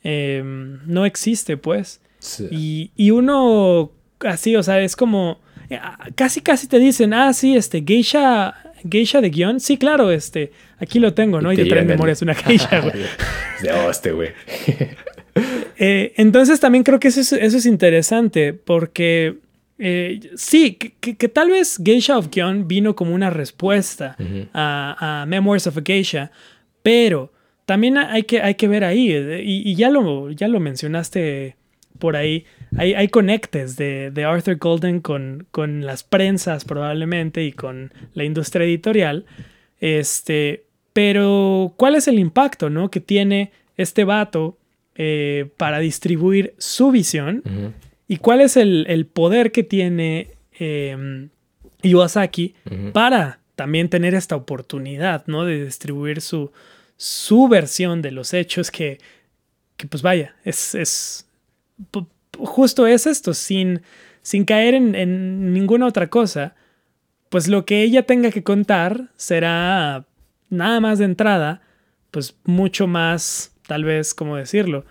[0.04, 0.42] eh,
[0.86, 2.02] no existe, pues.
[2.20, 2.48] Sí.
[2.52, 5.40] Y, y uno así, o sea, es como
[5.70, 5.80] eh,
[6.16, 8.54] casi casi te dicen, ah, sí, este, geisha,
[8.84, 9.60] geisha de guion.
[9.60, 11.52] Sí, claro, este, aquí lo tengo, ¿no?
[11.52, 12.94] Y, te traen llegan el- memorias una geisha, güey.
[13.62, 14.30] de oh, este güey.
[15.78, 19.38] Eh, entonces también creo que eso es, eso es interesante porque
[19.80, 24.16] eh, sí, que, que- que tal vez Geisha of Gion vino como una respuesta
[24.54, 26.32] a, a Memoirs of a Geisha,
[26.84, 27.34] pero
[27.66, 31.56] también hay que, hay que ver ahí, eh, y, y ya, lo, ya lo mencionaste
[31.98, 32.46] por ahí,
[32.78, 38.24] hay, hay conectes de, de Arthur Golden con, con las prensas probablemente y con la
[38.24, 39.26] industria editorial,
[39.80, 42.90] este, pero ¿cuál es el impacto ¿no?
[42.90, 44.58] que tiene este vato
[44.96, 47.44] eh, para distribuir su visión?
[48.08, 50.30] ¿Y cuál es el, el poder que tiene
[50.60, 51.28] eh,
[51.82, 52.56] Iwasaki
[52.94, 55.46] para también tener esta oportunidad, ¿no?
[55.46, 56.52] De distribuir su,
[56.98, 59.00] su versión de los hechos que,
[59.78, 61.28] que pues vaya, es, es
[62.38, 63.82] justo es esto, sin,
[64.22, 66.56] sin caer en, en ninguna otra cosa,
[67.30, 70.06] pues lo que ella tenga que contar será
[70.50, 71.62] nada más de entrada,
[72.12, 74.86] pues mucho más, tal vez, ¿cómo decirlo?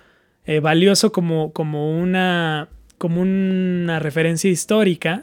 [0.44, 5.22] Eh, valioso como, como, una, como una referencia histórica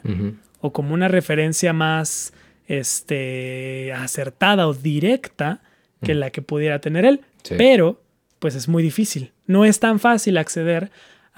[0.60, 2.32] o como una referencia más
[2.66, 5.60] este, acertada o directa
[6.02, 7.20] que la que pudiera tener él.
[7.42, 7.56] Sí.
[7.58, 8.00] Pero,
[8.38, 9.32] pues es muy difícil.
[9.46, 10.90] No es tan fácil acceder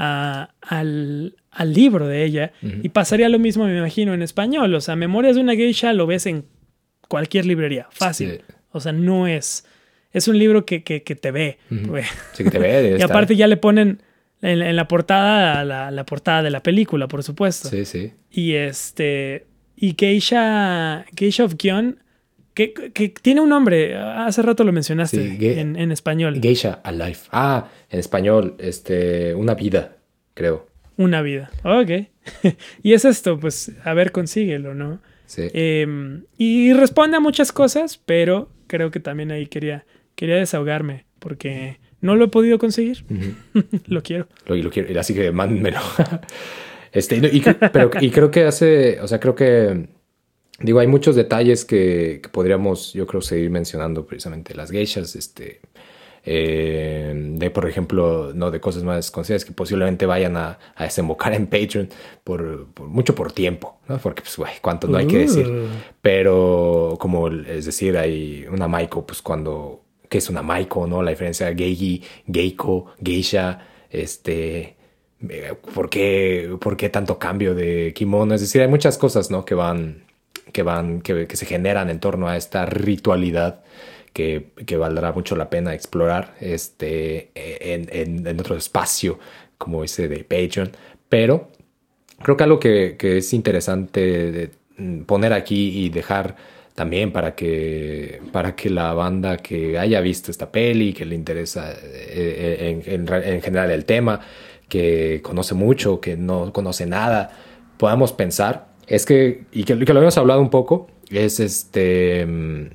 [0.05, 2.53] a- al, al libro de ella.
[2.83, 4.75] Y pasaría lo mismo, me imagino, en español.
[4.75, 6.45] O sea, Memorias de una geisha lo ves en
[7.09, 7.87] cualquier librería.
[7.93, 8.31] Fácil.
[8.47, 8.55] Sí.
[8.73, 9.65] O sea, no es...
[10.13, 11.59] Es un libro que, que- que te ve.
[12.33, 12.97] Sí que te ve.
[12.99, 14.03] Y aparte ya le ponen
[14.43, 17.69] en, en la portada la, la portada de la película, por supuesto.
[17.69, 18.13] Sí, sí.
[18.31, 19.47] Y este.
[19.77, 21.05] Y Geisha.
[21.17, 21.99] Geisha of Gion.
[22.55, 23.97] Que, que tiene un nombre.
[23.97, 26.39] Hace rato lo mencionaste Sí, en, en español.
[26.41, 27.19] Geisha Alive.
[27.31, 29.97] Ah, en español, este, una vida,
[30.35, 30.67] creo.
[30.97, 31.51] Una vida.
[31.65, 32.09] Ok.
[32.83, 35.01] y es esto, pues, a ver, consíguelo, ¿no?
[35.27, 35.49] Sí.
[35.55, 39.85] Em, y responde a muchas cosas, pero creo que también ahí quería,
[40.15, 43.05] quería desahogarme, porque no lo he podido conseguir.
[43.87, 44.29] Lo quiero.
[44.47, 45.79] Lo, lo quiero, así que mándenmelo.
[46.93, 47.41] este, y,
[47.73, 49.89] pero, y creo que hace, o sea, creo que,
[50.61, 54.55] digo, hay muchos detalles que, que podríamos, yo creo, seguir mencionando precisamente.
[54.55, 55.61] Las geishas, este,
[56.25, 61.35] eh, de, por ejemplo, no de cosas más conocidas que posiblemente vayan a, a desembocar
[61.35, 61.89] en Patreon
[62.23, 63.99] por, por- mucho por tiempo, ¿no?
[63.99, 65.47] Porque, pues, güey, cuánto no hay que decir.
[65.49, 65.67] Uh.
[66.01, 71.03] Pero, como es decir, hay una Maiko, pues cuando, ¿qué es una Maiko, no?
[71.03, 72.03] La diferencia de Geigi,
[72.33, 74.77] Geiko, Geisha, este,
[75.29, 78.35] eh, ¿por qué, por qué tanto cambio de kimono?
[78.35, 79.45] Es decir, hay muchas cosas, ¿no?
[79.45, 80.05] Que van,
[80.53, 83.63] que van, que, que se generan en torno a esta ritualidad
[84.13, 89.19] que, que valdrá mucho la pena explorar, este, en, en, otro espacio
[89.59, 90.73] como ese de Patreon.
[91.09, 91.51] Pero
[92.23, 96.37] creo que algo que, que es interesante mm, poner aquí y dejar
[96.75, 101.73] también para que, para que la banda que haya visto esta peli, que le interesa
[101.73, 104.21] eh, en, en en general el tema,
[104.69, 107.31] que conoce mucho, que no conoce nada,
[107.77, 112.67] podamos pensar es que, y que, que lo habíamos hablado un poco, es este, mm,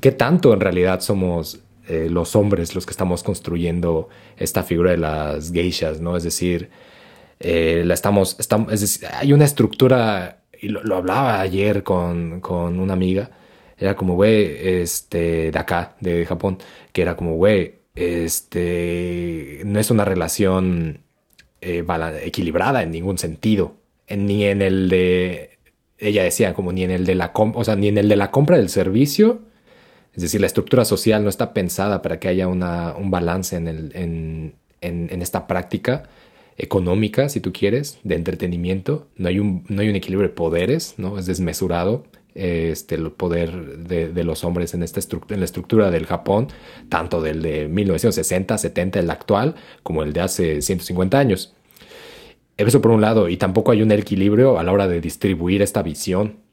[0.00, 4.08] qué tanto en realidad somos eh, los hombres los que estamos construyendo
[4.38, 6.16] esta figura de las geishas, ¿no?
[6.16, 6.70] Es decir,
[7.40, 13.30] eh, la estamos, estamos hay una estructura, y lo, hablaba ayer con, con, una amiga,
[13.76, 16.58] era como, güey, este, de acá, de Japón,
[16.92, 21.00] que era como, güey, este, no es una relación
[21.60, 21.84] eh,
[22.22, 23.76] equilibrada en ningún sentido,
[24.08, 25.58] ni en el de,
[25.98, 28.30] ella decía, como ni en el de la, o sea, ni en el de la
[28.30, 29.42] compra del servicio,
[30.14, 33.66] es decir, la estructura social no está pensada para que haya una, un balance en,
[33.66, 36.04] el, en, en, esta práctica
[36.56, 39.08] económica, si tú quieres, de entretenimiento.
[39.16, 41.18] No hay un, no hay un equilibrio de poderes, ¿no?
[41.18, 42.04] Es desmesurado
[42.34, 45.00] este, el poder de, de los hombres en, esta
[45.30, 46.48] en la estructura del Japón,
[46.88, 51.54] tanto del de 1960, 70, el actual, como el de hace 150 años.
[52.56, 55.82] Eso por un lado, y tampoco hay un equilibrio a la hora de distribuir esta
[55.82, 56.44] visión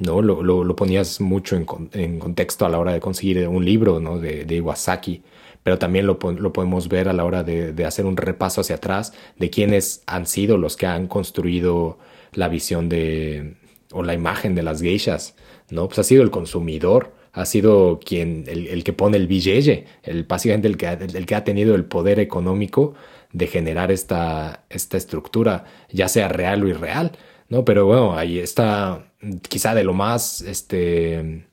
[0.00, 0.22] ¿no?
[0.22, 4.18] Lo, lo, ponías mucho en, en, contexto a la hora de conseguir un libro ¿no?
[4.18, 5.22] de, de Iwasaki,
[5.62, 8.76] pero también lo, lo, podemos ver a la hora de, de, hacer un repaso hacia
[8.76, 11.98] atrás de quiénes han sido los que han construido
[12.32, 13.56] la visión de
[13.92, 15.36] o la imagen de las geishas,
[15.70, 15.86] ¿no?
[15.86, 20.24] Pues ha sido el consumidor, ha sido quien, el, el que pone el billete, el,
[20.24, 22.94] básicamente el que, el, que ha tenido el poder económico
[23.32, 27.12] de generar esta, esta estructura, ya sea real o irreal,
[27.48, 27.64] ¿no?
[27.64, 29.04] Pero bueno, ahí está
[29.48, 31.46] quizá de lo más, este,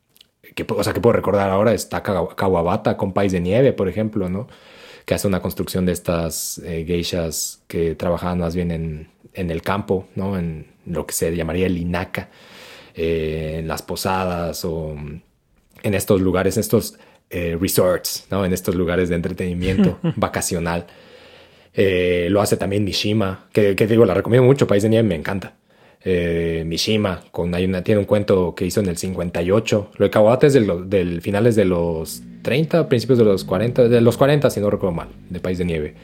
[0.56, 4.30] que, o sea, que puedo recordar ahora está Kawabata con País de Nieve, por ejemplo,
[4.30, 4.48] ¿no?
[5.06, 9.62] Que hace una construcción de estas eh, geishas que trabajaban más bien en, en, el
[9.62, 10.38] campo, ¿no?
[10.38, 12.30] En lo que se llamaría el Inaka,
[12.96, 14.96] eh, en las posadas o
[15.84, 16.98] en estos lugares, en estos
[17.30, 18.44] eh, resorts, ¿no?
[18.44, 20.88] En estos lugares de entretenimiento vacacional.
[21.76, 25.56] Lo hace también Mishima, que, que, digo, la recomiendo mucho, País de Nieve me encanta
[26.04, 29.92] eh, Mishima, con, tiene un cuento que hizo en el 58.
[29.98, 34.02] Lo de Kawabata es del, del finales de los 30, principios de los 40, de
[34.02, 35.96] los 40 si no recuerdo mal, de País de Nieve.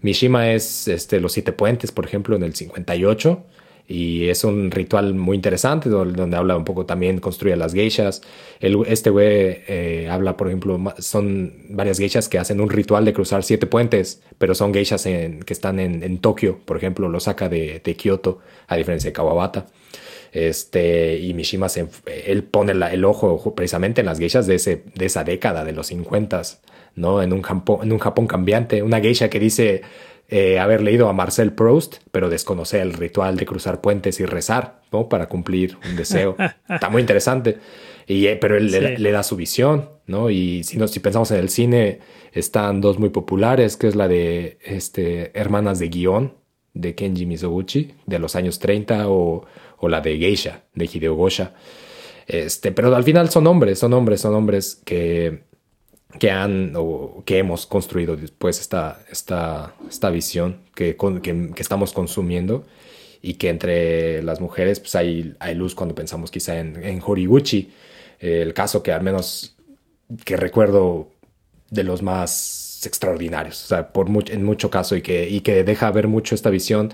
[0.00, 3.44] Mishima es este, Los Siete Puentes, por ejemplo, en el 58
[3.92, 8.22] y es un ritual muy interesante donde habla un poco también, construye las geishas.
[8.60, 13.44] este güey eh, habla, por ejemplo, son varias geishas que hacen un ritual de cruzar
[13.44, 17.94] siete puentes, pero son geishas que están en, Tokio, por ejemplo, lo saca de, de,
[17.94, 19.66] Kioto, a diferencia de Kawabata.
[20.32, 21.86] Este, y Mishima, se,
[22.26, 25.88] él pone el ojo precisamente en las geishas de, ese, de esa década, de los
[25.88, 26.40] 50,
[26.94, 27.22] ¿no?
[27.22, 27.42] En un,
[27.82, 29.82] en un Japón cambiante, una geisha que dice
[30.34, 34.80] eh, haber leído a Marcel Proust, pero desconocer el ritual de cruzar puentes y rezar,
[34.90, 35.06] ¿no?
[35.10, 36.36] Para cumplir un deseo.
[36.70, 37.58] Está muy interesante.
[38.06, 40.30] Y, eh, pero él le, da su visión, ¿no?
[40.30, 41.98] Y si, no, si pensamos en el cine,
[42.32, 46.32] están dos muy populares, que es la de este, Hermanas de Guión,
[46.72, 49.44] de Kenji Mizoguchi, de los años 30, o,
[49.76, 51.52] o la de Geisha, de Hideo Gosha.
[52.26, 55.42] Este, pero al final son hombres, son hombres, son hombres que
[56.18, 62.64] que han o que hemos construido después esta, esta, esta visión que, que, estamos consumiendo
[63.22, 67.70] y que entre las mujeres pues hay, hay luz cuando pensamos quizá en, en Horiguchi,
[68.20, 69.56] el caso que al menos
[70.24, 71.10] que recuerdo
[71.70, 75.90] de los más extraordinarios, o sea, por en mucho caso y que, y que deja
[75.90, 76.92] ver mucho esta visión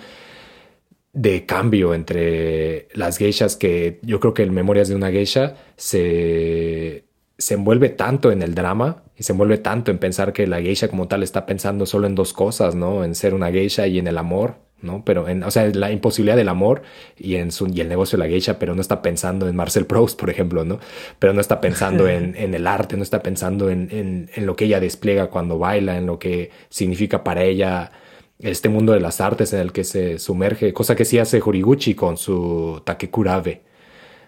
[1.13, 7.09] de cambio entre las geishas que yo creo que en Memorias de una geisha se
[7.39, 10.89] se envuelve tanto en el drama y se envuelve tanto en pensar que la geisha
[10.89, 13.03] como tal está pensando solo en dos cosas, ¿no?
[13.03, 15.05] En ser una geisha y en el amor, ¿no?
[15.05, 16.83] Pero en, o sea, la imposibilidad del amor
[17.17, 19.87] y en su, y el negocio de la geisha, pero no está pensando en Marcel
[19.87, 20.79] Proust, por ejemplo, ¿no?
[21.19, 24.55] Pero no está pensando en, en el arte, no está pensando en, en, en, lo
[24.55, 27.91] que ella despliega cuando baila, en lo que significa para ella
[28.39, 31.95] este mundo de las artes en el que se sumerge, cosa que sí hace Horiguchi
[31.95, 33.63] con su Takekurabe,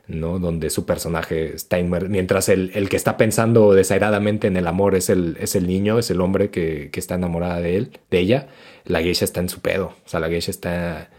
[0.06, 0.38] ¿no?
[0.38, 4.94] Donde su personaje está inmerso, mientras el, el, que está pensando desairadamente en el amor
[4.94, 8.18] es el, es el niño, es el hombre que, que, está enamorada de él, de
[8.18, 8.48] ella,
[8.84, 11.10] la geisha está en su pedo, o sea, la geisha está...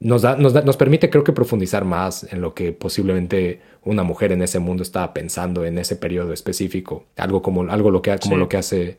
[0.00, 4.04] Nos, da, nos, da, nos permite creo que profundizar más en lo que posiblemente una
[4.04, 8.16] mujer en ese mundo estaba pensando en ese periodo específico, algo como, algo lo que,
[8.18, 8.98] como lo que hace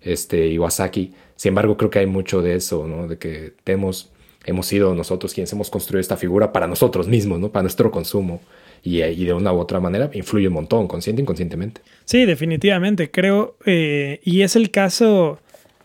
[0.00, 1.12] este Iwasaki.
[1.36, 3.06] Sin embargo, creo que hay mucho de eso, ¿no?
[3.08, 4.10] De que hemos,
[4.48, 7.50] hemos sido nosotros quienes hemos construido esta figura para nosotros mismos, ¿no?
[7.50, 8.40] Para nuestro consumo
[8.82, 11.82] y, de una u otra manera influye un montón, consciente e inconscientemente.
[12.04, 15.38] Sí, definitivamente, creo, eh, y es el caso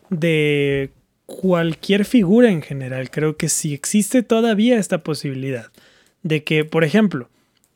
[0.09, 0.91] de
[1.25, 5.71] cualquier figura en general, creo que si existe todavía esta posibilidad
[6.21, 7.29] de que, por ejemplo,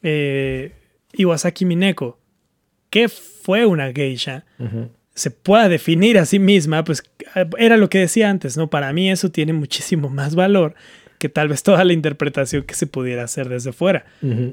[0.03, 0.71] eh,
[1.13, 2.19] Iwasaki Mineko,
[2.89, 4.45] que fue una geisha,
[5.17, 7.03] se pueda definir a sí misma, pues
[7.57, 8.69] era lo que decía antes, ¿no?
[8.69, 10.75] Para mí eso tiene muchísimo más valor
[11.17, 14.05] que tal vez toda la interpretación que se pudiera hacer desde fuera.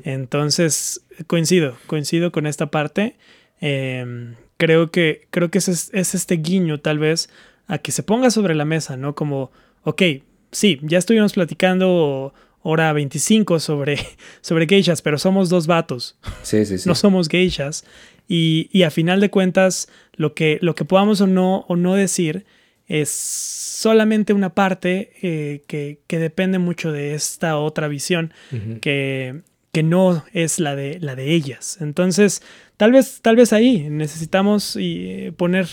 [0.04, 3.16] Entonces, coincido, coincido con esta parte.
[3.60, 7.28] Eh, creo que, creo que es, es este guiño, tal vez,
[7.66, 9.14] a que se ponga sobre la mesa, ¿no?
[9.14, 9.50] Como,
[9.82, 10.02] ok,
[10.50, 12.32] sí, ya estuvimos platicando
[12.62, 13.98] hora 25 sobre,
[14.40, 16.88] sobre geishas, pero somos dos vatos, Sí, sí, sí.
[16.88, 17.84] no somos geishas.
[18.28, 21.94] Y, y a final de cuentas, lo que, lo que podamos o no, o no
[21.94, 22.46] decir
[22.86, 28.32] es solamente una parte eh, que, que depende mucho de esta otra visión
[28.80, 29.40] que,
[29.72, 31.78] que no es la de, la de ellas.
[31.80, 32.42] Entonces,
[32.76, 35.66] tal vez, tal vez ahí necesitamos y, eh, poner,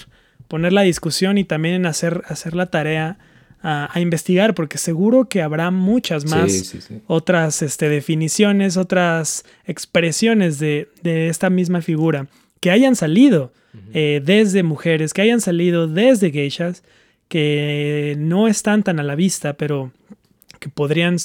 [0.48, 3.18] poner la discusión y también hacer, hacer la tarea
[3.62, 7.02] a, a investigar, porque seguro que habrá muchas más Sí, sí, sí.
[7.08, 12.28] otras este, definiciones, otras expresiones de, de esta misma figura
[12.62, 13.52] que hayan salido
[13.94, 16.84] eh, desde mujeres, que hayan salido desde geishas,
[17.28, 19.92] que no están tan a la vista, pero
[20.60, 21.18] que podrían,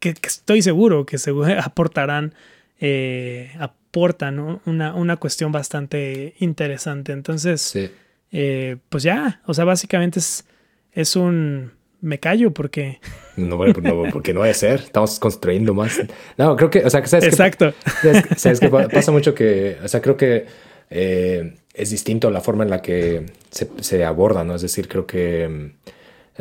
[0.00, 2.34] que, que estoy seguro que seguro aportarán,
[2.80, 7.12] eh, aportan una, una cuestión bastante interesante.
[7.12, 7.90] Entonces, Sí.
[8.32, 10.44] eh, pues ya, o sea, básicamente es,
[10.92, 11.72] es un...
[12.02, 12.98] Me callo porque...
[13.36, 14.80] No, bueno, no, porque no debe ser.
[14.80, 15.98] Estamos construyendo más.
[16.36, 17.72] No, creo que, o sea, que sabes que Exacto.
[18.02, 20.44] ¿Sabes, sabes pa- pasa mucho que, o sea, creo que
[20.90, 24.54] eh, es distinto la forma en la que se, se aborda, ¿no?
[24.56, 25.70] Es decir, creo que mm,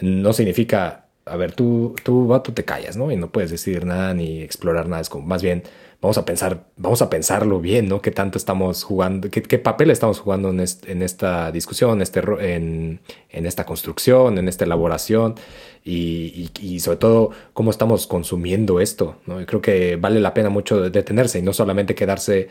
[0.02, 3.12] no significa, a ver, tú, tú, vato, te callas, ¿no?
[3.12, 5.02] Y no puedes decir nada ni explorar nada.
[5.02, 5.64] Es como, más bien,
[6.02, 8.02] vamos a pensar, vamos a pensarlo bien, ¿no?
[8.02, 12.22] ¿Qué tanto estamos jugando, qué, papel estamos jugando en, est- en esta discusión, en, este,
[12.56, 13.00] en,
[13.46, 15.36] esta construcción, en esta elaboración?
[15.84, 16.50] Y,
[16.80, 19.44] sobre todo, cómo estamos consumiendo esto, ¿no?
[19.46, 22.50] Creo que vale la pena mucho detenerse y no solamente quedarse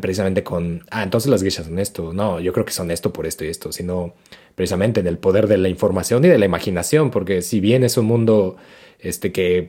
[0.00, 2.12] precisamente con, ah, entonces las geishas son esto.
[2.12, 4.14] No, yo creo que son esto por esto y esto, sino
[4.54, 7.96] precisamente en el poder de la información y de la imaginación, porque si bien es
[7.96, 8.56] un mundo
[9.02, 9.68] este, que,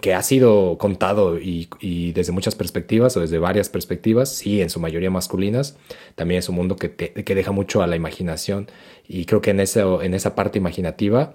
[0.00, 1.68] que ha sido contado y,
[2.12, 5.76] desde muchas perspectivas o desde varias perspectivas, sí, en su mayoría masculinas,
[6.16, 8.68] también es un mundo que, te- que deja mucho a la imaginación
[9.06, 11.34] y creo que en, ese, en esa parte imaginativa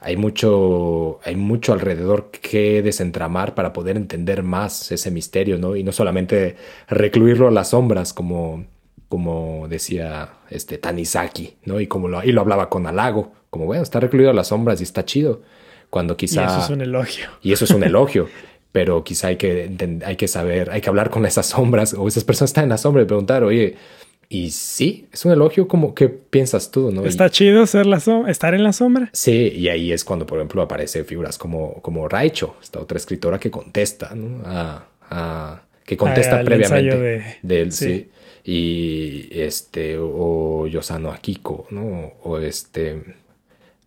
[0.00, 5.76] hay mucho, hay mucho alrededor que desentramar para poder entender más ese misterio, ¿no?
[5.76, 6.56] Y no solamente
[6.88, 8.64] recluirlo a las sombras como,
[9.08, 11.80] como decía este Tanizaki, ¿no?
[11.80, 14.80] Y como lo, y lo hablaba con halago, como bueno, está recluido a las sombras
[14.80, 15.42] y está chido.
[15.90, 16.44] Cuando Y quizá...
[16.46, 17.26] eso es un elogio.
[17.42, 18.28] Y eso es un elogio.
[18.72, 19.68] Pero quizá hay que,
[20.04, 22.78] hay que saber, hay que hablar con esas sombras o esas personas están en la
[22.78, 23.74] sombra y preguntar, oye,
[24.28, 26.92] y sí, es un elogio, como, ¿qué piensas tú?
[26.92, 27.02] ¿no?
[27.04, 29.10] Y- Está chido ser la estar en la sombra.
[29.12, 33.40] Sí, y ahí es cuando, por ejemplo, aparecen figuras como, como Raicho, esta otra escritora
[33.40, 34.40] que contesta, ¿no?
[34.46, 37.86] A- a- que contesta Al previamente ensayo de- de él, sí.
[37.86, 38.10] sí.
[38.44, 42.12] Y este, o Yosano Akiko, ¿no?
[42.22, 43.02] O este,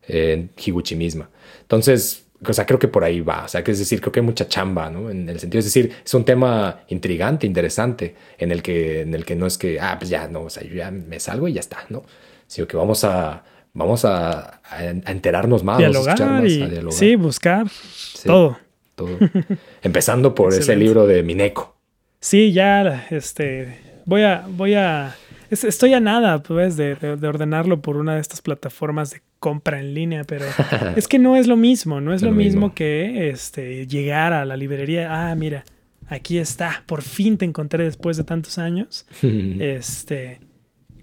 [0.09, 1.30] eh, Higuchi misma.
[1.73, 3.45] Entonces, o sea, creo que por ahí va.
[3.45, 5.09] O sea, que es decir, creo que hay mucha chamba, ¿no?
[5.09, 9.25] En el sentido, es decir, es un tema intrigante, interesante, en el que, en el
[9.25, 11.53] que no es que, ah, pues ya, no, o sea, yo ya me salgo y
[11.53, 12.03] ya está, ¿no?
[12.47, 13.43] Sino que vamos a,
[13.73, 14.61] vamos a,
[15.07, 16.93] enterarnos más, a dialogar más, y a dialogar.
[16.93, 18.57] sí, buscar Sí, todo.
[18.95, 19.17] todo.
[19.81, 21.75] Empezando por ese libro de Mineko.
[22.19, 25.15] Sí, ya, este, voy a, voy a,
[25.53, 29.21] es- estoy a nada, pues, de, de- de ordenarlo por una de estas plataformas de
[29.39, 30.45] compra en línea, pero
[30.97, 32.75] es que no es lo mismo, no es lo es lo mismo, mismo.
[32.75, 35.63] que, este, llegar a la librería, ah, mira,
[36.07, 39.05] aquí está, por fin te encontré después de tantos años,
[39.59, 40.39] este,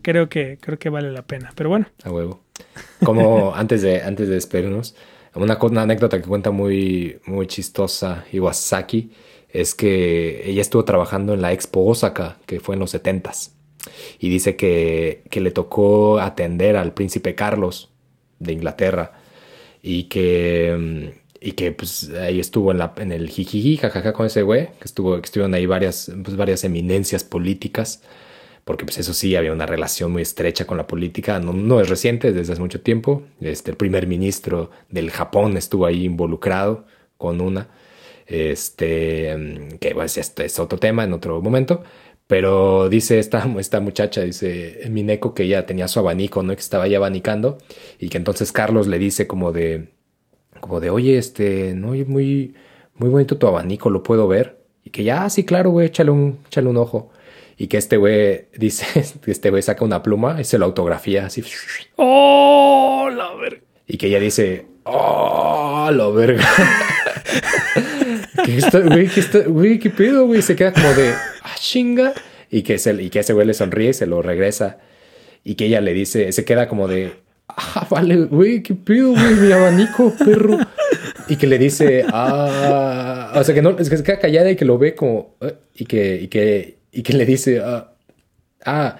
[0.03, 2.43] creo que, creo que vale la pena, pero bueno, A huevo.
[3.05, 4.95] Como antes de, antes de despedirnos,
[5.35, 9.13] una anécdota que cuenta muy, muy chistosa Iwasaki
[9.53, 13.53] es que ella estuvo trabajando en la Expo Osaka, que fue en los 70s.
[14.19, 17.91] Y dice que, que le tocó atender al príncipe Carlos
[18.39, 19.13] de Inglaterra.
[19.83, 24.27] Y que, mm, y que pues ahí estuvo en, la, en el jijiji, jajaja con
[24.27, 28.03] ese güey, que, estuvo, que estuvieron ahí varias, pues, varias eminencias políticas.
[28.65, 31.89] Porque pues eso sí, había una relación muy estrecha con la política, no, no es
[31.89, 33.23] reciente, desde hace mucho tiempo.
[33.41, 36.87] Este, el primer ministro del Japón estuvo ahí involucrado
[37.17, 37.69] con una,
[38.27, 41.83] este, mm, que pues este es otro tema en otro momento,
[42.31, 46.55] pero dice esta, esta muchacha, dice Mineko que ella tenía su abanico, ¿no?
[46.55, 47.59] Que estaba ahí abanicando
[47.99, 49.89] y que entonces Carlos le dice como de,
[50.61, 52.55] como de, oye, este, no, muy,
[52.95, 54.61] muy bonito tu abanico, ¿lo puedo ver?
[54.85, 57.11] Y que ya, "Ah, sí, claro, güey, échale un, échale un ojo.
[57.59, 58.87] Y que este güey dice,
[59.27, 61.43] este güey saca una pluma y se lo autografía así.
[61.97, 63.61] ¡Oh, la verga!
[63.89, 66.45] Y que ella dice, ¡Oh, la verga!
[68.51, 70.43] ¿Qué, güey, qué, está- güey, pedo, güey?
[70.43, 71.13] Se queda como de,
[71.43, 72.13] ¡ah, chinga!
[72.51, 74.79] Y que, se, y que ese güey le sonríe y se lo regresa.
[75.45, 77.13] Y que ella le dice, se queda como de,
[77.49, 80.59] ¡ah, vale, güey, qué pedo, güey, mi abanico, perro!
[81.29, 84.57] y que le dice, ah, o sea, que no, es que se queda callada y
[84.57, 85.37] que lo ve como,
[85.75, 87.93] y que, y que, y que le dice, ah,
[88.65, 88.99] ah,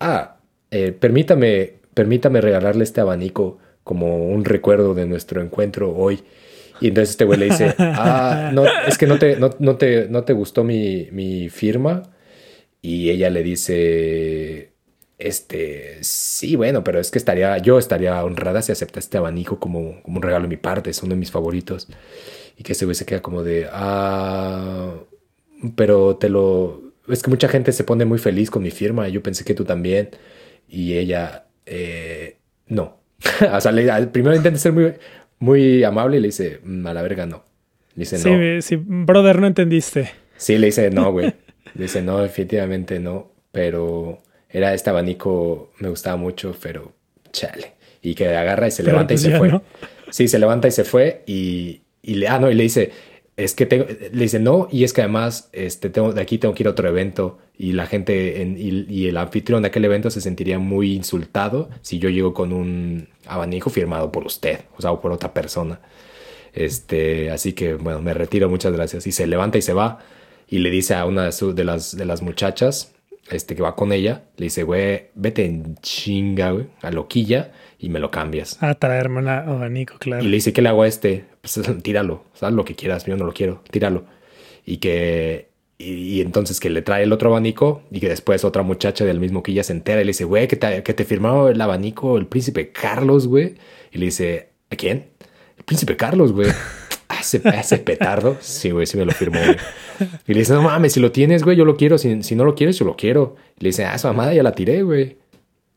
[0.00, 0.36] ah
[0.70, 6.20] eh, permítame, permítame regalarle este abanico como un recuerdo de nuestro encuentro hoy.
[6.80, 10.08] Y entonces este güey le dice, ah, no, es que no te, no, no te,
[10.08, 12.02] no te gustó mi, mi firma.
[12.82, 14.72] Y ella le dice,
[15.18, 20.02] este, sí, bueno, pero es que estaría, yo estaría honrada si acepta este abanico como,
[20.02, 21.88] como un regalo de mi parte, es uno de mis favoritos.
[22.56, 24.94] Y que ese güey se queda como de, ah,
[25.76, 29.22] pero te lo, es que mucha gente se pone muy feliz con mi firma, yo
[29.22, 30.10] pensé que tú también.
[30.68, 32.98] Y ella, eh, no.
[33.52, 33.72] o sea,
[34.12, 34.94] primero intenta ser muy,
[35.40, 37.42] muy amable y le dice, mm, a la verga no.
[37.96, 38.62] Le dice, no.
[38.62, 40.10] Sí, brother, no entendiste.
[40.36, 41.34] Sí, le dice, no, güey.
[41.74, 44.18] le dice, no, definitivamente no, pero
[44.48, 46.92] era este abanico, me gustaba mucho, pero
[47.32, 47.72] chale.
[48.02, 49.60] Y que agarra y se levanta y pues se fue.
[50.10, 52.90] Sí, se levanta y se fue y, y le, ah, no, y le dice,
[53.44, 56.54] es que tengo, le dice no, y es que además este, tengo, de aquí tengo
[56.54, 60.10] que ir a otro evento y la gente en, y, el anfitrión de aquel evento
[60.10, 64.94] se sentiría muy insultado si yo llego con un abanico firmado por usted, o sea,
[64.94, 65.80] por otra persona.
[66.52, 69.06] Este, así que bueno, me retiro, muchas gracias.
[69.06, 69.98] Y se levanta y se va
[70.48, 72.92] y le dice a una de, las, de las muchachas
[73.30, 77.88] este, que va con ella, le dice, güey, vete en chinga, güey, a loquilla y
[77.88, 78.62] me lo cambias.
[78.62, 80.22] A traerme un abanico, claro.
[80.24, 81.24] Y le dice, ¿qué le hago a este?
[81.40, 84.04] Pues tíralo, haz lo que quieras, yo no lo quiero, tíralo.
[84.66, 85.48] Y que,
[85.78, 89.42] y, entonces que le trae el otro abanico y que después otra muchacha del mismo
[89.42, 92.18] que ella se entera y le dice, güey, que te, que te firmó el abanico
[92.18, 93.54] el príncipe Carlos, güey.
[93.92, 95.06] Y le dice, ¿a quién?
[95.56, 96.50] El príncipe Carlos, güey.
[97.20, 99.40] Ese, petardo, sí, güey, sí me lo firmó.
[100.26, 101.98] Y le dice, no mames, si lo tienes, güey, yo lo quiero.
[101.98, 103.36] Si, si no lo quieres, yo lo quiero.
[103.58, 105.18] Y le dice, ah, esa mamada ya la tiré, güey.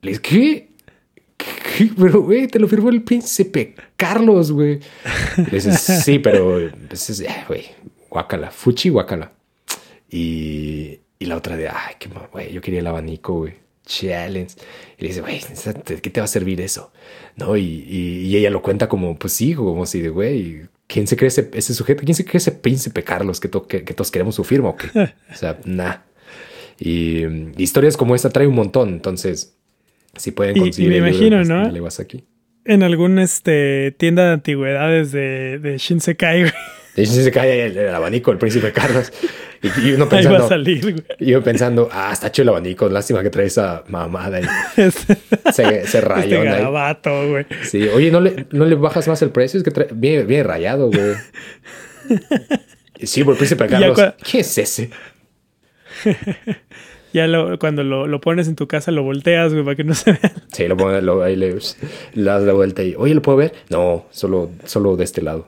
[0.02, 0.70] Le dice, ¿qué?
[1.98, 4.80] Pero, güey, te lo firmó el príncipe Carlos, güey.
[5.52, 7.66] dices, sí, pero, pues, güey,
[8.10, 9.32] guácala, fuchi guácala.
[10.10, 13.64] Y, y la otra de, ay, qué güey, yo quería el abanico, güey.
[13.86, 14.56] Challenge.
[14.98, 15.42] Y le dice, güey,
[16.02, 16.92] ¿qué te va a servir eso?
[17.36, 17.58] ¿No?
[17.58, 21.30] Y, y, ella lo cuenta como, pues sí, como si de, güey, ¿quién se cree
[21.30, 22.04] ese, ese, sujeto?
[22.04, 24.88] ¿Quién se cree ese príncipe Carlos que, que, que todos queremos su firma o qué?
[25.32, 25.96] o sea, nah.
[26.80, 29.58] Y, y historias como esta trae un montón, entonces
[30.16, 30.92] si pueden conseguir.
[30.92, 31.68] Y, me imagino, ¿no?
[32.66, 36.54] En alguna este, tienda de antigüedades de, de Shinsekai, güey.
[36.96, 39.12] De Shinsekai, el, el abanico, el príncipe Carlos.
[39.64, 40.36] Y, uno pensando.
[40.36, 41.04] Ahí va a salir, güey.
[41.20, 42.88] Y yo pensando, ah, está hecho el abanico.
[42.90, 44.40] Lástima que trae esa mamada.
[44.42, 44.46] Y
[45.52, 46.38] se, se rayó.
[46.38, 47.46] Este garabato, güey.
[47.64, 49.58] Sí, oye, ¿no le, ¿no le bajas más el precio?
[49.58, 51.16] Es que trae, viene, viene rayado, güey.
[53.02, 54.00] Sí, por el príncipe Carlos.
[54.30, 54.90] ¿Qué es ese?
[57.14, 59.94] ya lo, cuando lo, lo, pones en tu casa lo volteas, güey, para que no
[59.94, 60.34] se vea.
[60.52, 61.56] Sí, lo pones, lo, ahí le,
[62.16, 63.54] das la vuelta y, oye, ¿lo puedo ver?
[63.70, 65.48] No, solo, solo de este lado.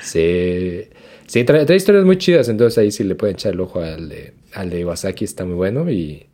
[0.00, 0.82] Sí,
[1.26, 4.34] sí trae, historias muy chidas, entonces ahí sí le pueden echar el ojo al de,
[4.54, 6.26] al de Iwasaki, está muy bueno y...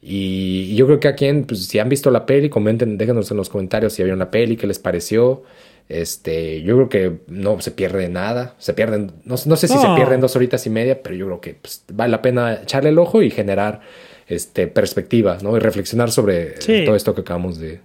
[0.00, 3.48] Y yo creo que aquí, pues, si han visto la peli, comenten, déjenos en los
[3.48, 5.42] comentarios si vieron la peli, qué les pareció.
[5.88, 8.54] Este, yo creo que no se pierde nada.
[8.58, 11.54] Se pierden, no, sé si se pierden dos horitas y media, pero yo creo que
[11.54, 13.80] pues, vale la pena echarle el ojo y generar
[14.26, 15.56] este, perspectiva, ¿no?
[15.56, 16.54] Y reflexionar sobre
[16.84, 17.80] todo esto que acabamos de,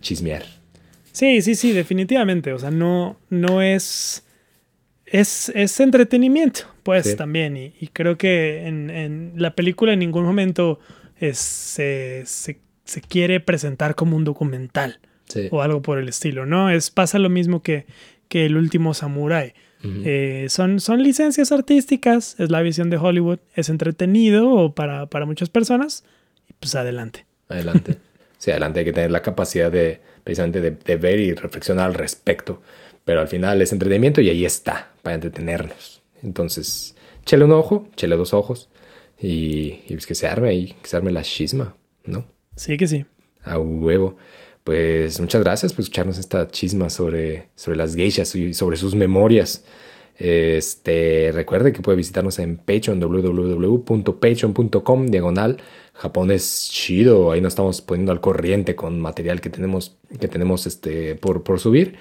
[0.00, 0.44] chismear.
[1.12, 2.52] Sí, sí, sí, definitivamente.
[2.52, 4.23] O sea, no, no es.
[5.14, 7.56] Es, es entretenimiento, pues también.
[7.56, 10.80] Y, creo que en, la película en ningún momento
[11.20, 14.98] se, se, se quiere presentar como un documental
[15.50, 16.68] o algo por el estilo, ¿no?
[16.68, 17.86] Es, pasa lo mismo que,
[18.28, 19.54] que el último Samurai.
[19.86, 25.50] Eh, son, son licencias artísticas, es la visión de Hollywood, es entretenido para, para muchas
[25.50, 26.04] personas,
[26.48, 27.26] y pues adelante.
[27.50, 27.98] Adelante.
[28.38, 32.62] sí, adelante hay que tener la capacidad de precisamente de, ver y reflexionar al respecto.
[33.04, 36.02] Pero al final es entretenimiento y ahí está, para entretenernos.
[36.22, 38.70] Entonces, chele un ojo, chele dos ojos
[39.18, 42.26] y, y pues que se arme ahí, que se arme la chisma, ¿no?
[42.56, 43.04] Sí que sí.
[43.42, 44.16] A huevo.
[44.64, 49.64] Pues muchas gracias por escucharnos esta chisma sobre, sobre las geishas y sobre sus memorias.
[50.16, 55.56] Este, recuerde que puede visitarnos en Patreon, www.patreon.com, diagonal,
[55.92, 60.66] Japón es chido, ahí nos estamos poniendo al corriente con material que tenemos, que tenemos
[60.66, 61.96] este, por, por subir,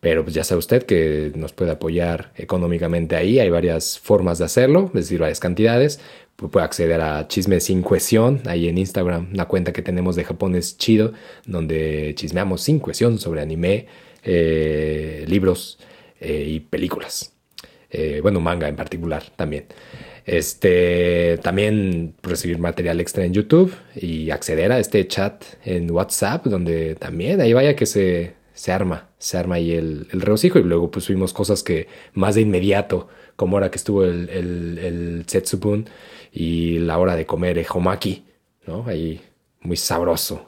[0.00, 4.44] pero pues ya sabe usted que nos puede apoyar económicamente ahí, hay varias formas de
[4.44, 6.00] hacerlo, es decir, varias cantidades,
[6.36, 10.54] puede acceder a Chisme sin cuestión, ahí en Instagram, una cuenta que tenemos de Japón
[10.54, 11.12] es chido,
[11.46, 13.86] donde chismeamos sin cuestión sobre anime,
[14.22, 15.78] eh, libros
[16.20, 17.32] eh, y películas.
[17.90, 19.66] Eh, bueno, manga en particular también.
[20.26, 26.96] Este, también recibir material extra en YouTube y acceder a este chat en WhatsApp, donde
[26.96, 30.90] también ahí vaya que se, se arma, se arma ahí el, el regocijo y luego
[30.90, 33.06] pues subimos cosas que más de inmediato,
[33.36, 35.86] como ahora que estuvo el, el, Setsubun
[36.32, 38.24] y la hora de comer homaki,
[38.66, 38.84] ¿no?
[38.86, 39.20] Ahí
[39.60, 40.46] muy sabroso.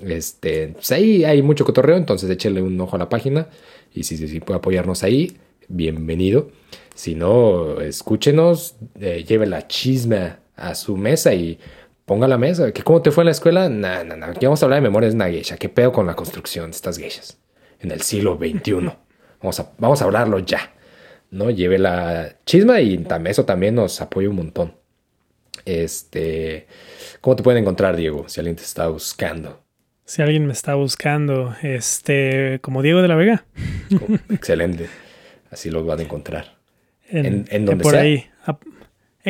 [0.00, 3.48] Este, pues ahí hay mucho cotorreo, entonces échale un ojo a la página
[3.92, 5.36] y si, si, puede apoyarnos ahí,
[5.66, 6.50] bienvenido.
[6.94, 11.58] Si no, escúchenos, eh, lleve la chisma a su mesa y
[12.04, 12.70] ponga la mesa.
[12.70, 13.68] ¿Que ¿Cómo te fue en la escuela?
[13.68, 14.26] No, no, no.
[14.26, 15.56] Aquí vamos a hablar de memorias de una geisha.
[15.56, 17.36] ¿Qué pedo con la construcción de estas geishas?
[17.80, 18.90] En el siglo XXI.
[19.40, 20.72] Vamos a, vamos a hablarlo ya.
[21.30, 21.50] ¿No?
[21.50, 24.74] Lleve la chisma y eso también nos apoya un montón.
[25.64, 26.66] Este,
[27.20, 29.62] ¿Cómo te pueden encontrar, Diego, si alguien te está buscando?
[30.04, 33.44] Si alguien me está buscando, este, como Diego de la Vega.
[34.30, 34.86] Excelente.
[35.50, 36.56] Así los van a encontrar.
[37.08, 38.00] En, En- en donde por sea.
[38.02, 38.26] ahí.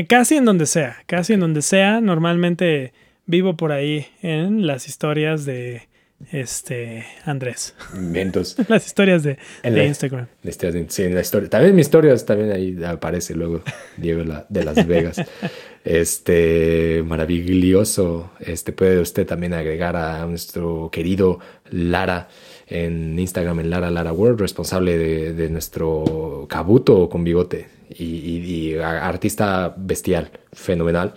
[0.09, 0.99] Casi en donde sea.
[1.07, 2.01] Casi en donde sea.
[2.01, 2.93] Normalmente
[3.27, 5.89] vivo por ahí en las historias de
[6.33, 7.75] este Andrés.
[7.95, 8.57] Inventos.
[8.69, 10.27] Las historias de, En de la- Instagram.
[10.43, 11.49] La historia, sí, en la historia.
[11.49, 13.63] También mi historia también ahí aparece luego
[13.97, 15.21] Diego la- de Las Vegas.
[15.85, 18.33] Este maravilloso.
[18.41, 21.39] Este puede usted también agregar a nuestro querido
[21.71, 22.29] Lara
[22.67, 28.45] en Instagram en Lara Lara World, responsable de, de nuestro cabuto con bigote y, y-
[28.73, 31.15] y a- artista bestial, fenomenal.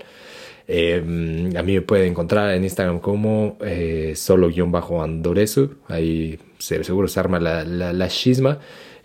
[0.73, 5.75] Eh, a mí me puede encontrar en Instagram como eh, solo-andoresu.
[5.87, 8.59] Ahí se- seguro se arma la, la, la chisma.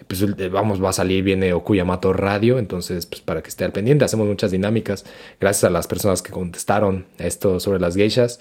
[0.07, 2.59] Pues eh, vamos, va a salir, viene Okuyamato Radio.
[2.61, 5.05] Entonces, pues para que esté al pendiente, hacemos muchas dinámicas.
[5.41, 8.39] Gracias a las personas que contestaron esto sobre las geishas.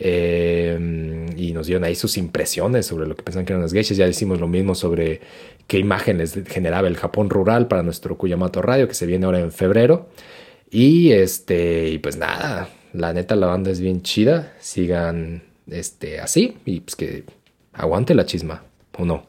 [0.00, 3.96] eh, y nos dieron ahí sus impresiones sobre lo que pensaban que eran las geishas.
[3.96, 5.20] Ya hicimos lo mismo sobre
[5.66, 9.50] qué imágenes generaba el Japón rural para nuestro Okuyamato Radio, que se viene ahora en
[9.50, 10.06] febrero.
[10.70, 14.54] Y este, y pues nada, la neta la banda es bien chida.
[14.60, 17.24] Sigan este así y pues que
[17.72, 18.62] aguante la chisma,
[18.96, 19.26] ¿o no?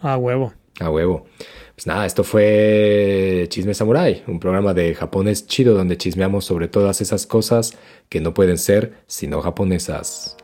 [0.00, 0.52] A huevo.
[0.80, 1.26] A huevo.
[1.74, 7.00] Pues nada, esto fue Chisme Samurai, un programa de japonés chido donde chismeamos sobre todas
[7.00, 7.76] esas cosas
[8.08, 10.36] que no pueden ser sino japonesas.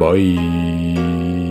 [0.00, 1.47] Bye.